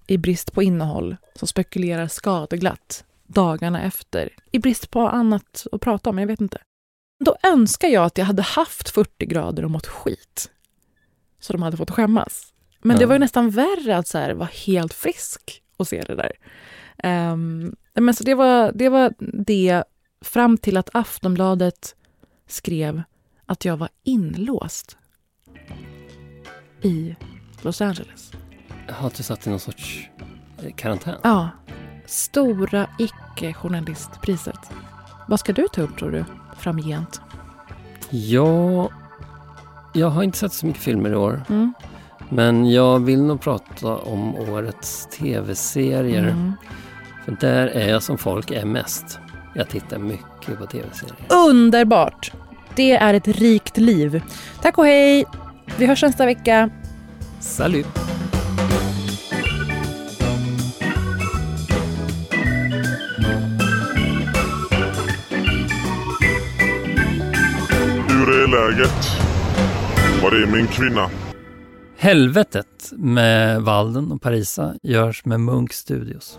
i 0.07 0.19
brist 0.19 0.53
på 0.53 0.63
innehåll 0.63 1.17
som 1.35 1.49
spekulerar 1.49 2.09
skadeglatt 2.09 3.05
dagarna 3.27 3.83
efter. 3.83 4.29
I 4.51 4.59
brist 4.59 4.91
på 4.91 5.09
annat 5.09 5.67
att 5.73 5.81
prata 5.81 6.11
om, 6.11 6.19
jag 6.19 6.27
vet 6.27 6.41
inte. 6.41 6.59
Då 7.25 7.37
önskar 7.43 7.89
jag 7.89 8.05
att 8.05 8.19
jag 8.19 8.25
hade 8.25 8.43
haft 8.43 8.91
40 8.91 9.27
grader 9.27 9.65
och 9.65 9.71
mått 9.71 9.87
skit. 9.87 10.51
Så 11.41 11.53
de 11.53 11.63
hade 11.63 11.77
fått 11.77 11.91
skämmas. 11.91 12.53
Men 12.83 12.97
ja. 12.97 13.01
det 13.01 13.07
var 13.07 13.19
nästan 13.19 13.51
värre 13.51 13.97
att 13.97 14.09
så 14.09 14.19
här, 14.19 14.35
vara 14.35 14.49
helt 14.67 14.95
frisk 14.95 15.63
och 15.77 15.89
se 15.89 16.03
det 16.03 16.15
där. 16.15 16.33
Um, 17.33 17.77
men 17.95 18.15
så 18.15 18.25
det 18.25 18.35
var, 18.35 18.73
det 18.75 18.89
var 18.89 19.15
det 19.19 19.85
fram 20.21 20.59
till 20.59 20.77
att 20.77 20.91
Aftonbladet 20.93 21.95
skrev 22.47 23.03
att 23.47 23.65
jag 23.65 23.77
var 23.77 23.89
inlåst 24.05 24.99
i 26.87 27.17
Los 27.63 27.81
Angeles. 27.81 28.33
Har 28.89 29.13
du 29.17 29.23
satt 29.23 29.47
i 29.47 29.51
någon 29.51 29.61
sorts 29.61 30.09
eh, 30.63 30.75
karantän? 30.77 31.15
Ja. 31.23 31.49
Stora 32.07 32.87
icke-journalistpriset. 32.99 34.71
Vad 35.29 35.41
ska 35.41 35.53
du 35.53 35.69
ta 35.69 35.83
upp 35.83 35.99
tror 35.99 36.11
du 36.11 36.25
framgent? 36.59 37.21
Ja, 38.11 38.91
jag 39.95 40.11
har 40.11 40.23
inte 40.23 40.39
sett 40.39 40.53
så 40.53 40.67
mycket 40.67 40.83
filmer 40.83 41.11
i 41.11 41.17
år. 41.17 41.43
Mm. 41.49 41.73
Men 42.29 42.71
jag 42.71 42.99
vill 43.05 43.23
nog 43.23 43.41
prata 43.41 43.97
om 43.97 44.35
årets 44.37 45.07
tv-serier. 45.07 46.23
Mm. 46.23 46.53
För 47.25 47.37
där 47.41 47.67
är 47.67 47.89
jag 47.89 48.03
som 48.03 48.19
folk 48.19 48.51
är 48.51 48.65
mest. 48.65 49.19
Jag 49.55 49.69
tittar 49.69 49.99
mycket 49.99 50.59
på 50.59 50.67
tv-serier. 50.67 51.27
Underbart! 51.49 52.33
Det 52.75 52.93
är 52.93 53.15
ett 53.15 53.29
rikt 53.29 53.77
liv. 53.77 54.23
Tack 54.63 54.79
och 54.79 54.87
hej! 54.87 55.25
Vi 55.79 55.87
hörs 55.87 56.03
nästa 56.03 56.27
vecka. 56.27 56.71
Salut! 57.41 57.87
Hur 68.09 68.29
är 68.29 68.49
läget? 68.49 68.91
Var 70.23 70.33
är 70.33 70.47
min 70.47 70.67
kvinna? 70.67 71.11
Helvetet 71.99 72.93
med 72.93 73.63
Walden 73.63 74.13
och 74.13 74.23
Parisa 74.23 74.75
görs 74.83 75.25
med 75.25 75.41
Munk 75.41 75.73
Studios. 75.73 76.39